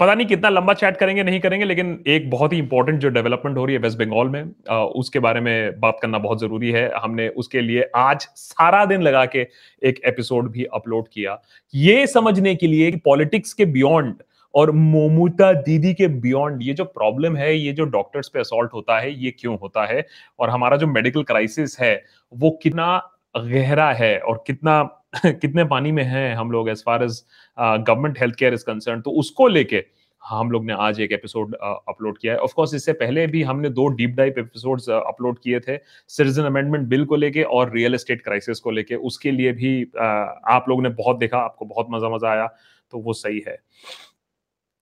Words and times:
पता 0.00 0.14
नहीं 0.14 0.26
कितना 0.26 0.48
लंबा 0.48 0.74
चैट 0.74 0.96
करेंगे 0.96 1.22
नहीं 1.22 1.40
करेंगे 1.40 1.64
लेकिन 1.64 2.04
एक 2.06 2.30
बहुत 2.30 2.52
ही 2.52 2.58
इंपॉर्टेंट 2.58 3.00
जो 3.00 3.08
डेवलपमेंट 3.08 3.58
हो 3.58 3.64
रही 3.64 3.74
है 3.76 3.80
वेस्ट 3.80 3.98
बंगाल 3.98 4.28
में 4.28 4.50
आ, 4.70 4.78
उसके 4.78 5.18
बारे 5.18 5.40
में 5.40 5.80
बात 5.80 5.98
करना 6.02 6.18
बहुत 6.18 6.40
ज़रूरी 6.40 6.70
है। 6.70 6.90
हमने 6.96 7.28
उसके 7.28 7.60
लिए 7.60 7.90
आज 7.96 8.28
सारा 8.36 8.84
दिन 8.84 9.02
लगा 9.02 9.24
के 9.26 9.46
एक 9.82 10.00
एपिसोड 10.04 10.50
भी 10.50 10.64
अपलोड 10.64 11.08
किया। 11.12 11.40
ये 11.74 12.06
समझने 12.06 12.54
के 12.54 12.66
लिए 12.66 12.90
पॉलिटिक्स 13.04 13.52
के 13.52 13.64
बियॉन्ड 13.64 14.14
और 14.54 14.70
मोमुता 14.70 15.52
दीदी 15.52 15.94
के 15.94 16.08
बियॉन्ड 16.08 16.62
ये 16.62 16.74
जो 16.74 16.84
प्रॉब्लम 16.84 17.36
है 17.36 17.56
ये 17.56 17.72
जो 17.72 17.84
डॉक्टर्स 17.84 18.28
पे 18.28 18.40
असॉल्ट 18.40 18.72
होता 18.74 18.98
है 19.00 19.12
ये 19.24 19.30
क्यों 19.30 19.58
होता 19.58 19.84
है? 19.86 20.06
और 20.38 20.50
हमारा 20.50 20.76
जो 20.76 20.86
मेडिकल 20.86 21.22
क्राइसिस 21.22 21.80
है 21.80 22.04
वो 22.32 22.58
कितना 22.62 22.96
गहरा 23.36 23.92
है 23.92 24.18
और 24.18 24.44
कितना 24.46 24.82
कितने 25.26 25.64
पानी 25.64 25.92
में 25.92 26.02
हैं 26.04 26.34
हम 26.36 26.50
लोग 26.50 26.68
as 26.68 26.82
far 26.84 27.02
as 27.04 27.22
government 27.58 28.18
health 28.20 28.34
care 28.34 28.54
is 28.54 28.64
concern 28.64 29.00
तो 29.00 29.10
उसको 29.20 29.46
लेके 29.48 29.84
हम 30.22 30.50
लोग 30.50 30.64
ने 30.64 30.72
आज 30.78 31.00
एक 31.00 31.12
एपिसोड 31.12 31.54
अपलोड 31.54 32.18
किया 32.18 32.32
है। 32.32 32.38
ऑफ़ 32.38 32.52
कोर्स 32.54 32.74
इससे 32.74 32.92
पहले 32.92 33.26
भी 33.26 33.42
हमने 33.42 33.68
दो 33.70 33.86
डीप 33.90 34.10
डाइव 34.16 34.34
एपिसोड्स 34.38 34.88
अपलोड 34.90 35.38
किए 35.38 35.60
थे 35.60 35.76
सिटीजन 36.08 36.44
अमेंडमेंट 36.44 36.86
बिल 36.88 37.04
को 37.04 37.16
लेके 37.16 37.42
और 37.42 37.72
रियल 37.74 37.94
एस्टेट 37.94 38.22
क्राइसिस 38.24 38.60
को 38.60 38.70
लेके। 38.70 38.94
उसके 38.94 39.30
लिए 39.30 39.52
भी 39.52 39.82
आप 39.96 40.64
लोगों 40.68 40.82
ने 40.82 40.88
बहुत 40.98 41.18
देखा 41.18 41.38
आपको 41.38 41.64
बहुत 41.64 41.86
मज़ा 41.90 42.08
मज़ा 42.08 42.30
आया 42.30 42.46
तो 42.92 42.98
वो 42.98 43.12
सही 43.12 43.42
है। 43.48 43.56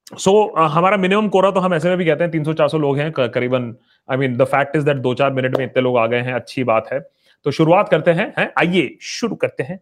सो 0.09 0.31
so, 0.31 0.71
हमारा 0.71 0.97
मिनिमम 0.97 1.29
कोरा 1.29 1.51
तो 1.51 1.61
हम 1.61 1.75
ऐसे 1.75 1.89
में 1.89 1.99
भी 1.99 2.05
कहते 2.05 2.25
हैं 2.25 2.31
तीन 2.33 2.45
सौ 2.45 2.79
लोग 2.79 2.99
हैं 2.99 3.11
करीबन 3.13 3.75
I 4.09 4.17
mean 4.17 4.37
the 4.37 4.45
fact 4.47 4.77
is 4.77 4.85
that 4.85 4.97
दो 4.97 5.15
चार 5.15 5.33
मिनट 5.33 5.57
में 5.59 5.65
इतने 5.65 5.83
लोग 5.83 5.99
आ 5.99 6.07
गए 6.07 6.21
हैं 6.21 6.35
अच्छी 6.35 6.65
बात 6.65 6.89
है। 6.93 7.01
तो 7.47 7.51
शुरुआत 7.51 7.89
करते 7.89 8.11
हैं 8.11 8.33
हैं? 8.39 8.53
आइए 8.59 8.97
शुरू 9.01 9.37
करते 9.37 9.63
हैं। 9.63 9.81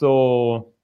तो 0.00 0.74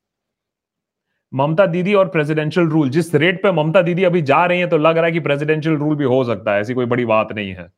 ममता 1.32 1.66
दीदी 1.66 1.94
और 1.94 2.08
प्रेसिडेंशियल 2.08 2.66
रूल 2.68 2.90
जिस 2.90 3.14
रेट 3.14 3.42
पे 3.42 3.52
ममता 3.52 3.82
दीदी 3.82 4.04
अभी 4.04 4.22
जा 4.22 4.44
रही 4.46 4.58
हैं 4.58 4.68
तो 4.70 4.78
लग 4.78 4.96
रहा 4.96 5.06
है 5.06 5.12
कि 5.12 5.20
प्रेसिडेंशियल 5.20 5.76
रूल 5.76 5.96
भी 5.96 6.04
हो 6.04 6.22
सकता 6.24 6.54
है, 6.54 6.60
ऐसी 6.60 6.74
कोई 6.74 6.86
बड़ी 6.86 7.04
बात 7.04 7.32
नहीं 7.32 7.54
है। 7.54 7.68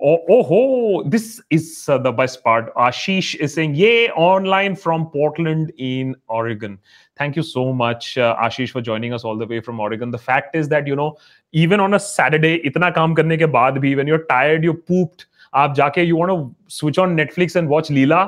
ओहो 0.00 1.02
this 1.08 1.26
is 1.52 1.68
the 1.90 2.12
best 2.16 2.40
part 2.44 2.66
Ashish 2.78 3.34
is 3.36 3.54
saying 3.54 3.78
ये 3.78 4.08
online 4.18 4.74
from 4.74 5.04
Portland 5.12 5.70
in 5.80 6.14
Oregon 6.30 6.76
thank 7.18 7.36
you 7.36 7.42
so 7.42 7.72
much 7.74 8.14
Ashish 8.18 8.72
for 8.72 8.82
joining 8.82 9.14
us 9.14 9.24
all 9.26 9.38
the 9.44 9.48
way 9.50 9.60
from 9.60 9.80
Oregon 9.80 10.10
the 10.10 10.16
fact 10.16 10.56
is 10.56 10.70
that 10.70 10.88
you 10.88 10.94
know 10.94 11.16
even 11.54 11.80
on 11.80 11.92
a 11.92 11.98
Saturday 11.98 12.54
इतना 12.64 12.90
काम 12.98 13.14
करने 13.14 13.36
के 13.36 13.46
बाद 13.54 13.78
भी 13.78 13.94
when 13.94 14.08
you 14.08 14.14
are 14.14 14.22
tired 14.30 14.64
you 14.64 14.72
pooped 14.72 15.22
आप 15.54 15.74
जाके 15.74 16.02
you 16.02 16.18
want 16.18 16.30
to 16.30 16.52
switch 16.70 16.98
on 16.98 17.14
Netflix 17.14 17.56
and 17.56 17.68
watch 17.68 17.90
Leila 17.90 18.24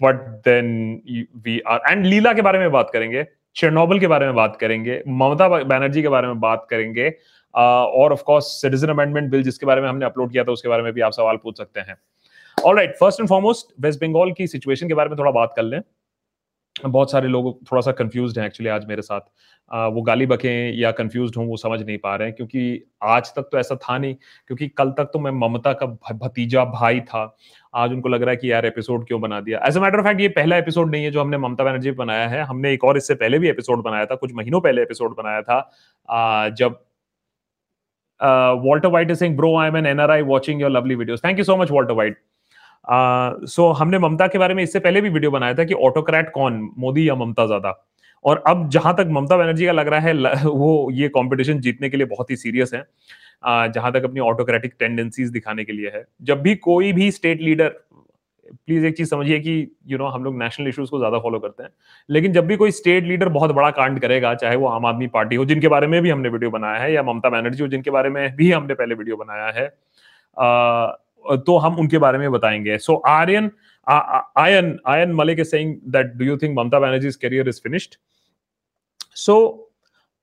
but 0.00 0.20
then 0.46 0.68
we 1.44 1.58
are 1.68 1.80
and 1.90 2.06
Leila 2.06 2.32
के 2.32 2.42
बारे 2.42 2.58
में 2.58 2.70
बात 2.72 2.90
करेंगे 2.92 3.26
चेरनोबल 3.56 3.98
के 3.98 4.06
बारे 4.06 4.26
में 4.26 4.34
बात 4.34 4.56
करेंगे, 4.56 5.02
ममता 5.08 5.48
बनर्जी 5.48 6.02
के 6.02 6.08
बारे 6.08 6.26
में 6.26 6.40
बात 6.40 6.66
करेंगे 6.70 7.08
और 7.54 8.12
of 8.12 8.22
course 8.22 8.46
citizen 8.60 8.88
amendment 8.88 9.30
bill 9.30 9.42
जिसके 9.42 9.66
बारे 9.66 9.80
में 9.80 9.88
हमने 9.88 10.06
अपलोड 10.06 10.30
किया 10.32 10.44
था, 10.44 10.52
उसके 10.52 10.68
बारे 10.68 10.82
में 10.82 10.92
भी 10.92 11.00
आप 11.00 11.12
सवाल 11.12 11.36
पूछ 11.36 11.58
सकते 11.58 11.80
हैं। 11.80 11.96
All 12.58 12.76
right 12.76 12.94
first 13.00 13.20
and 13.20 13.28
foremost 13.28 13.72
West 13.80 14.00
Bengal 14.00 14.32
की 14.32 14.46
सिचुएशन 14.46 14.88
के 14.88 14.94
बारे 14.94 15.08
में 15.08 15.18
थोड़ा 15.18 15.30
बात 15.30 15.52
कर 15.56 15.62
लें। 15.62 15.80
बहुत 16.86 17.10
सारे 17.10 17.28
लोग 17.28 17.46
थोड़ा 17.62 17.80
सा 17.82 17.92
कंफ्यूज 17.92 18.38
हैं 18.38 18.46
एक्चुअली 18.46 18.70
आज 18.70 18.84
मेरे 18.88 19.02
साथ। 19.02 19.20
आ, 19.70 19.86
वो 19.86 20.02
गाली 20.02 20.26
बकें 20.26 20.72
या 20.74 20.90
कंफ्यूज 20.92 21.32
हों 21.36 21.46
वो 21.46 21.56
समझ 21.56 21.80
नहीं 21.82 21.96
पा 21.98 22.14
रहे 22.16 22.28
हैं 22.28 22.36
क्योंकि 22.36 22.82
आज 23.02 23.32
तक 23.36 23.48
तो 23.52 23.58
ऐसा 23.58 23.76
था 23.82 23.96
नहीं 23.98 24.14
क्योंकि 24.14 24.68
कल 24.68 24.90
तक 24.90 25.10
तो 25.12 25.18
मैं 25.18 25.30
ममता 25.32 25.72
का 25.72 25.86
भतीजा 26.14 26.64
भाई 26.66 27.00
था। 27.00 27.24
आज 27.74 27.92
उनको 27.92 28.08
लग 28.08 28.22
रहा 28.22 28.30
है 28.30 28.36
कि 28.36 28.52
यार 28.52 28.66
एपिसोड 28.66 29.06
क्यों 29.06 29.20
बना 29.20 29.40
दिया? 29.40 29.60
As 29.66 29.76
a 29.76 29.80
matter 29.80 29.98
of 29.98 30.06
fact 30.06 30.20
ये 30.20 30.28
पहला 30.36 30.56
एपिसोड 30.56 30.90
नहीं 30.90 31.04
है 31.04 31.10
जो 31.10 31.20
हमने 31.20 31.38
ममता 31.38 31.64
बनर्जी 31.64 31.90
बनाया 31.92 32.28
है। 32.28 32.42
हमने 32.42 32.72
एक 32.72 32.84
और 32.84 32.96
इससे 32.96 33.14
पहले 33.14 33.38
भी 33.38 33.48
एपिसोड 33.48 33.82
बनाया 33.84 34.06
था 34.06 34.14
कुछ 34.14 34.34
महीनों 34.34 34.60
पहले 34.60 34.82
एपिसोड 34.82 35.16
बनाया 35.16 35.42
था। 35.42 35.58
आ, 36.08 36.48
जब 36.48 36.80
Walter 38.64 38.88
White 38.88 39.10
is 39.10 39.24
bro 39.26 39.56
I 39.58 39.68
am 39.68 39.76
an 39.76 39.86
NRI 39.86 40.22
watching 40.22 40.60
your 40.62 40.70
lovely 40.70 40.94
videos 40.94 41.24
thank 41.24 41.38
you 41.38 41.44
so 41.44 41.56
much 41.56 41.70
Walter 41.70 41.94
White 41.94 42.18
so 42.84 43.70
हमने 43.72 43.98
ममता 43.98 44.26
के 44.26 44.38
बारे 44.38 44.54
में 44.54 44.62
इससे 44.62 44.78
पहले 44.80 45.00
भी 45.00 45.08
वीडियो 45.10 45.30
बनाया 45.30 45.54
था 45.54 45.64
कि 45.64 45.74
ऑटोक्रैट 45.76 46.30
कौन? 46.30 46.68
मोदी 46.78 47.08
या 47.08 47.14
ममता 47.16 47.46
ज़्यादा? 47.46 47.74
और 48.24 48.42
अब 48.46 48.68
जहाँ 48.70 48.94
तक 48.96 49.08
ममता 49.10 49.36
बनर्जी 49.36 49.66
का 49.66 49.72
लग 49.72 49.88
रहा 49.88 50.00
है 50.00 50.14
वो 50.46 50.90
ये 50.92 51.08
कंपटीशन 51.10 51.60
जीतने 51.60 51.88
के 51.90 51.96
लिए 51.96 52.06
बहुत 52.06 52.30
ही 52.30 52.36
सीरियस 52.36 52.74
है। 52.74 52.84
जहाँ 53.68 53.92
तक 53.92 54.04
अपनी 54.04 54.20
ऑटोक्रेटिक 54.20 54.74
टेंडेंसीज 54.78 55.30
दिखाने 55.30 55.64
के 55.64 55.72
लिए 55.72 55.90
है। 55.94 56.04
जब 56.22 56.42
भी 56.42 56.54
कोई 56.58 56.92
भी 56.92 57.10
स्टेट 57.10 57.40
लीडर 57.42 57.68
प्लीज़ 58.66 58.84
एक 58.86 58.96
चीज़ 58.96 59.08
समझिए 59.08 59.38
कि 59.40 59.50
यू 59.50 59.66
you 59.88 59.98
नो 59.98 60.04
know, 60.04 60.14
हम 60.14 60.24
लोग 60.24 60.36
नेशनल 60.38 60.68
इश्यूज़ 60.68 60.90
को 60.90 60.98
ज़्यादा 60.98 61.18
फॉलो 61.18 61.38
करते 61.38 61.62
हैं। 61.62 61.70
लेकिन 62.08 62.32
जब 62.32 62.46
भी 62.46 62.56
कोई 62.56 62.70
स्टेट 62.70 63.04
लीडर 63.04 63.28
बहुत 63.30 63.50
बड़ा 63.52 63.70
कांड 63.70 64.00
करेगा 64.00 64.34
चाहे 64.34 64.56
वो 64.56 64.66
आम 64.68 64.86
आदमी 64.86 65.06
पार्टी 65.08 65.36
हो 65.36 65.44
जिनके 65.44 65.68
बारे 65.68 65.86
में 65.86 66.00
भी 66.02 66.10
हमने 66.10 66.28
वीडियो 66.28 66.50
बनाया 66.50 66.82
है 66.82 66.92
या 66.92 67.02
ममता 67.02 67.30
बनर्जी 67.30 67.62
हो 67.62 67.68
जिनके 67.68 67.90
बारे 67.90 68.10
में 68.10 68.36
भी 68.36 68.50
हमने 68.52 68.74
पहले 68.74 68.94
वीडियो 68.94 69.16
बनाया 69.16 69.46
है 69.50 69.68
तो 71.38 71.56
हम 71.58 71.78
उनके 71.78 71.98
बारे 71.98 72.18
में 72.18 72.30
बताएँगे। 72.32 72.78
So 72.78 72.94
Aryan 73.08 73.50
Ayan 73.86 74.78
Ayan 74.88 75.12
Malik 75.14 75.44
saying 75.46 75.74
that 75.88 76.12
do 76.16 76.24
you 76.24 76.36
think 76.36 76.58
Mamata 76.58 76.80
Banerjee's 76.80 77.16
career 77.16 77.48
is 77.48 77.60
finished 77.62 77.94
so 79.16 79.66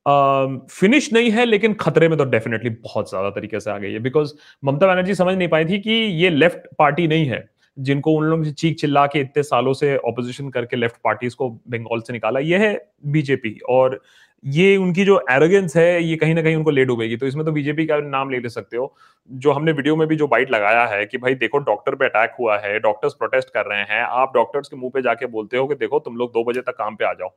finish 0.06 1.12
नहीं 1.14 1.30
है, 1.32 1.46
लेकिन 1.46 1.74
खतरे 1.76 2.08
में 2.10 2.18
तो 2.18 2.26
डेफिनेटली 2.26 2.70
बहुत 2.70 3.10
ज़्यादा 3.10 3.30
तरीके 3.30 3.60
से 3.60 3.72
आ 3.72 3.78
गई 3.78 3.92
है। 3.94 4.00
बिकॉज़ 4.00 4.34
ममता 4.64 4.88
बनर्जी 4.88 5.16
समझ 5.16 5.36
नहीं 5.36 5.48
पाई 5.48 5.66
थी 5.66 5.80
कि 5.80 5.92
ये 5.92 6.30
लेफ़्ट 6.30 6.68
पार्टी 6.80 7.08
नहीं 7.08 7.26
है, 7.26 7.44
जिनको 7.78 8.14
उन 8.14 8.26
लोगों 8.26 8.44
से 8.44 8.52
चीख 8.54 8.78
चिल्ला 8.78 9.06
के 9.08 9.20
इतने 9.20 9.44
सालों 9.44 9.74
से 9.74 9.96
ऑपोजिशन 9.98 10.50
करके 10.50 10.78
लेफ़्ट 10.78 10.96
पार्टीज़ 11.04 11.36
को 11.36 11.50
बंगाल 11.70 12.02
से 12.02 12.14
निकाला। 12.14 12.40
ये 12.42 12.58
है 12.58 12.74
बीजेपी 13.08 13.58
और 13.70 14.00
ये 14.44 14.76
उनकी 14.78 15.04
जो 15.06 15.20
एरोगेंस 15.32 15.76
है, 15.78 16.04
ये 16.04 16.16
कहीं 16.18 16.34
ना 16.36 16.42
कहीं 16.42 16.56
उनको 16.56 16.72
ले 16.72 16.84
डूबेगी। 16.86 17.18
तो 17.18 17.28
इसमें 17.28 17.46
तो 17.46 17.52
बीजेपी 17.52 17.86
का 17.86 17.98
नाम 18.00 18.30
ले 18.30 18.40
ले 18.40 18.50
सकते 18.50 18.78
हो। 18.78 18.94
जो 19.30 19.52
हमने 19.52 19.72
वीडियो 19.72 19.96
में 19.96 20.08
भी 20.08 20.16
जो 20.16 20.28
बाइट 20.28 20.52
लगाया 20.52 20.86
है 20.88 21.06
कि 21.06 21.18
भाई 21.18 21.36
देखो 21.36 21.58
डॉक्टर 21.60 21.96
पे 21.96 22.06
अटैक 22.06 22.36
हुआ 22.40 22.58
है 22.60 22.80
डॉक्टर्स 22.80 23.14
प्रोटेस्ट 23.14 23.50
कर 23.54 23.66
रहे 23.66 23.84
हैं, 23.84 24.02
आप 24.02 24.34
डॉक्टर्स 24.36 24.68
के 24.68 24.76
मुँह 24.78 24.92
पे 24.94 25.02
जाके 25.02 25.26
बोलते 25.28 25.58
हो 25.58 25.68
कि 25.68 25.76
देखो 25.76 26.00
तुम 26.00 26.18
लोग 26.18 26.32
दो 26.34 26.44
बजे 26.44 26.62
तक 26.62 26.78
काम 26.78 26.96
पे 26.96 27.06
आ 27.06 27.14
जाओ। 27.14 27.30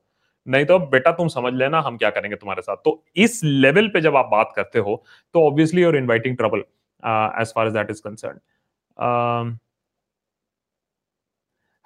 नहीं 0.47 0.65
तो 0.65 0.79
बेटा 0.91 1.13
तुम 1.13 1.29
समझ 1.29 1.53
लेना 1.55 1.81
हम 1.83 1.97
क्या 1.97 2.11
करेंगे 2.11 2.37
तुम्हारे 2.37 2.63
साथ। 2.63 2.77
तो 2.77 3.03
इस 3.19 3.41
लेवल 3.45 3.89
पे 3.89 4.01
जब 4.01 4.17
आप 4.17 4.29
बात 4.33 4.53
करते 4.57 4.79
हो 4.79 5.03
तो 5.35 5.47
obviously 5.47 5.83
you're 5.83 5.97
inviting 5.97 6.37
trouble 6.37 6.59
as 7.41 7.53
far 7.57 7.67
as 7.67 7.73
that 7.73 7.91
is 7.91 8.01
concern 8.05 9.59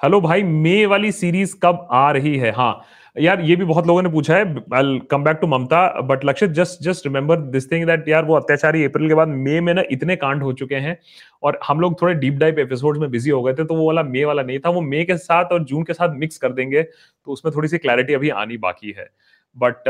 hello 0.01 0.21
भाई 0.21 0.43
मे 0.43 0.85
वाली 0.87 1.11
सीरीज़ 1.13 1.55
कब 1.63 1.87
आ 1.93 2.11
रही 2.13 2.37
है? 2.39 2.51
हाँ 2.53 2.85
यार, 3.17 3.41
ये 3.41 3.55
भी 3.57 3.65
बहुत 3.65 3.87
लोगों 3.87 4.03
ने 4.03 4.09
पूछा 4.11 4.37
है 4.37 4.45
I 4.75 4.99
come 5.11 5.25
back 5.25 5.37
to 5.41 5.47
Mamata 5.47 6.01
but 6.03 6.25
Lakshit 6.25 6.51
just 6.51 6.83
just 6.83 7.07
remember 7.07 7.41
this 7.51 7.71
thing 7.73 7.85
that 7.87 8.09
यार, 8.09 8.25
वो 8.25 8.35
अत्याचारी 8.35 8.85
अप्रैल 8.85 9.09
के 9.09 9.15
बाद 9.15 9.29
मई 9.29 9.61
में 9.61 9.73
ना 9.75 9.83
इतने 9.91 10.17
कांड 10.17 10.43
हो 10.43 10.53
चुके 10.53 10.75
हैं, 10.77 10.99
और 11.43 11.59
हम 11.67 11.81
लोग 11.81 12.01
थोड़े 12.03 12.15
डीप 12.15 12.35
डाइप 12.35 12.59
एपिसोड 12.59 12.99
में 12.99 13.11
बिज़ी 13.11 13.31
हो 13.31 13.43
गए 13.43 13.53
थे 13.53 13.65
तो 13.65 13.75
वो 13.75 13.87
वाला 13.87 14.03
मे 14.03 14.25
वाला 14.25 14.43
नहीं 14.43 14.59
था, 14.59 14.71
वो 14.71 14.81
मे 14.81 15.05
के 15.05 15.17
साथ 15.19 15.53
और 15.53 15.65
जून 15.65 15.85
के 15.85 15.95
साथ 15.95 16.17
मिक्स 16.17 16.39
कर 16.39 16.53
देंगे 16.53 16.83
तो 16.83 17.33
उसमें 17.33 17.55
थोड़ी 17.57 17.69
सी 17.69 17.79
क्लैरिटी 17.79 18.15
अभी 18.15 18.29
आनी 18.37 18.57
बाकी 18.59 18.95
है 18.99 19.09
but 19.57 19.89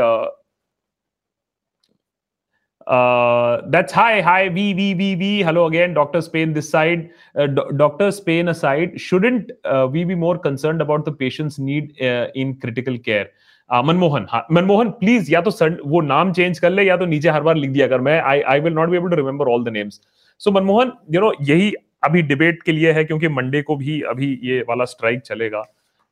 Uh, 2.87 3.61
that's 3.67 3.91
hi, 3.91 4.21
hi, 4.21 4.47
V, 4.49 4.73
V, 4.73 4.93
V, 4.93 5.15
V. 5.15 5.41
Hello 5.41 5.65
again, 5.65 5.93
Dr. 5.93 6.21
Spain. 6.21 6.53
This 6.53 6.69
side, 6.69 7.09
uh, 7.35 7.47
Dr. 7.47 8.11
Spain 8.11 8.49
aside, 8.49 8.99
shouldn't 8.99 9.51
uh, 9.63 9.87
we 9.91 10.03
be 10.03 10.13
more 10.13 10.37
concerned 10.37 10.81
about 10.81 11.03
the 11.03 11.11
patient's 11.11 11.57
need 11.57 11.99
uh, 12.01 12.27
in 12.35 12.59
critical 12.59 12.97
care? 12.99 13.29
Uh, 13.69 13.81
Manmohan 13.83 14.25
हाँ 14.29 14.45
Manmohan 14.51 14.89
please 14.99 15.31
या 15.31 15.39
तो 15.41 15.51
sir, 15.51 15.79
वो 15.85 16.01
नाम 16.01 16.33
change 16.33 16.59
कर 16.59 16.69
ले 16.69 16.83
या 16.83 16.97
तो 16.97 17.05
नीचे 17.05 17.29
हर 17.29 17.41
बार 17.43 17.55
लिख 17.55 17.69
दिया 17.69 17.87
कर 17.87 18.01
मैं 18.07 18.19
I 18.21 18.41
I 18.41 18.59
will 18.59 18.73
not 18.73 18.89
be 18.89 18.97
able 18.97 19.09
to 19.09 19.15
remember 19.15 19.47
all 19.51 19.63
the 19.63 19.69
names 19.73 19.99
so 20.41 20.51
Manmohan 20.51 20.91
you 21.13 21.21
know 21.21 21.31
यही 21.49 21.71
अभी 22.03 22.21
डिबेट 22.21 22.61
के 22.63 22.71
लिए 22.71 22.91
है 22.93 23.03
क्योंकि 23.05 23.27
मंडे 23.27 23.61
को 23.61 23.75
भी 23.75 23.99
अभी 24.09 24.27
ये 24.43 24.59
वाला 24.69 24.85
स्ट्राइक 24.85 25.21
चलेगा 25.21 25.63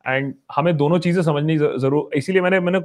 एंड 0.05 0.33
हमें 0.55 0.75
दोनों 0.77 0.99
चीज़ें 0.99 1.21
समझनी 1.23 1.57
ज़रूर, 1.57 2.09
इसीलिए 2.15 2.41
मैंने 2.41 2.59
मैंने 2.59 2.79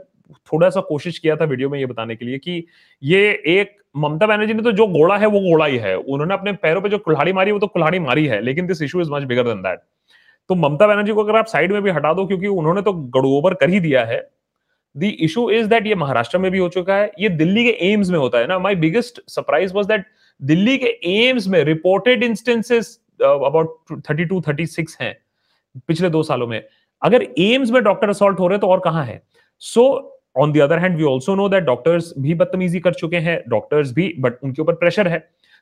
थोड़ा 0.53 0.69
सा 0.71 0.81
कोशिश 0.89 1.19
किया 1.19 1.37
था 1.37 1.45
वीडियो 1.47 1.69
में 1.71 1.79
ये 1.79 1.87
बताने 1.87 2.17
के 2.17 2.25
लिए 2.25 2.39
कि 2.39 2.65
ये 3.03 3.21
एक 3.49 3.77
ममता 3.97 4.27
बनर्जी 4.27 4.55
ने 4.55 4.63
तो 4.63 4.73
जो 4.73 4.87
घोड़ा 4.89 5.17
है, 5.17 5.27
वो 5.27 5.41
घोड़ा 5.43 5.67
ही 5.67 5.77
है। 5.79 5.97
उन्होंने 5.97 6.35
अपने 6.35 6.53
पैरों 6.55 6.81
पे 6.81 6.89
जो 6.89 6.99
कुल्हाड़ी 7.01 7.33
मारी, 7.33 7.53
वो 7.53 7.59
तो 7.59 7.67
कुल्हाड़ी 7.67 7.99
मारी 8.01 8.27
है, 8.27 8.41
लेकिन 8.43 8.67
this 8.67 8.83
issue 8.83 9.01
is 9.01 9.11
much 9.11 9.23
bigger 9.25 9.45
than 9.45 9.63
that 9.63 9.81
तो 10.51 10.55
ममता 10.57 10.87
बनर्जी 10.87 11.13
को 11.13 11.23
अगर 11.25 11.37
आप 11.37 11.47
साइड 11.47 11.73
में 11.73 11.83
भी 11.83 11.91
हटा 11.91 12.13
दो, 12.15 12.27
क्योंकि 12.27 12.47
उन्होंने 12.49 12.83
तो 12.83 12.93
गड़ोबर 12.93 13.55
कर 13.55 13.71
ही 13.71 13.81
दिया 13.81 14.05
है। 14.05 14.21
द 14.95 15.13
इशू 15.21 15.49
इज़ 15.51 15.67
दैट 15.69 15.87
ये 15.87 15.95
महाराष्ट्र 15.95 16.39
में 16.39 16.51
भी 16.51 16.59
हो 16.59 16.69
चुका 16.69 16.95
है, 16.95 17.11
ये 17.21 17.29
दिल्ली 17.31 17.65
के 17.65 17.77
एम्स 17.91 18.11
में 18.11 18.19
होता 18.19 18.39
है 18.39 18.47
ना। 18.47 18.59
My 18.59 18.75
biggest 18.77 19.21
surprise 19.29 19.75
was 19.75 19.89
that 19.89 20.07
Delhi 20.41 20.77
के 20.79 20.99
एम्स 21.09 21.47
में 21.49 21.63
reported 21.65 22.23
instances 22.23 22.99
about 23.21 24.01
thirty 24.01 24.25
two 24.25 24.41
thirty 24.41 24.67
six 24.69 24.97
हैं 25.01 25.17
पिछले 25.89 26.11
दो 26.11 26.23
सालों 26.23 26.47
में। 26.47 26.63
अगर 27.03 27.27
एम्स 27.39 27.71
में 27.71 27.83
डॉक्टर 27.83 28.09
असॉल्ट 28.09 28.41
हो 28.41 28.49
रहे 28.49 28.59
तो 28.59 28.69
और 28.69 28.81
कहाँ 28.81 29.05
है? 29.05 29.21
So 29.63 29.85
on 30.39 30.53
the 30.53 30.61
other 30.61 30.79
hand 30.79 30.97
we 30.97 31.05
also 31.05 31.35
know 31.35 31.49
that 31.49 31.65
doctors 31.65 32.13
भी 32.19 32.35
बदतमीजी 32.35 32.81
कर 32.81 32.95
चुके 32.95 33.17
हैं 33.19 33.43
डॉक्टर्स 33.49 33.93
भी 33.93 34.15
बट 34.19 34.45
उनके 34.45 34.63
ऊपर 34.63 34.75
प्रेशर 34.75 35.09
है। 35.09 35.19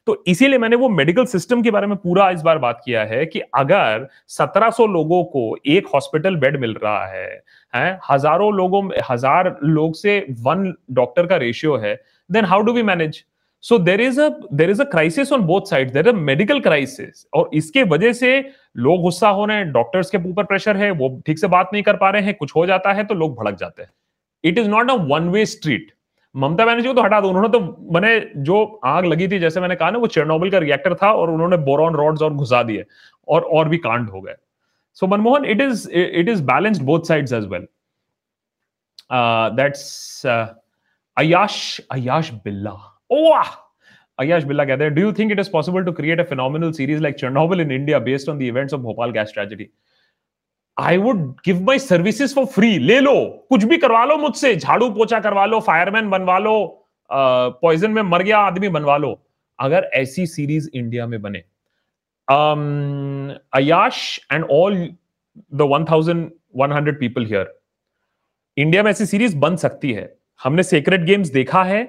तो 0.06 0.22
इसीलिए 0.28 0.58
मैंने 0.58 0.76
वो 0.76 0.88
मेडिकल 0.88 1.24
सिस्टम 1.26 1.62
के 1.62 1.70
बारे 1.70 1.86
में 1.86 1.96
पूरा 1.96 2.28
इस 2.30 2.42
बार 2.42 2.58
बात 2.58 2.80
किया 2.84 3.02
है 3.04 3.24
कि 3.26 3.40
अगर 3.54 4.06
1700 4.30 4.86
लोगों 4.88 5.22
को 5.24 5.56
एक 5.66 5.86
हॉस्पिटल 5.94 6.36
बेड 6.36 6.60
मिल 6.60 6.74
रहा 6.74 7.06
है, 7.06 7.26
हैं, 7.72 7.98
हज़ारों 8.10 8.52
लोगों 8.54 8.82
हज़ार 9.10 9.56
लोग 9.64 9.94
से 9.94 10.18
वन 10.42 10.72
डॉक्टर 10.92 11.26
का 11.26 11.36
रेशियो 11.36 11.76
है 11.76 11.94
then 12.30 12.44
how 12.44 12.60
do 12.60 12.72
we 12.72 12.82
manage 12.82 13.22
so 13.66 13.78
there 13.80 14.00
is 14.00 14.20
a 14.20 14.28
there 14.52 14.70
is 14.70 14.80
a 14.82 14.84
crisis 14.86 15.32
on 15.32 15.42
both 15.46 15.70
side 15.70 15.92
there 15.92 16.12
medical 16.14 16.60
crisis 16.60 17.26
और 17.34 17.50
इसके 17.54 17.82
वजह 17.84 18.12
से 18.12 18.38
लोग 18.78 19.02
गुस्सा 19.02 19.28
हो 19.28 19.44
रहे 19.44 19.56
हैं 19.56 19.70
डॉक्टर्स 19.72 20.10
के 20.10 20.18
ऊपर 20.30 20.44
प्रेशर 20.44 20.76
है, 20.76 20.90
वो 20.90 21.22
ठीक 21.26 21.38
से 21.38 21.46
बात 21.48 21.70
नहीं 21.72 21.82
कर 21.82 21.96
पा 21.96 22.10
रहे 22.10 22.22
हैं, 22.22 22.34
कुछ 22.34 22.56
हो 22.56 22.66
जाता 22.66 22.92
है 22.92 23.04
तो 23.04 23.14
लोग 23.14 23.36
भड़क 23.38 23.58
जाते 23.58 23.82
हैं। 23.82 23.90
It 24.44 24.58
is 24.58 24.68
not 24.68 24.90
a 24.90 24.94
one 25.08 25.28
way 25.30 25.44
street 25.46 25.92
Mamata 26.34 26.64
Banerjee 26.66 26.88
को 26.88 26.94
तो 26.94 27.02
हटा 27.02 27.20
दो, 27.20 27.28
उन्होंने 27.28 27.48
तो 27.48 27.60
मैंने 27.94 28.18
जो 28.38 28.64
आग 28.84 29.04
लगी 29.06 29.28
थी, 29.28 29.38
जैसे 29.38 29.60
मैंने 29.60 29.76
कहा 29.76 29.90
ना, 29.90 29.98
वो 29.98 30.06
चेरनोबिल 30.06 30.50
का 30.50 30.58
रिएक्टर 30.58 30.94
था 30.94 31.12
और 31.12 31.30
उन्होंने 31.30 31.56
बोरॉन 31.64 31.94
रॉड्स 31.96 32.22
और 32.22 32.34
घुसा 32.34 32.62
दिए 32.62 32.84
और 33.28 33.42
और 33.42 33.68
भी 33.68 33.78
कांड 33.78 34.10
हो 34.10 34.20
गए। 34.20 34.34
So 34.94 35.06
Manmohan 35.06 35.44
it 35.44 35.60
is 35.60 35.88
it 35.90 36.28
is 36.28 36.42
balanced 36.44 36.82
both 36.82 37.08
sides 37.08 37.32
as 37.32 37.46
well 37.46 37.66
that's 39.56 40.26
Ayash 40.26 41.80
Ayash 41.92 42.30
Billa 42.44 42.76
oh 43.10 43.44
Ayash 44.18 44.44
Billa 44.44 44.66
हैं, 44.66 44.94
Do 44.94 45.02
you 45.02 45.12
think 45.12 45.32
it 45.32 45.38
is 45.38 45.48
possible 45.48 45.84
to 45.84 45.92
create 45.92 46.20
a 46.20 46.24
phenomenal 46.24 46.72
series 46.72 47.00
like 47.00 47.16
Chernobyl 47.18 47.60
in 47.60 47.70
India 47.70 48.00
based 48.00 48.28
on 48.28 48.38
the 48.38 48.48
events 48.48 48.72
of 48.72 48.82
Bhopal 48.82 49.12
gas 49.12 49.32
tragedy? 49.32 49.66
I 50.78 50.96
would 50.98 51.18
give 51.44 51.60
my 51.64 51.78
services 51.78 52.34
for 52.34 52.46
free 52.54 52.78
ले 52.78 52.98
लो 53.00 53.14
कुछ 53.50 53.64
भी 53.64 53.76
करवा 53.78 54.04
लो 54.04 54.16
मुझसे। 54.18 54.54
झाड़ू 54.56 54.88
पोछा 54.94 55.20
करवा 55.20 55.44
लो 55.46 55.60
फायरमैन 55.66 56.10
बनवा 56.10 56.38
लो 56.38 56.54
पॉइजन 57.10 57.90
में 57.90 58.02
मर 58.02 58.22
गया 58.22 58.38
आदमी 58.38 58.68
बनवा 58.68 58.96
लो। 58.96 59.12
अगर 59.58 59.90
ऐसी 59.94 60.26
सीरीज़ 60.26 60.68
इंडिया 60.74 61.06
में 61.06 61.20
बने। 61.22 61.38
Ayash 63.58 64.18
and 64.32 64.44
all 64.50 64.76
the 65.54 65.68
one 65.72 65.84
thousand 65.90 66.30
one 66.56 66.72
hundred 66.72 66.98
people 67.00 67.26
here 67.26 67.54
India 68.56 68.82
में 68.82 68.90
ऐसी 68.90 69.06
सीरीज़ 69.06 69.36
बन 69.38 69.56
सकती 69.56 69.92
है। 69.92 70.12
हमने 70.44 70.62
सेक्रेट 70.62 71.00
गेम्स 71.04 71.28
देखा 71.30 71.62
है। 71.64 71.82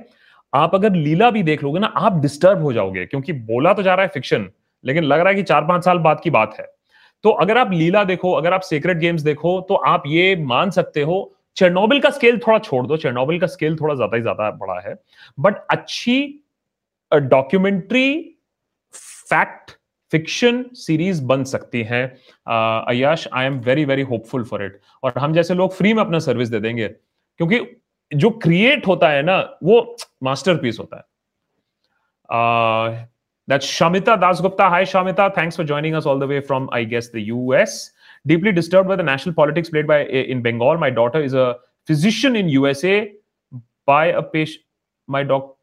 आप 0.58 0.76
अगर 0.76 0.94
लीला 0.94 1.30
भी 1.32 1.44
देख 1.44 1.64
लोगे 1.64 1.80
ना, 1.80 1.88
आप 1.88 2.22
डिस्टर्ब 2.22 2.62
हो 2.62 2.74
जाओगे, 2.74 3.06
क्योंकि 3.06 3.34
बोला 3.34 3.74
तो 3.74 3.84
जा 3.84 3.94
रहा 3.94 4.04
है 4.04 4.12
फिक्शन 4.14 4.50
लेकिन 4.84 5.04
लग 5.04 5.20
रहा 5.20 5.30
है 5.30 5.36
कि 5.36 5.44
चार 5.44 5.66
पाँच 5.66 5.86
साल 5.86 5.98
बाद 6.00 6.20
की 6.24 6.30
बात 6.32 6.56
है। 6.60 6.66
तो 7.24 7.30
अगर 7.32 7.58
आप 7.58 7.72
लीला 7.74 8.04
देखो, 8.06 8.32
अगर 8.34 8.54
आप 8.54 8.62
सीक्रेट 8.64 8.98
गेम्स 8.98 9.22
देखो 9.24 9.60
तो 9.62 9.76
आप 9.88 10.04
ये 10.08 10.36
मान 10.46 10.70
सकते 10.72 11.02
हो 11.02 11.34
चेरनोबिल 11.58 12.00
का 12.00 12.10
स्केल 12.10 12.38
थोड़ा 12.40 12.58
छोड़ 12.60 12.86
दो 12.88 12.98
चेरनोबिल 12.98 13.40
का 13.40 13.48
स्केल 13.48 13.76
थोड़ा 13.78 13.94
ज़्यादा 13.96 14.16
ही 14.16 14.22
ज़्यादा 14.22 14.50
बड़ा 14.54 14.80
है। 14.82 14.94
बट 15.38 15.56
अच्छी 15.72 16.20
डॉक्यूमेंट्री 17.12 18.10
फैक्ट 19.30 19.72
फिक्शन 20.14 20.64
सीरीज़ 20.76 21.24
बन 21.26 21.44
सकती 21.46 21.82
है। 21.84 22.04
Ayash 22.48 23.28
I 23.34 23.46
am 23.46 23.60
very 23.62 23.86
very 23.86 24.02
hopeful 24.04 24.44
for 24.44 24.64
it 24.66 24.80
और 25.04 25.14
हम 25.18 25.34
जैसे 25.34 25.54
लोग 25.54 25.74
फ्री 25.74 25.94
में 25.94 26.02
अपना 26.04 26.20
सर्विस 26.22 26.50
दे 26.50 26.60
देंगे, 26.60 26.88
क्योंकि 26.88 27.60
जो 28.12 28.30
क्रिएट 28.30 28.88
होता 28.88 29.10
है 29.10 29.22
ना 29.24 29.38
वो 29.64 29.96
मास्टर 30.24 30.58
पीस 30.58 30.80
होता 30.80 30.98
है 30.98 31.04
Shamita 33.60 34.16
Das 34.16 34.42
Gupta 34.42 34.68
hi 34.70 34.86
Shamita 34.86 35.30
thanks 35.38 35.58
for 35.58 35.66
joining 35.66 35.96
us 35.96 36.08
all 36.08 36.20
the 36.20 36.24
way 36.30 36.40
from 36.40 36.70
I 36.74 36.86
guess 36.86 37.12
the 37.16 37.18
US 37.18 37.94
deeply 38.28 38.52
disturb 38.52 38.88
by 38.88 38.98
the 38.98 39.02
national 39.02 39.34
politics 39.34 39.70
played 39.70 39.88
by 39.88 40.04
in 40.04 40.42
Bengal 40.42 40.78
my 40.78 40.92
daughter 40.92 41.22
is 41.22 41.38
a 41.38 41.52
physician 41.88 42.36
in 42.36 42.50
USA 42.50 43.00
by 43.88 44.12
a 44.12 44.22
patient 44.34 44.66
my 45.10 45.24
doctor 45.24 45.58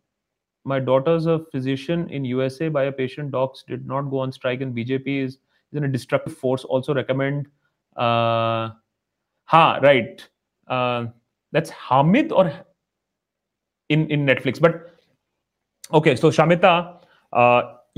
My 0.67 0.81
daughter's 0.81 1.27
a 1.27 1.41
physician 1.53 2.09
in 2.09 2.25
USA 2.25 2.69
by 2.69 2.85
a 2.85 2.93
patient. 2.93 3.31
Docs 3.33 3.65
did 3.69 3.87
not 3.87 4.03
go 4.03 4.19
on 4.19 4.33
strike, 4.33 4.63
and 4.63 4.75
BJP 4.75 5.23
is, 5.23 5.33
is 5.35 5.77
in 5.77 5.85
a 5.85 5.89
destructive 5.89 6.37
force. 6.37 6.65
Also, 6.65 6.95
recommend. 6.95 7.47
Uh, 7.97 8.71
ha, 9.45 9.79
right. 9.83 10.27
Uh, 10.69 11.07
that's 11.55 11.73
Hamid 11.83 12.33
or 12.33 12.47
in 13.91 14.07
in 14.09 14.27
Netflix. 14.27 14.61
But 14.61 14.81
okay, 15.93 16.17
so 16.17 16.31
Shamita 16.39 16.73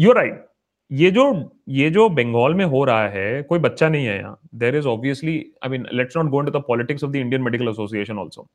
you 0.00 0.12
right 0.12 0.44
ये 0.90 1.10
जो 1.10 1.22
ये 1.68 1.88
जो 1.90 2.08
बंगाल 2.08 2.54
में 2.54 2.64
हो 2.64 2.82
रहा 2.84 3.08
है 3.08 3.42
कोई 3.42 3.58
बच्चा 3.58 3.88
नहीं 3.88 4.06
है 4.06 4.16
यहाँ. 4.18 4.38
There 4.54 4.76
is 4.76 4.86
obviously 4.88 5.34
I 5.64 5.70
mean 5.70 5.86
let's 5.92 6.16
not 6.16 6.26
go 6.30 6.40
to 6.40 6.50
the 6.50 6.62
politics 6.68 7.04
of 7.04 7.10
the 7.10 7.16
Indian 7.16 7.42
Medical 7.42 7.68
Association 7.68 8.18
also 8.18 8.46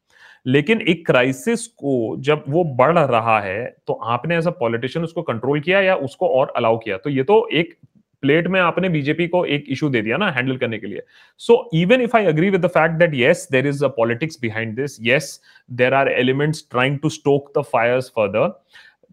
लेकिन 0.46 0.82
एक 0.82 1.06
क्राइसिस 1.08 1.66
को 1.68 2.16
जब 2.20 2.44
वो 2.50 2.64
बढ़ 2.78 2.98
रहा 3.00 3.40
है 3.40 3.66
तो 3.88 3.94
आपने 3.94 4.38
एज 4.38 4.48
अ 4.48 4.52
पॉलिटिशियन 4.60 5.06
उसको 5.06 5.22
कंट्रोल 5.22 5.60
किया 5.60 5.82
या 5.82 5.96
उसको 6.08 6.28
और 6.40 6.54
अलाउ 6.56 6.78
किया? 6.78 6.98
तो 6.98 7.10
ये 7.10 7.24
तो 7.24 7.48
एक 7.54 7.78
प्लेट 8.22 8.48
में 8.48 8.60
आपने 8.60 8.90
बीजेपी 8.90 9.28
को 9.28 9.44
एक 9.48 9.66
इशू 9.70 9.90
दे 9.90 10.02
दिया 10.02 10.18
ना 10.18 10.30
हैंडल 10.32 10.58
करने 10.58 10.78
के 10.80 10.88
लिए। 10.88 11.04
So 11.42 11.70
even 11.74 12.02
if 12.02 12.16
I 12.18 12.26
agree 12.26 12.50
with 12.50 12.62
the 12.62 12.70
fact 12.70 12.96
that 13.00 13.12
yes 13.16 13.48
there 13.52 13.68
is 13.68 13.84
a 13.86 13.88
politics 13.98 14.38
behind 14.42 14.76
this 14.76 14.98
yes 15.02 15.40
there 15.72 15.94
are 15.94 16.10
elements 16.10 16.66
trying 16.72 16.98
to 17.00 17.10
stoke 17.10 17.52
the 17.58 17.64
fires 17.74 18.10
further 18.16 18.60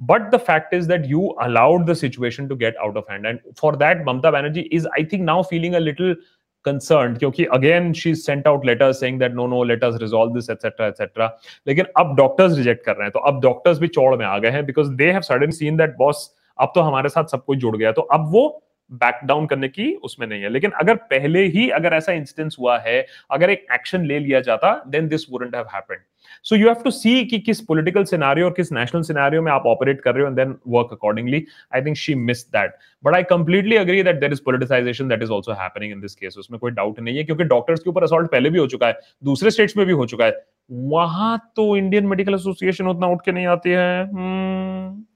but 0.01 0.31
the 0.35 0.39
fact 0.47 0.75
is 0.75 0.89
that 0.89 1.07
you 1.07 1.27
allowed 1.43 1.91
the 1.91 1.95
situation 1.95 2.49
to 2.49 2.57
get 2.57 2.77
out 2.77 2.97
of 2.97 3.13
hand 3.13 3.27
and 3.27 3.39
for 3.61 3.77
that 3.77 4.05
Mamata 4.09 4.31
Banerjee 4.31 4.61
is 4.61 4.89
I 4.89 5.05
think 5.13 5.23
now 5.23 5.43
feeling 5.51 5.75
a 5.75 5.79
little 5.79 6.17
concern 6.65 7.15
क्योंकि 7.17 7.45
again 7.53 7.93
she 7.93 8.15
sent 8.15 8.47
out 8.49 8.65
letter 8.67 8.93
saying 8.93 9.19
that 9.21 9.33
no 9.33 9.47
no 9.47 9.63
letters 9.65 10.01
resolve 10.03 10.33
this 10.35 10.51
etcetera 10.51 10.87
etcetera 10.87 11.27
लेकिन 11.67 11.87
अब 11.99 12.15
doctors 12.17 12.57
reject 12.57 12.85
कर 12.85 12.93
रहे 12.93 13.05
हैं 13.05 13.13
तो 13.13 13.19
अब 13.29 13.41
doctors 13.43 13.79
भी 13.79 13.89
चौड़ 13.89 14.15
में 14.17 14.25
आ 14.27 14.39
गए 14.39 14.51
हैं 14.51 14.65
because 14.67 14.91
they 14.95 15.11
have 15.13 15.21
sudden 15.21 15.51
seen 15.51 15.77
that 15.77 15.95
boss 15.99 16.31
अब 16.59 16.73
तो 16.75 16.81
हमारे 16.81 17.09
साथ 17.09 17.25
सब 17.33 17.45
कुछ 17.45 17.59
जुड़ 17.59 17.77
गया। 17.77 17.93
तो 17.93 18.03
अब 18.03 18.25
वो 18.33 18.43
बैक 18.91 19.21
डाउन 19.25 19.47
करने 19.47 19.69
की 19.69 19.93
उसमें 19.95 20.27
नहीं 20.27 20.43
है। 20.43 20.49
लेकिन 20.49 20.71
अगर 20.73 20.95
पहले 21.11 21.45
ही 21.47 21.69
अगर 21.71 21.95
ऐसा 21.95 22.13
इंस्टेंस 22.13 22.57
हुआ 22.61 22.79
है, 22.79 23.05
अगर 23.31 23.51
एक 23.51 23.67
एक्शन 23.73 24.05
ले 24.07 24.19
लिया 24.19 24.41
जाता 24.41 24.73
then 24.89 25.09
this 25.09 25.31
wouldn't 25.31 25.55
have 25.57 25.67
happened 25.75 26.01
so 26.45 26.57
you 26.57 26.69
have 26.69 26.83
to 26.85 26.91
see 26.91 27.25
कि 27.25 27.39
किस 27.39 27.61
पॉलिटिकल 27.61 28.05
सिनेरियो 28.05 28.47
और 28.47 28.53
किस 28.53 28.73
नेशनल 28.73 29.03
सिनेरियो 29.03 29.43
में 29.43 29.51
आप 29.53 29.67
ऑपरेट 29.67 30.01
कर 30.01 30.15
रहे 30.15 30.23
हो 30.23 30.29
and 30.29 30.37
then 30.37 30.55
work 30.69 30.89
accordingly 30.93 31.45
I 31.75 31.83
think 31.83 31.97
she 31.97 32.15
miss 32.15 32.45
that 32.49 32.75
but 33.05 33.15
I 33.15 33.23
completely 33.31 33.77
agree 33.77 34.03
that 34.03 34.21
there 34.21 34.33
is 34.33 34.41
politicisation 34.45 35.09
that 35.09 35.23
is 35.23 35.31
also 35.31 35.53
happening 35.53 35.93
in 35.93 36.01
this 36.01 36.15
case 36.15 36.37
उसमें 36.39 36.59
कोई 36.61 36.71
डाउट 36.73 37.01
नहीं 37.01 37.17
है, 37.17 37.25
क्योंकि 37.25 37.45
डॉक्टर्स 37.45 37.81
के 37.81 37.91
ऊपर 37.91 38.05
असॉल्ट 38.05 38.31
पहले 38.31 38.51
भी 38.51 38.59
हो 38.59 38.67
चुका 38.67 38.87
है, 38.87 38.99
दूसरे 39.25 39.51
स्टेट्स 39.51 39.77
में 39.77 39.87
भी 39.87 39.93
हो 39.93 40.07
चुका 40.07 40.25
है। 40.25 40.45
वहाँ 40.71 41.39
तो 41.57 41.77
इंडियन 41.77 42.07
मेडिकल 42.07 42.35
एसोसिएशन 42.35 42.87
उतना 42.87 43.07
उठ 43.07 43.25
के 43.25 43.33
नहीं 43.33 43.47
आती 43.47 43.71
है। 43.71 44.05
hmm. 44.05 45.08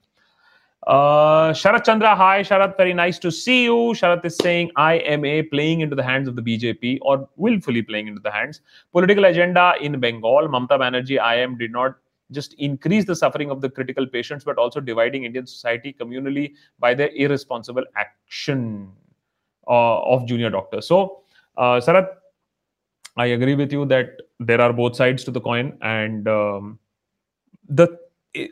Uh, 0.85 1.53
Sharat 1.53 1.85
Chandra, 1.85 2.13
hi 2.13 2.41
Sharat, 2.41 2.75
very 2.75 2.93
nice 2.93 3.17
to 3.19 3.31
see 3.31 3.63
you. 3.63 3.93
Sharat 3.95 4.25
is 4.25 4.35
saying 4.35 4.69
IMA 4.75 5.43
playing 5.45 5.79
into 5.79 5.95
the 5.95 6.03
hands 6.03 6.27
of 6.27 6.35
the 6.35 6.41
BJP 6.41 6.99
or 7.01 7.29
willfully 7.37 7.81
playing 7.81 8.07
into 8.07 8.19
the 8.19 8.31
hands. 8.31 8.59
Political 8.91 9.25
agenda 9.25 9.75
in 9.79 9.97
Bengal, 9.99 10.49
Mamta 10.49 10.77
Banerjee, 10.77 11.19
IM 11.37 11.57
did 11.57 11.71
not 11.71 11.95
just 12.31 12.53
increase 12.55 13.05
the 13.05 13.15
suffering 13.15 13.49
of 13.49 13.61
the 13.61 13.69
critical 13.69 14.05
patients, 14.05 14.43
but 14.43 14.57
also 14.57 14.81
dividing 14.81 15.23
Indian 15.23 15.47
society 15.47 15.95
communally 15.97 16.53
by 16.79 16.93
their 16.93 17.09
irresponsible 17.15 17.83
action 17.95 18.91
uh, 19.67 19.99
of 20.01 20.27
junior 20.27 20.49
doctors. 20.49 20.87
So, 20.87 21.21
uh, 21.57 21.79
Sharat, 21.79 22.09
I 23.15 23.27
agree 23.27 23.55
with 23.55 23.71
you 23.71 23.85
that 23.85 24.21
there 24.39 24.59
are 24.59 24.73
both 24.73 24.97
sides 24.97 25.23
to 25.25 25.31
the 25.31 25.39
coin, 25.39 25.77
and 25.81 26.27
um, 26.27 26.79
the 27.69 28.02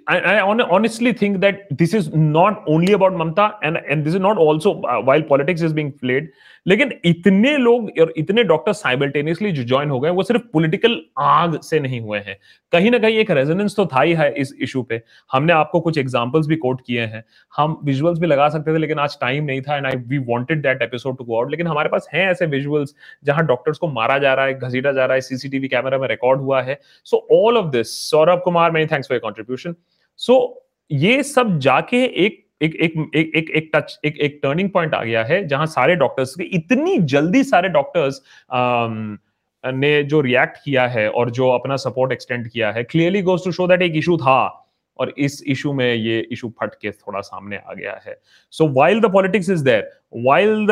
I, 0.08 0.20
I 0.20 0.42
honestly 0.42 1.12
think 1.12 1.42
that 1.42 1.66
this 1.72 1.96
is 1.96 2.10
not 2.10 2.64
only 2.68 2.94
about 2.94 3.14
Mamta 3.14 3.56
and 3.64 3.78
and 3.78 4.06
this 4.06 4.14
is 4.14 4.20
not 4.20 4.38
also 4.38 4.82
uh, 4.84 5.02
while 5.02 5.24
politics 5.24 5.62
is 5.62 5.74
being 5.74 5.92
played 5.92 6.30
लेकिन 6.65 6.91
इतने 7.06 7.56
लोग 7.58 7.89
और 8.01 8.13
इतने 8.18 8.44
doctor 8.44 8.74
simultaneously 8.74 9.51
जो 9.51 9.63
join 9.63 9.89
हो 9.89 10.00
गए, 10.00 10.10
वो 10.10 10.24
सिर्फ़ 10.24 10.41
पॉलिटिकल 10.53 11.00
आग 11.20 11.60
से 11.62 11.80
नहीं 11.80 12.00
हुए 12.01 12.20
हैं। 12.20 12.38
कहीं 12.72 12.91
ना 12.91 13.00
कहीं 13.00 13.18
एक 13.18 13.32
रेजोनेंस 13.32 13.75
तो 13.75 13.86
था 13.86 14.01
ही 14.01 14.13
है 14.13 14.32
इस 14.34 14.53
इशू 14.62 14.84
पे। 14.84 15.01
हमने 15.32 15.53
आपको 15.53 15.80
कुछ 15.80 15.98
एग्जांपल्स 15.98 16.48
भी 16.48 16.56
कोट 16.56 16.82
किए 16.88 17.01
हैं। 17.01 17.24
हम 17.58 17.80
विजुअल्स 17.84 18.20
भी 18.20 18.27
लगा 18.27 18.50
सकते 18.50 18.74
थे, 18.74 18.77
लेकिन 18.77 19.00
आज 19.00 19.18
टाइम 19.22 19.44
नहीं 19.44 19.62
था 19.62 19.77
and 19.77 19.86
I 19.86 19.96
we 19.98 20.18
wanted 20.30 20.62
that 20.62 20.82
episode 20.82 21.18
to 21.18 21.24
go 21.24 21.38
out 21.38 21.51
लेकिन 21.51 21.68
हमारे 21.68 21.89
पास 21.89 22.08
हैं 22.13 22.27
ऐसे 22.30 22.46
विजुअल्स 22.46 22.94
जहाँ 23.24 23.46
डॉक्टर्स 23.46 23.77
को 23.77 23.88
मारा 23.88 24.18
जा 24.18 24.34
रहा 24.34 24.46
है, 24.46 24.53
घसीटा 24.53 24.91
जा 24.91 25.06
रहा 25.06 25.15
है 25.15 25.22
सीसीटीवी 25.22 25.68
कैमरा 25.68 25.98
में 25.98 26.08
रिकॉर्ड 26.08 26.41
हुआ 26.41 26.62
है। 26.62 26.80
So 27.06 27.27
all 27.32 27.58
of 27.58 27.72
this 27.72 27.96
Saurabh 28.10 28.41
Kumar 28.46 28.72
many 28.72 28.86
thanks 28.86 29.10
for 29.10 29.20
contribution 29.20 29.75
so 30.20 30.58
ये 30.91 31.22
सब 31.24 31.58
जाके 31.60 32.03
एक 32.25 32.40
एक 32.62 32.75
एक 32.75 32.94
एक 33.15 33.32
एक 33.36 33.50
एक 33.50 33.70
टच 33.75 34.00
एक 34.06 34.18
एक 34.18 34.39
टर्निंग 34.44 34.70
पॉइंट 34.70 34.94
आ 34.94 35.03
गया 35.03 35.24
है 35.24 35.48
जहाँ 35.48 35.65
सारे 35.65 35.96
डॉक्टर्स 35.96 36.36
के 36.36 36.44
इतनी 36.56 36.98
जल्दी 37.13 37.44
सारे 37.44 37.70
डॉक्टर्स 37.70 38.22
ने 39.63 40.03
जो 40.03 40.22
रिएक्ट 40.22 40.58
किया 40.65 40.88
है 40.88 41.10
और 41.10 41.30
जो 41.32 41.50
अपना 41.50 41.75
सपोर्ट 41.75 42.12
एक्सटेंड 42.12 42.50
किया 42.50 42.72
है 42.72 42.84
clearly 42.84 43.22
goes 43.22 43.44
to 43.46 43.51
show 43.51 43.68
that 43.68 43.82
एक 43.82 43.96
इशू 43.96 44.18
था। 44.18 44.61
और 45.01 45.13
इस 45.17 45.41
इशू 45.48 45.74
में 45.74 45.93
ये 45.93 46.20
इशू 46.31 46.50
फट 46.62 46.75
के 46.81 46.91
थोड़ा 46.91 47.22
सामने 47.22 47.58
आ 47.58 47.74
गया 47.74 48.00
है। 48.05 48.15
So 48.53 48.67
while 48.74 49.01
the 49.01 49.12
politics 49.13 49.50
is 49.50 49.63
there 49.65 49.89
while 50.15 50.65
the 50.67 50.72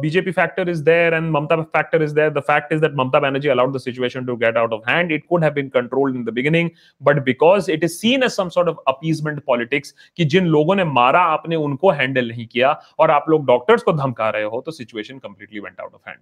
BJP 0.00 0.30
factor 0.32 0.68
is 0.68 0.82
there 0.84 1.14
and 1.14 1.30
Mamata 1.32 1.56
factor 1.56 2.02
is 2.02 2.14
there 2.14 2.30
the 2.30 2.40
fact 2.46 2.72
is 2.72 2.80
that 2.80 2.94
Mamata 2.96 3.20
Banerjee 3.20 3.48
allowed 3.48 3.74
the 3.74 3.80
situation 3.80 4.26
to 4.26 4.36
get 4.36 4.56
out 4.58 4.72
of 4.72 4.90
hand 4.90 5.12
it 5.12 5.24
could 5.28 5.44
have 5.44 5.52
been 5.54 5.68
controlled 5.70 6.16
in 6.16 6.24
the 6.24 6.34
beginning 6.34 6.70
but 7.02 7.22
because 7.24 7.70
it 7.70 7.84
is 7.84 7.92
seen 7.92 8.22
as 8.22 8.30
some 8.32 8.48
sort 8.48 8.68
of 8.68 8.76
appeasement 8.88 9.42
politics 9.46 9.94
कि 10.16 10.24
जिन 10.26 10.46
लोगों 10.48 10.74
ने 10.74 10.84
मारा, 10.84 11.20
आपने 11.20 11.56
उनको 11.58 11.90
handle 11.92 12.28
नहीं 12.28 12.46
किया, 12.46 12.72
और 12.98 13.10
आप 13.10 13.30
लोग 13.30 13.46
डॉक्टर्स 13.46 13.82
को 13.82 13.92
धमका 13.94 14.30
रहे 14.30 14.44
हो 14.44 14.60
तो 14.66 14.70
situation 14.72 15.18
completely 15.18 15.60
went 15.60 15.80
out 15.80 15.94
of 15.94 16.08
hand 16.08 16.18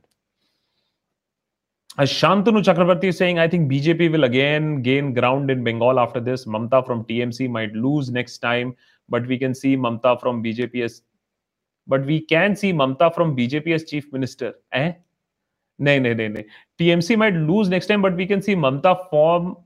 Shantanu 2.04 2.62
Chakravarti 2.62 3.04
is 3.04 3.16
saying, 3.16 3.40
I 3.40 3.48
think 3.48 3.70
BJP 3.70 4.12
will 4.12 4.24
again 4.24 4.82
gain 4.82 5.12
ground 5.14 5.50
in 5.50 5.64
Bengal 5.64 5.98
after 5.98 6.20
this. 6.20 6.44
Mamta 6.44 6.86
from 6.86 7.04
TMC 7.04 7.50
might 7.50 7.72
lose 7.72 8.08
next 8.10 8.38
time, 8.38 8.76
but 9.08 9.26
we 9.26 9.36
can 9.36 9.52
see 9.52 9.76
Mamta 9.76 10.20
from 10.20 10.42
BJP 10.42 10.84
as 10.84 11.02
but 11.88 12.04
we 12.04 12.20
can 12.20 12.54
see 12.54 12.72
Mamta 12.72 13.12
from 13.14 13.36
BJP 13.36 13.74
as 13.74 13.84
chief 13.84 14.12
minister. 14.12 14.54
Eh? 14.72 14.92
No, 15.78 15.98
no, 15.98 16.12
no, 16.14 16.28
no. 16.28 16.42
TMC 16.78 17.16
might 17.16 17.34
lose 17.34 17.68
next 17.68 17.86
time, 17.86 18.02
but 18.02 18.14
we 18.14 18.26
can 18.26 18.42
see 18.42 18.54
Mamta 18.54 19.08
from 19.10 19.56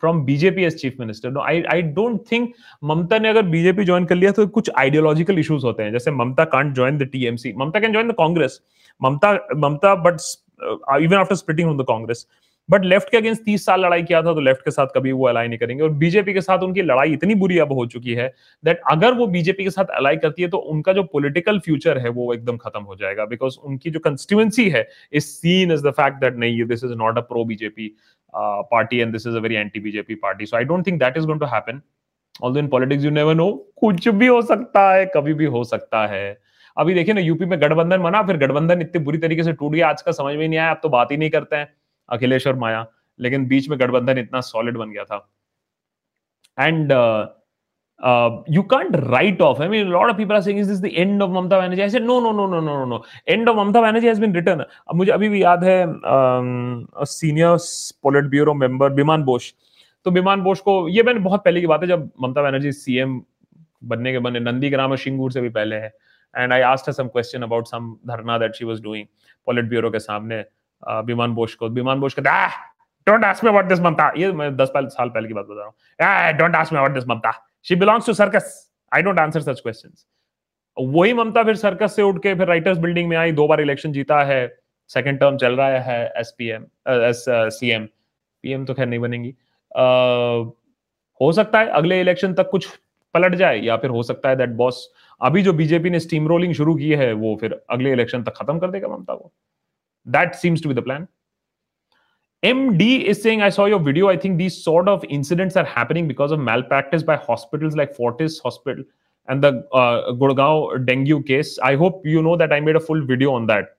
from 0.00 0.20
BJP 0.24 0.64
as 0.64 0.80
chief 0.80 0.96
minister 1.00 1.30
no 1.30 1.40
I 1.42 1.62
I 1.72 1.82
don't 1.94 2.20
think 2.32 2.52
Mamata 2.84 3.18
ने 3.18 3.28
अगर 3.28 3.42
BJP 3.54 3.84
join 3.84 4.04
कर 4.06 4.14
लिया 4.14 4.32
तो 4.32 4.46
कुछ 4.56 4.70
ideological 4.78 5.38
issues 5.38 5.64
होते 5.66 5.82
हैं 5.82 5.92
जैसे 5.92 6.10
Mamata 6.10 6.44
can't 6.52 6.74
join 6.74 6.98
the 6.98 7.08
TMC 7.12 7.52
Mamata 7.58 7.80
can 7.80 7.92
join 7.92 8.08
the 8.08 8.14
Congress 8.18 8.60
Mamata 9.00 9.32
Mamata 9.56 9.94
but 10.04 10.20
even 10.60 11.16
after 11.16 11.34
splitting 11.36 11.68
on 11.70 11.76
the 11.78 11.84
Congress 11.88 12.26
but 12.68 12.84
left 12.84 13.10
के 13.10 13.16
अगेंस्ट 13.16 13.42
तीस 13.44 13.64
साल 13.66 13.80
लड़ाई 13.80 14.02
किया 14.02 14.20
था 14.22 14.32
तो 14.34 14.40
लेफ़्ट 14.40 14.64
के 14.64 14.70
साथ 14.70 14.86
कभी 14.94 15.12
वो 15.12 15.26
अलाई 15.28 15.48
नहीं 15.48 15.58
करेंगे। 15.58 15.82
और 15.82 15.90
बीजेपी 16.00 16.32
के 16.34 16.40
साथ 16.40 16.62
उनकी 16.62 16.82
लड़ाई 16.82 17.12
इतनी 17.12 17.34
बुरी 17.34 17.58
अब 17.58 17.72
हो 17.72 17.86
चुकी 17.86 18.14
है 18.14 18.26
दैट 18.64 18.80
अगर 18.90 19.14
वो 19.14 19.26
बीजेपी 19.28 19.64
के 19.64 19.70
साथ 19.70 19.94
अलाई 19.96 20.16
करती 20.16 20.42
है 20.42 20.48
तो 20.48 20.58
उनका 20.72 20.92
जो 20.92 21.02
पॉलिटिकल 21.04 21.58
फ्यूचर 21.60 21.98
है, 21.98 22.08
वो 22.08 22.32
एकदम 22.34 22.56
खत्म 22.56 22.82
हो 22.82 22.96
जाएगा। 22.96 23.24
बिकॉज़ 23.26 23.56
उनकी 23.60 23.90
जो 23.90 24.00
कंस्टिट्यूंसी 24.00 24.68
है 24.70 24.86
is 25.12 25.24
seen 25.24 25.72
is 25.72 25.86
the 25.86 25.90
fact 25.92 26.20
that 26.20 26.36
नहीं 26.36 26.64
this 26.64 26.84
is 26.84 26.92
not 26.94 27.18
a 27.18 27.20
pro 27.22 27.44
BJP 27.44 27.88
party 28.34 28.98
and 28.98 29.12
this 29.12 29.26
is 29.26 29.36
a 29.36 29.40
very 29.40 29.54
anti 29.56 29.80
BJP 29.80 30.14
party 30.16 30.46
so 30.46 30.56
I 30.56 30.64
don't 30.64 30.86
think 30.86 31.00
that 31.00 31.16
is 31.16 31.26
going 31.26 31.40
to 31.40 31.46
happen 31.46 31.80
although 32.42 32.58
in 32.58 32.68
politics 32.68 33.04
you 33.04 33.10
never 33.10 33.34
know 33.34 33.50
कुछ 33.76 34.08
भी 34.08 34.26
हो 34.26 34.42
सकता 34.42 34.90
है, 34.92 35.06
कभी 35.14 35.34
भी 35.34 35.44
हो 35.46 35.64
सकता 35.64 36.06
है। 36.06 36.38
अभी 36.78 36.94
देखिए 36.94 37.14
ना, 37.14 37.20
यूपी 37.20 37.44
में 37.44 37.60
गठबंधन 37.60 38.02
बना, 38.02 38.22
फिर 38.22 38.36
गठबंधन 38.36 38.80
इतनी 38.80 39.02
बुरी 39.04 39.18
तरीके 39.18 39.42
से 39.42 39.52
टूट 39.52 39.72
गया, 39.72 39.88
आज 39.88 40.02
का 40.02 40.12
समझ 40.12 40.34
में 40.36 40.46
नहीं 40.48 40.58
आया, 40.58 40.70
अब 40.70 40.80
तो 40.82 40.88
बात 40.88 41.12
ही 41.12 41.16
नहीं 41.16 41.30
करते 41.30 41.56
हैं, 41.56 41.68
अखिलेश 42.08 42.46
और 42.46 42.56
माया। 42.58 42.86
लेकिन 43.20 43.46
बीच 43.48 43.68
में 43.70 43.78
गठबंधन 43.80 44.18
इतना 44.18 44.40
सॉलिड 44.42 44.76
बन 44.76 44.90
गया 44.90 45.04
था। 45.04 45.28
And 46.58 46.92
you 48.50 48.62
can't 48.70 48.96
write 48.96 49.40
off 49.42 49.62
I 49.62 49.68
mean 49.68 49.86
lot 49.88 50.10
of 50.10 50.16
people 50.16 50.34
are 50.34 50.40
saying 50.42 50.58
is 50.60 50.68
this 50.70 50.80
the 50.80 50.86
end 50.86 51.22
of 51.22 51.30
Mamata 51.30 51.58
Banerjee 51.58 51.82
I 51.82 51.90
said 51.90 52.02
no 52.02 52.18
no 52.20 52.32
no 52.32 52.46
no 52.48 52.60
no 52.60 52.84
no 52.86 53.02
end 53.28 53.48
of 53.48 53.56
Mamata 53.56 53.80
Banerjee 53.80 54.06
has 54.06 54.20
been 54.20 54.34
written 54.34 54.60
अब 54.60 54.94
मुझे 54.96 55.10
अभी 55.12 55.28
भी 55.28 55.42
याद 55.42 55.64
है 55.64 55.84
senior 57.08 57.56
पोलिट 58.02 58.30
bureau 58.30 58.54
member 58.56 58.92
विमान 58.92 59.22
बोश 59.24 59.52
तो 60.06 60.10
विमान 60.10 60.40
बोश 60.42 60.60
को, 60.60 60.88
ये 60.88 61.02
मैंने 61.02 61.20
बहुत 61.20 61.44
पहले 61.44 61.60
की 61.60 61.66
बात 61.66 61.82
है, 61.82 61.88
जब 61.88 62.10
ममता 62.22 62.42
बनर्जी 62.42 62.72
सीएम 62.72 63.20
बनने 63.84 64.12
के 64.12 64.18
बने, 64.18 64.40
नंदीग्राम 64.40 64.90
और 64.90 64.96
शिंगूर 64.98 65.32
से 65.32 65.40
भी 65.40 65.48
पहले 65.50 65.76
है। 65.76 65.92
And 66.36 66.52
I 66.52 66.60
asked 66.60 66.92
some 66.92 67.08
question 67.08 67.42
about 67.42 67.66
some 67.66 67.96
dharna 68.06 68.38
that 68.38 68.54
she 68.54 68.64
was 68.64 68.80
doing 68.82 69.06
politburo 69.64 69.90
के 69.90 69.98
सामने 69.98 70.44
विमान 70.88 71.34
बोश 71.34 71.54
को 71.54 71.68
विमान 71.68 72.00
बोश 72.00 72.14
कहता 72.14 72.48
don't 73.06 73.24
ask 73.24 73.44
me 73.44 73.50
about 73.50 73.64
this 73.64 73.80
Mamata 73.80 74.12
ये 74.16 74.32
मैं 74.32 74.50
10 74.56 74.68
साल 74.76 75.08
पहले 75.08 75.28
की 75.28 75.34
बात 75.34 75.44
बता 75.44 75.60
रहा 75.60 76.26
हूँ। 76.28 76.38
Don't 76.38 76.56
ask 76.56 76.72
me 76.72 76.78
about 76.78 76.94
this 76.94 77.08
Mamata 77.08 77.32
she 77.64 77.76
belongs 77.76 78.06
to 78.06 78.12
circus 78.12 78.54
I 78.92 79.02
don't 79.02 79.18
answer 79.18 79.40
such 79.40 79.60
questions 79.60 80.06
वही 80.76 81.12
ममता 81.12 81.42
फिर 81.42 81.56
सर्कस 81.56 81.96
से 81.96 82.02
उठ 82.02 82.22
के 82.22 82.34
फिर 82.34 82.48
राइटर्स 82.48 82.78
बिल्डिंग 82.78 83.08
में 83.08 83.16
आई 83.16 83.32
दो 83.32 83.46
बार 83.48 83.60
इलेक्शन 83.60 83.92
जीता 83.92 84.22
है 84.24 84.40
सेकंड 84.88 85.20
टर्म 85.20 85.36
चल 85.36 85.56
रहा 85.56 85.68
है 85.68 86.12
एसपीएम 86.16 86.66
एस 86.88 87.24
सीएम 87.28 87.86
पीएम 88.42 88.64
तो 88.64 88.74
खैर 88.74 88.86
नहीं 88.86 89.00
बनेंगी। 89.00 89.30
Uh, 89.30 90.52
हो 91.20 91.32
सकता 91.32 91.58
है 91.58 91.66
अगले 91.66 92.00
इलेक्शन 92.00 92.34
तक 92.34 92.48
कुछ 92.50 92.66
पलट 93.14 93.34
जाए 93.34 93.58
या 93.58 93.76
फिर 93.76 93.90
हो 93.90 94.02
सकता 94.02 94.28
है 94.28 94.36
दैट 94.36 94.50
बॉस 94.50 94.88
अभी 95.20 95.42
जो 95.42 95.52
बीजेपी 95.52 95.90
ने 95.90 96.00
स्टीम 96.00 96.28
रोलिंग 96.28 96.54
शुरू 96.54 96.74
की 96.74 96.90
है, 96.90 97.12
वो 97.12 97.36
फिर 97.40 97.60
अगले 97.70 97.92
इलेक्शन 97.92 98.22
तक 98.22 98.32
खत्म 98.36 98.58
कर 98.58 98.70
देगा 98.70 98.88
ममता 98.88 99.14
को। 99.14 99.32
That 100.06 100.34
seems 100.34 100.62
to 100.62 100.68
be 100.68 100.74
the 100.74 100.84
plan 100.84 101.06
M 102.42 102.68
D 102.78 102.94
is 102.96 103.18
saying 103.20 103.42
I 103.42 103.50
saw 103.50 103.66
your 103.66 103.80
video 103.80 104.08
I 104.08 104.16
think 104.16 104.36
these 104.38 104.52
sort 104.52 104.88
of 104.88 105.04
incidents 105.04 105.56
are 105.56 105.66
happening 105.76 106.08
because 106.08 106.32
of 106.32 106.40
malpractice 106.62 107.02
by 107.02 107.16
hospitals 107.28 107.76
like 107.76 107.94
Fortis 107.96 108.40
hospital 108.44 108.84
and 109.28 109.44
the 109.44 109.68
Gurgaon 110.18 110.76
dengue 110.76 111.20
case 111.20 111.56
I 111.64 111.74
hope 111.74 112.02
you 112.06 112.22
know 112.22 112.36
that 112.36 112.52
I 112.52 112.60
made 112.60 112.76
a 112.76 112.84
full 112.86 113.02
video 113.06 113.32
on 113.32 113.46
that 113.46 113.74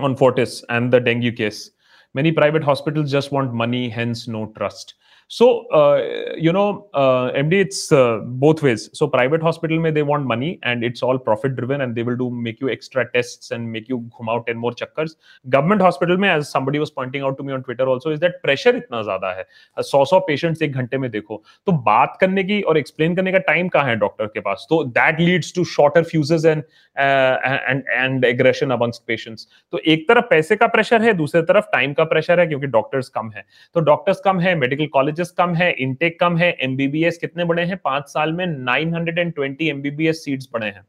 on 0.00 0.14
Fortis 0.14 0.62
and 0.64 0.90
the 0.90 1.02
dengue 1.02 1.30
case 1.36 1.70
many 2.14 2.30
private 2.30 2.64
hospital 2.64 3.04
just 3.04 3.32
want 3.32 3.52
money 3.54 3.88
hence 3.88 4.24
no 4.28 4.44
trust 4.44 4.96
So, 5.28 5.66
uh, 5.68 6.36
you 6.38 6.52
know, 6.52 6.88
uh, 6.94 7.32
MD, 7.32 7.54
it's 7.54 7.90
uh, 7.90 8.18
both 8.24 8.62
ways. 8.62 8.88
So, 8.92 9.08
private 9.08 9.42
hospital 9.42 9.80
may 9.80 9.90
they 9.90 10.04
want 10.04 10.24
money 10.24 10.60
and 10.62 10.84
it's 10.84 11.02
all 11.02 11.18
profit 11.18 11.56
driven 11.56 11.80
and 11.80 11.96
they 11.96 12.04
will 12.04 12.16
do 12.16 12.30
make 12.30 12.60
you 12.60 12.70
extra 12.70 13.10
tests 13.10 13.50
and 13.50 13.72
make 13.72 13.88
you 13.88 14.08
come 14.16 14.28
out 14.28 14.46
10 14.46 14.56
more 14.56 14.70
chakkars. 14.70 15.16
Government 15.46 15.82
hospital 15.82 16.16
में 16.16 16.28
as 16.28 16.48
somebody 16.48 16.78
was 16.78 16.92
pointing 16.92 17.22
out 17.22 17.36
to 17.38 17.42
me 17.42 17.52
on 17.52 17.64
Twitter 17.64 17.88
also 17.88 18.10
is 18.10 18.20
that 18.20 18.40
pressure 18.44 18.74
इतना 18.76 19.02
ज़्यादा 19.02 19.32
है 19.38 19.82
सौ 19.82 20.04
सौ 20.04 20.20
patients 20.28 20.62
एक 20.62 20.72
घंटे 20.72 20.98
में 20.98 21.10
देखो 21.10 21.42
तो 21.66 21.72
बात 21.88 22.16
करने 22.20 22.44
की 22.44 22.60
और 22.62 22.78
एक्सप्लेन 22.78 23.16
करने 23.16 23.32
का 23.32 23.38
टाइम 23.50 23.68
कहाँ 23.68 23.88
है 23.88 23.96
डॉक्टर 23.96 24.26
के 24.26 24.40
पास 24.40 24.66
तो 24.70 24.82
that 25.00 25.20
leads 25.20 25.54
to 25.54 25.64
shorter 25.74 26.02
fuses 26.12 26.44
and 26.44 26.62
and 26.98 27.82
and 27.88 28.24
aggression 28.24 28.70
amongst 28.70 29.02
patients 29.06 29.48
तो 29.72 29.80
एक 29.86 30.08
तरफ़ 30.08 30.24
पैसे 30.30 30.56
का 30.56 30.66
प्रेशर 30.76 31.02
है 31.02 31.14
दूसरी 31.14 31.42
तरफ़ 31.52 31.66
टाइम 31.72 31.92
का 31.94 32.04
प्रेशर 32.14 32.40
है 32.40 32.46
क्योंकि 32.46 32.66
डॉक्टर्स 32.78 33.08
कम 33.18 33.30
है 33.36 33.44
तो 33.74 33.80
डॉक्टर्स 33.92 34.20
कम 34.24 34.40
है 34.40 34.54
मेडिकल 34.64 34.86
कॉलेज 34.92 35.15
कॉलेजेस 35.16 35.30
कम 35.38 35.54
है 35.54 35.70
इनटेक 35.72 36.18
कम 36.20 36.36
है 36.36 36.50
एमबीबीएस 36.62 37.18
कितने 37.18 37.44
बड़े 37.44 37.62
हैं 37.64 37.76
पाँच 37.84 38.08
साल 38.08 38.32
में 38.32 38.44
920 38.66 39.62
एमबीबीएस 39.62 40.24
सीट्स 40.24 40.48
बड़े 40.52 40.66
हैं 40.66 40.82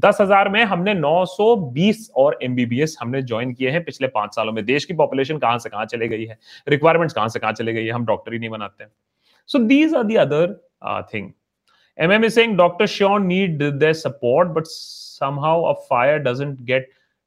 दस 0.00 0.18
हज़ार 0.20 0.48
में 0.48 0.62
हमने 0.64 0.94
920 0.94 2.08
और 2.16 2.38
एमबीबीएस 2.42 2.96
हमने 3.00 3.22
ज्वाइन 3.22 3.52
किए 3.54 3.70
हैं 3.70 3.82
पिछले 3.84 4.08
पाँच 4.14 4.34
सालों 4.36 4.52
में 4.52 4.64
देश 4.64 4.84
की 4.84 4.94
पॉपुलेशन 4.94 5.38
कहाँ 5.38 5.58
से 5.58 5.70
कहाँ 5.70 5.86
चले 5.86 6.08
गई 6.08 6.24
है 6.24 6.38
रिक्वायरमेंट्स 6.68 7.14
कहाँ 7.14 7.28
से 7.28 7.38
कहाँ 7.38 7.52
चले 7.52 7.72
गई 7.72 7.84
है 7.84 7.92
हम 7.92 8.06
डॉक्टर 8.06 8.32
ही 8.32 8.38
नहीं 8.38 8.50
बनाते 8.50 8.86
so 9.48 9.58
these 9.66 9.94
are 9.94 10.04
the 10.04 10.16
other 10.28 10.58
thing 11.14 11.30
MM 11.98 12.22
is 12.26 12.34
saying 12.34 12.52
Dr. 12.58 12.86
Sean 12.90 13.24
need 13.28 13.58
their 13.80 13.94
support, 13.94 14.52
but 14.54 14.68
somehow 14.74 15.56
a 15.70 15.74
fire 15.88 16.18
doesn't 16.18 16.62
get 16.68 16.86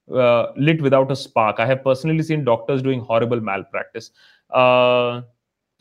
uh, 0.09 0.47
lit 0.57 0.81
without 0.81 1.11
a 1.11 1.15
spark. 1.15 1.59
I 1.59 1.67
have 1.67 1.83
personally 1.83 2.23
seen 2.23 2.43
doctors 2.47 2.81
doing 2.81 3.03
malpractice. 3.41 4.09
Uh, 4.51 5.21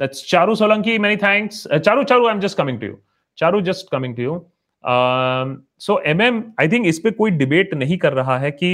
That's 0.02 0.22
Charu 0.24 0.54
Solanki. 0.56 0.98
Many 0.98 1.16
thanks. 1.16 1.64
Uh, 1.66 1.78
Charu, 1.78 2.04
Charu, 2.04 2.28
I'm 2.28 2.40
just 2.40 2.56
coming 2.56 2.80
to 2.80 2.86
you. 2.86 2.98
Charu, 3.38 3.64
just 3.64 3.88
coming 3.88 4.16
to 4.16 4.22
you. 4.22 4.32
Um, 4.84 5.62
so 5.78 6.00
MM, 6.04 6.40
I 6.58 6.66
think 6.66 6.86
इस 6.86 6.98
पे 6.98 7.10
कोई 7.20 7.30
debate 7.42 7.74
नहीं 7.74 7.98
कर 7.98 8.12
रहा 8.12 8.38
है 8.38 8.50
कि 8.50 8.72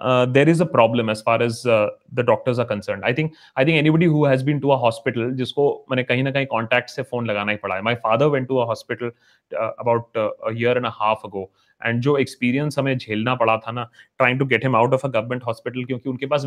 there 0.00 0.48
is 0.48 0.62
a 0.62 0.66
problem 0.72 1.10
as 1.10 1.22
far 1.26 1.42
as 1.42 1.62
the 1.66 2.24
doctors 2.26 2.58
are 2.58 2.64
concern 2.66 3.04
I 3.04 3.14
think 3.14 3.32
I 3.58 3.64
think 3.64 3.76
anybody 3.78 4.06
who 4.06 4.26
been 4.44 4.58
to 4.60 4.68
a 4.70 4.76
hospital 4.80 5.30
जिसको 5.36 5.66
मैंने 5.90 6.02
कहीं 6.02 6.22
ना 6.24 6.30
कहीं 6.30 6.46
कॉन्टैक्ट 6.52 6.90
से 6.90 7.02
फ़ोन 7.02 7.26
लगाना 7.26 7.52
ही 7.52 7.58
पड़ा 7.64 7.74
है 7.74 7.82
my 7.82 7.94
father 8.04 8.26
went 8.36 8.48
to 8.48 8.56
a 8.56 8.66
hospital 8.66 9.12
about 9.52 10.18
year 10.52 10.76
and 10.76 10.86
half 11.00 11.26
ago 11.26 11.50
and 11.82 12.00
जो 12.02 12.16
एक्सपीरियंस 12.18 12.78
हमें 12.78 12.96
झेलना 12.96 13.34
पड़ा 13.34 13.56
था 13.58 13.72
ना 13.72 13.84
trying 14.18 14.38
to 14.38 14.46
get 14.46 14.64
him 14.64 14.76
out 14.76 14.94
of 14.94 15.06
a 15.06 15.10
government 15.10 15.44
hospital 15.46 15.84
क्योंकि 15.84 16.10
उनके 16.10 16.26
पास 16.26 16.44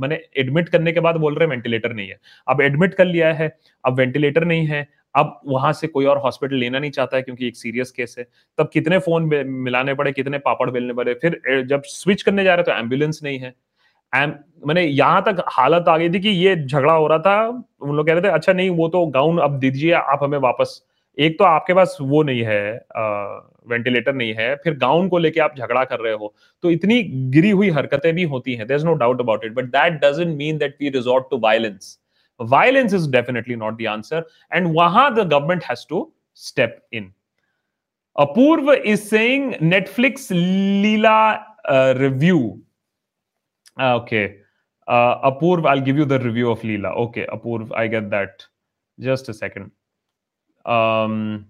मैंने 0.00 0.20
एडमिट 0.38 0.68
करने 0.68 0.92
के 0.92 1.00
बाद 1.00 1.16
बोल 1.16 1.34
रहे 1.34 1.48
वेंटिलेटर 1.48 1.92
नहीं 1.92 2.08
है। 2.08 2.18
अब 2.46 2.60
एडमिट 2.62 2.94
कर 2.94 3.04
लिया 3.06 3.32
है, 3.32 3.56
अब 3.84 3.98
वेंटिलेटर 3.98 4.44
नहीं 4.44 4.66
है, 4.66 4.86
अब 5.14 5.40
वहाँ 5.46 5.72
से 5.72 5.86
कोई 5.86 6.04
और 6.06 6.18
हॉस्पिटल 6.18 6.56
लेना 6.56 6.78
नहीं 6.78 6.90
चाहता 6.90 7.16
है 7.16 7.22
क्योंकि 7.22 7.46
एक 7.46 7.56
सीरियस 7.56 7.90
केस 7.90 8.14
है। 8.18 8.26
तब 8.58 8.70
कितने 8.72 8.98
फ़ोन 8.98 9.24
मिलाने 9.46 9.94
पड़े, 9.94 10.12
कितने 10.12 10.38
पापड़ 10.40 10.70
बेलने 10.70 10.94
पड़े? 10.94 11.14
फिर 11.14 11.64
जब 11.68 11.82
स्विच 11.86 12.22
करने 12.22 12.44
जा 12.44 12.54
रहे 12.54 12.64
तो 12.64 12.72
एंबुलेंस 12.72 13.20
नहीं 13.24 13.38
है। 13.38 13.54
मैंने 14.12 14.82
यहाँ 14.82 15.22
तक 15.24 15.44
हालत 15.50 15.88
आ 15.88 15.96
गई 15.98 16.08
थी 16.10 16.20
कि 16.20 16.28
ये 16.28 16.54
झगड़ा 16.56 16.92
हो 16.92 17.06
रहा 17.06 17.18
था। 17.18 17.46
उन 17.80 17.96
लोग 17.96 18.06
कह 18.06 18.12
रहे 18.12 18.22
थे 18.22 18.28
अच्छा 18.28 18.52
नहीं, 18.52 18.70
वो 18.70 18.88
तो 18.88 19.06
गाउन 19.08 19.38
अब 19.40 19.58
दीजिए, 19.58 19.92
आप 19.92 20.18
हमें 20.22 20.38
वापस 20.38 20.82
एक 21.18 21.38
तो 21.38 21.44
आपके 21.44 21.74
पास 21.74 21.96
वो 22.00 22.22
नहीं 22.22 22.42
है 22.42 22.72
वेंटिलेटर 23.68 24.14
नहीं 24.14 24.34
है, 24.34 24.54
फिर 24.56 24.76
गाउन 24.78 25.08
को 25.08 25.18
लेके 25.18 25.40
आप 25.40 25.54
झगड़ा 25.58 25.84
कर 25.84 26.00
रहे 26.00 26.12
हो 26.12 26.34
तो 26.64 26.70
इतनी 26.70 27.02
गिरी 27.32 27.50
हुई 27.50 27.70
हरकतें 27.70 28.12
भी 28.14 28.22
होती 28.32 28.54
हैं 28.54 28.66
there 28.66 28.80
is 28.80 28.86
no 28.86 28.94
doubt 29.02 29.20
about 29.20 29.44
it 29.44 29.52
but 29.54 29.64
that 29.72 30.00
doesn't 30.04 30.36
mean 30.36 30.58
that 30.58 30.76
we 30.80 30.88
resort 30.90 31.26
to 31.30 31.38
violence 31.38 31.98
violence 32.40 32.94
is 32.94 33.10
definitely 33.10 33.56
not 33.56 33.82
the 33.82 33.86
answer 33.88 34.26
and 34.52 34.72
वहाँ 34.76 35.10
the 35.14 35.28
government 35.28 35.64
has 35.64 35.86
to 35.88 36.12
step 36.38 36.78
in 36.92 37.12
Apoorv 38.16 38.72
is 38.72 39.00
saying 39.00 39.52
Netflix 39.62 40.30
Leela 40.32 41.18
review 41.98 42.38
okay 43.92 44.24
Apoorv 45.28 45.68
I 45.68 45.80
give 45.80 45.98
you 45.98 46.04
the 46.04 46.22
review 46.22 46.50
of 46.50 46.66
Leela. 46.66 46.90
Okay 46.92 47.24
Apoorv 47.32 47.74
I 47.78 47.88
get 47.88 48.02
that 48.16 48.42
just 48.98 49.30
a 49.30 49.32
second 49.32 49.70
Um, 50.65 51.45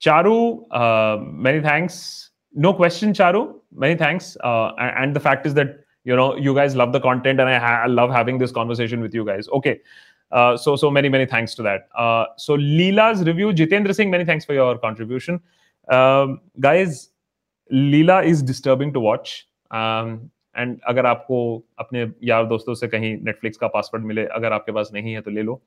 Charu, 0.00 0.64
uh, 0.70 1.18
many 1.20 1.60
thanks. 1.60 2.30
No 2.54 2.72
question, 2.72 3.12
Charu. 3.12 3.54
Many 3.72 3.96
thanks. 3.96 4.36
Uh, 4.42 4.72
and 4.78 5.14
the 5.14 5.20
fact 5.20 5.46
is 5.46 5.54
that 5.54 5.84
you 6.04 6.16
know 6.16 6.36
you 6.36 6.54
guys 6.54 6.74
love 6.74 6.92
the 6.92 7.00
content, 7.00 7.40
and 7.40 7.48
I, 7.48 7.58
ha- 7.58 7.82
I 7.84 7.86
love 7.86 8.10
having 8.10 8.38
this 8.38 8.50
conversation 8.50 9.00
with 9.00 9.14
you 9.14 9.24
guys. 9.24 9.48
Okay. 9.48 9.80
Uh, 10.32 10.56
so 10.56 10.76
so 10.76 10.90
many 10.90 11.08
many 11.08 11.26
thanks 11.26 11.54
to 11.56 11.62
that. 11.62 11.88
Uh, 11.96 12.24
so 12.36 12.56
Leela's 12.56 13.24
review, 13.24 13.48
Jitendra 13.52 13.94
Singh, 13.94 14.10
many 14.10 14.24
thanks 14.24 14.44
for 14.44 14.54
your 14.54 14.78
contribution, 14.78 15.40
um, 15.88 16.40
guys. 16.60 17.10
Leela 17.72 18.24
is 18.24 18.42
disturbing 18.42 18.92
to 18.92 19.00
watch. 19.00 19.46
Um, 19.70 20.30
and 20.56 20.80
अगर 20.88 21.06
आपको 21.06 21.38
अपने 21.78 22.06
यार 22.24 22.46
दोस्तों 22.46 22.74
से 22.74 22.88
कहीं 22.88 23.16
Netflix 23.24 23.58
का 23.58 23.66
password 23.74 24.04
मिले 24.04 24.24
अगर 24.38 24.52
आपके 24.52 24.72
पास 24.72 24.90
नहीं 24.94 25.12
है 25.12 25.20
तो 25.20 25.30
ले 25.30 25.42
लो 25.42 25.62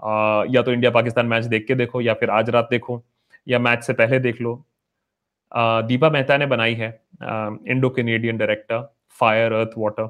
आ, 0.00 0.44
या 0.50 0.62
तो 0.62 0.72
इंडिया 0.72 0.90
पाकिस्तान 0.90 1.26
मैच 1.26 1.44
देख 1.46 1.66
के 1.68 1.74
देखो 1.76 2.00
या 2.00 2.14
फिर 2.14 2.30
आज 2.32 2.50
रात 2.50 2.68
देखो 2.70 3.02
या 3.46 3.58
मैच 3.60 3.84
से 3.84 3.92
पहले 3.94 4.18
देख 4.20 4.40
लो। 4.40 4.54
आ, 5.52 5.80
दीपा 5.82 6.10
मेहता 6.10 6.36
ने 6.36 6.46
बनाई 6.46 6.74
है 6.76 6.88
Indo 7.68 7.90
Canadian 7.90 8.38
director 8.38 8.88
Fire 9.20 9.52
Earth 9.54 9.70
Water 9.78 10.08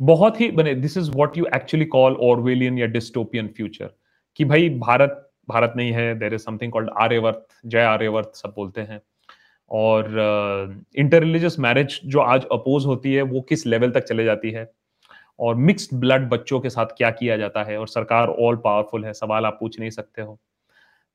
बहुत 0.00 0.40
ही 0.40 0.50
बने 0.50 0.74
this 0.74 0.96
is 0.96 1.10
what 1.10 1.36
you 1.38 1.46
actually 1.54 1.84
call 1.86 2.14
Orwellian 2.22 2.78
या 2.78 2.86
डिस्टोपियन 2.88 3.48
फ्यूचर 3.56 3.90
कि 4.38 4.44
भाई 4.44 4.68
भारत 4.78 5.16
भारत 5.48 5.72
नहीं 5.76 5.92
है 5.92 6.14
there 6.18 6.34
is 6.34 6.42
something 6.42 6.72
called 6.72 6.90
Aryavarta 7.00 7.46
जय 7.66 7.82
आर्यवर्त 7.84 8.32
सब 8.34 8.52
बोलते 8.56 8.80
हैं। 8.80 9.00
और 9.70 10.06
इंटर 10.98 11.20
रिलीजियस 11.22 11.58
मैरिज 11.60 12.00
जो 12.06 12.20
आज 12.20 12.44
अपोज 12.52 12.86
होती 12.86 13.14
है 13.14 13.22
वो 13.24 13.40
किस 13.48 13.66
लेवल 13.66 13.90
तक 13.90 14.04
चले 14.04 14.24
जाती 14.24 14.50
है? 14.50 14.70
और 15.40 15.54
मिक्स्ड 15.56 15.94
ब्लड 16.00 16.28
बच्चों 16.28 16.60
के 16.60 16.70
साथ 16.70 16.86
क्या 16.96 17.10
किया 17.12 17.36
जाता 17.36 17.62
है? 17.64 17.78
और 17.78 17.88
सरकार 17.88 18.28
ऑल 18.28 18.56
पावरफुल 18.64 19.04
है, 19.04 19.12
सवाल 19.14 19.46
आप 19.46 19.56
पूछ 19.60 19.78
नहीं 19.80 19.90
सकते 19.90 20.22
हो। 20.22 20.38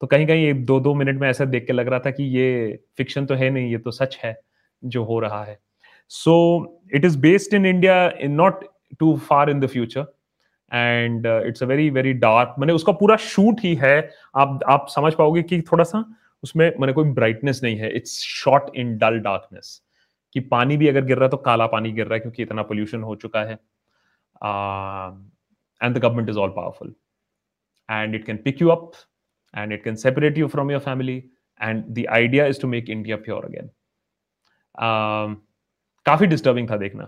तो 0.01 0.08
कहीं 0.08 0.25
कहीं 0.27 0.53
दो 0.65 0.79
दो 0.79 0.94
मिनट 0.96 1.20
में 1.20 1.29
ऐसा 1.29 1.46
देख 1.46 1.65
के 1.67 1.74
लग 1.74 1.88
रहा 1.88 2.00
था 2.00 2.12
कि 2.12 2.24
ये 2.32 2.79
फिक्शन 2.98 3.25
तो 3.25 3.36
है 3.36 3.50
नहीं, 3.50 3.72
ये 3.72 3.77
तो 3.77 3.91
सच 3.91 4.17
है 4.24 4.36
जो 4.84 5.03
हो 5.03 5.20
रहा 5.20 5.44
है। 5.44 5.58
So 6.12 6.82
it 6.94 7.05
is 7.05 7.17
based 7.20 7.53
in 7.53 7.65
India 7.65 8.10
in 8.22 8.32
not 8.34 8.63
too 9.00 9.15
far 9.20 9.50
in 9.50 9.60
the 9.60 9.67
future 9.67 10.05
and 10.72 11.25
it's 11.25 11.63
a 11.63 11.65
very 11.65 11.89
very 11.89 12.13
dark 12.15 12.55
मैंने 12.60 12.74
उसका 12.74 12.91
पूरा 12.94 13.15
शूट 13.17 13.60
ही 13.63 13.74
है। 13.75 13.98
आप 14.36 14.60
आप 14.70 14.88
समझ 14.89 15.13
पाओगे 15.13 15.44
कि 15.44 15.62
थोड़ा 15.72 15.84
सा 15.84 16.03
उसमें 16.44 16.65
मैंने 16.79 16.94
कोई 16.94 17.10
ब्राइटनेस 17.12 17.62
नहीं 17.63 17.77
है 17.77 17.91
it's 17.96 18.20
shot 18.24 18.75
in 18.75 18.98
dull 18.98 19.20
darkness 19.22 19.82
कि 20.36 20.39
पानी 20.41 20.77
भी 20.77 20.88
अगर 20.88 21.05
गिर 21.05 21.17
रहा 21.17 21.25
है 21.25 21.29
तो 21.29 21.38
काला 21.39 21.65
पानी 21.67 21.91
गिर 21.91 22.05
रहा 22.05 22.13
है, 22.13 22.20
क्योंकि 22.20 22.44
इतना 22.44 22.62
पोल्यूशन 22.63 23.01
हो 23.01 23.15
चुका 23.15 23.44
है। 23.44 23.58
And 24.46 25.96
the 25.96 25.98
government 25.98 26.30
is 26.30 26.38
all 26.38 26.50
powerful 26.56 26.94
and 27.90 28.16
it 28.16 28.25
can 28.25 28.38
pick 28.46 28.62
you 28.62 28.70
up 28.70 28.92
and 29.54 29.74
it 29.74 29.84
can 29.84 29.96
separate 29.96 30.38
you 30.38 30.48
from 30.48 30.72
your 30.72 30.82
family 30.82 31.18
and 31.62 31.84
the 31.90 32.06
idea 32.14 32.46
is 32.46 32.62
to 32.62 32.68
make 32.68 32.90
India 32.90 33.18
pure 33.18 33.46
again 33.46 33.70
काफ़ी 36.06 36.28
डिस्टर्बिंग 36.28 36.70
था 36.70 36.78
देखना। 36.78 37.08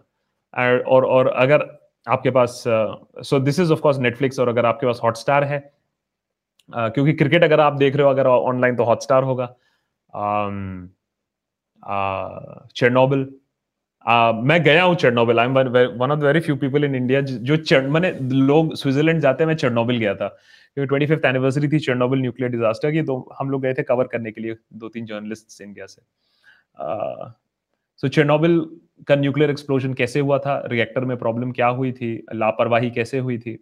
और 0.53 1.05
और 1.05 1.27
अगर 1.27 1.65
आपके 2.07 2.29
पास 2.31 2.63
so 2.67 3.39
this 3.39 3.59
is 3.59 3.71
of 3.73 3.79
course 3.81 3.97
Netflix 3.99 4.39
और 4.39 4.47
अगर 4.49 4.65
आपके 4.65 4.85
पास 4.85 4.99
हॉटस्टार 5.03 5.43
है 5.43 5.59
क्योंकि 6.69 7.13
क्रिकेट 7.13 7.43
अगर 7.43 7.59
आप 7.59 7.73
देख 7.73 7.95
रहे 7.95 8.05
हो, 8.05 8.09
अगर 8.09 8.27
ऑनलाइन 8.27 8.75
तो 8.75 8.83
हॉटस्टार 8.83 9.23
होगा। 9.23 9.45
चेरनोबिल 12.75 13.25
मैं 14.05 14.61
गया 14.63 14.83
हूँ 14.83 14.95
Chernobyl. 14.95 15.39
I 15.39 15.45
am 15.45 15.53
one 15.99 16.11
of 16.11 16.19
very 16.19 16.39
few 16.39 16.55
people 16.55 16.83
in 16.83 16.95
India 16.95 17.21
जो 17.21 17.81
मैंने 17.89 18.11
लोग 18.21 18.75
स्विट्जरलैंड 18.75 19.21
जाते 19.21 19.43
हैं 19.43 19.47
मैं 19.47 19.55
चेरनोबिल 19.55 19.97
गया 19.97 20.13
था. 20.15 20.27
क्योंकि 20.27 20.87
ट्वेंटी 20.87 21.05
फिफ्थ 21.07 21.25
एनिवर्सरी 21.25 21.67
थी 21.67 21.79
चेरनोबिल 21.79 22.19
न्यूक्लियर 22.21 22.51
डिजास्टर 22.51 22.91
की 22.91 23.01
तो 23.03 23.17
हम 23.39 23.49
लोग 23.49 23.61
गए 23.61 23.73
थे 23.73 23.83
कवर 23.83 24.07
करने 24.07 24.31
के 24.31 24.41
लिए 24.41 24.55
दो 24.73 24.89
तीन 24.89 25.05
जर्नलिस्ट 25.05 25.61
इंडिया 25.61 25.85
से. 25.85 26.01
सो 27.99 28.07
uh, 28.07 28.13
चेरनोबिल 28.13 28.59
का 29.07 29.15
न्यूक्लियर 29.15 29.49
एक्सप्लोजन 29.51 29.93
कैसे 29.93 30.19
हुआ 30.19 30.37
था? 30.39 30.61
रिएक्टर 30.65 31.05
में 31.05 31.17
प्रॉब्लम 31.17 31.51
क्या 31.51 31.67
हुई 31.67 31.91
थी? 31.91 32.13
लापरवाही 32.33 32.89
कैसे 32.91 33.19
हुई 33.19 33.37
थी? 33.37 33.57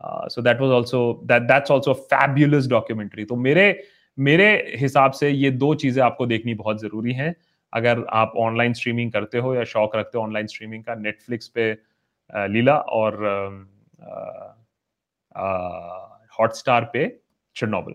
So 0.00 0.42
that 0.42 0.60
was 0.60 0.70
also 0.72 1.00
that 1.24 1.42
that's 1.42 1.70
also 1.72 1.92
fabulous 2.12 2.66
documentary 2.68 3.24
तो 3.24 3.36
मेरे 3.36 3.66
मेरे 4.18 4.46
हिसाब 4.78 5.12
से 5.12 5.30
ये 5.30 5.50
दो 5.50 5.74
चीज़ें 5.74 6.02
आपको 6.04 6.26
देखनी 6.26 6.54
बहुत 6.54 6.80
ज़रूरी 6.80 7.12
है. 7.12 7.34
अगर 7.74 8.04
आप 8.12 8.32
ऑनलाइन 8.36 8.72
स्ट्रीमिंग 8.72 9.12
करते 9.12 9.38
हो 9.38 9.54
या 9.54 9.64
शौक 9.64 9.96
रखते 9.96 10.18
हो 10.18 10.24
ऑनलाइन 10.24 10.46
स्ट्रीमिंग 10.46 10.84
का 10.84 10.94
नेटफ्लिक्स 10.94 11.48
पे 11.48 11.76
लीला 12.34 12.76
और 12.76 13.16
हॉटस्टार 16.40 16.90
पे 16.92 17.20
Chernobyl 17.56 17.94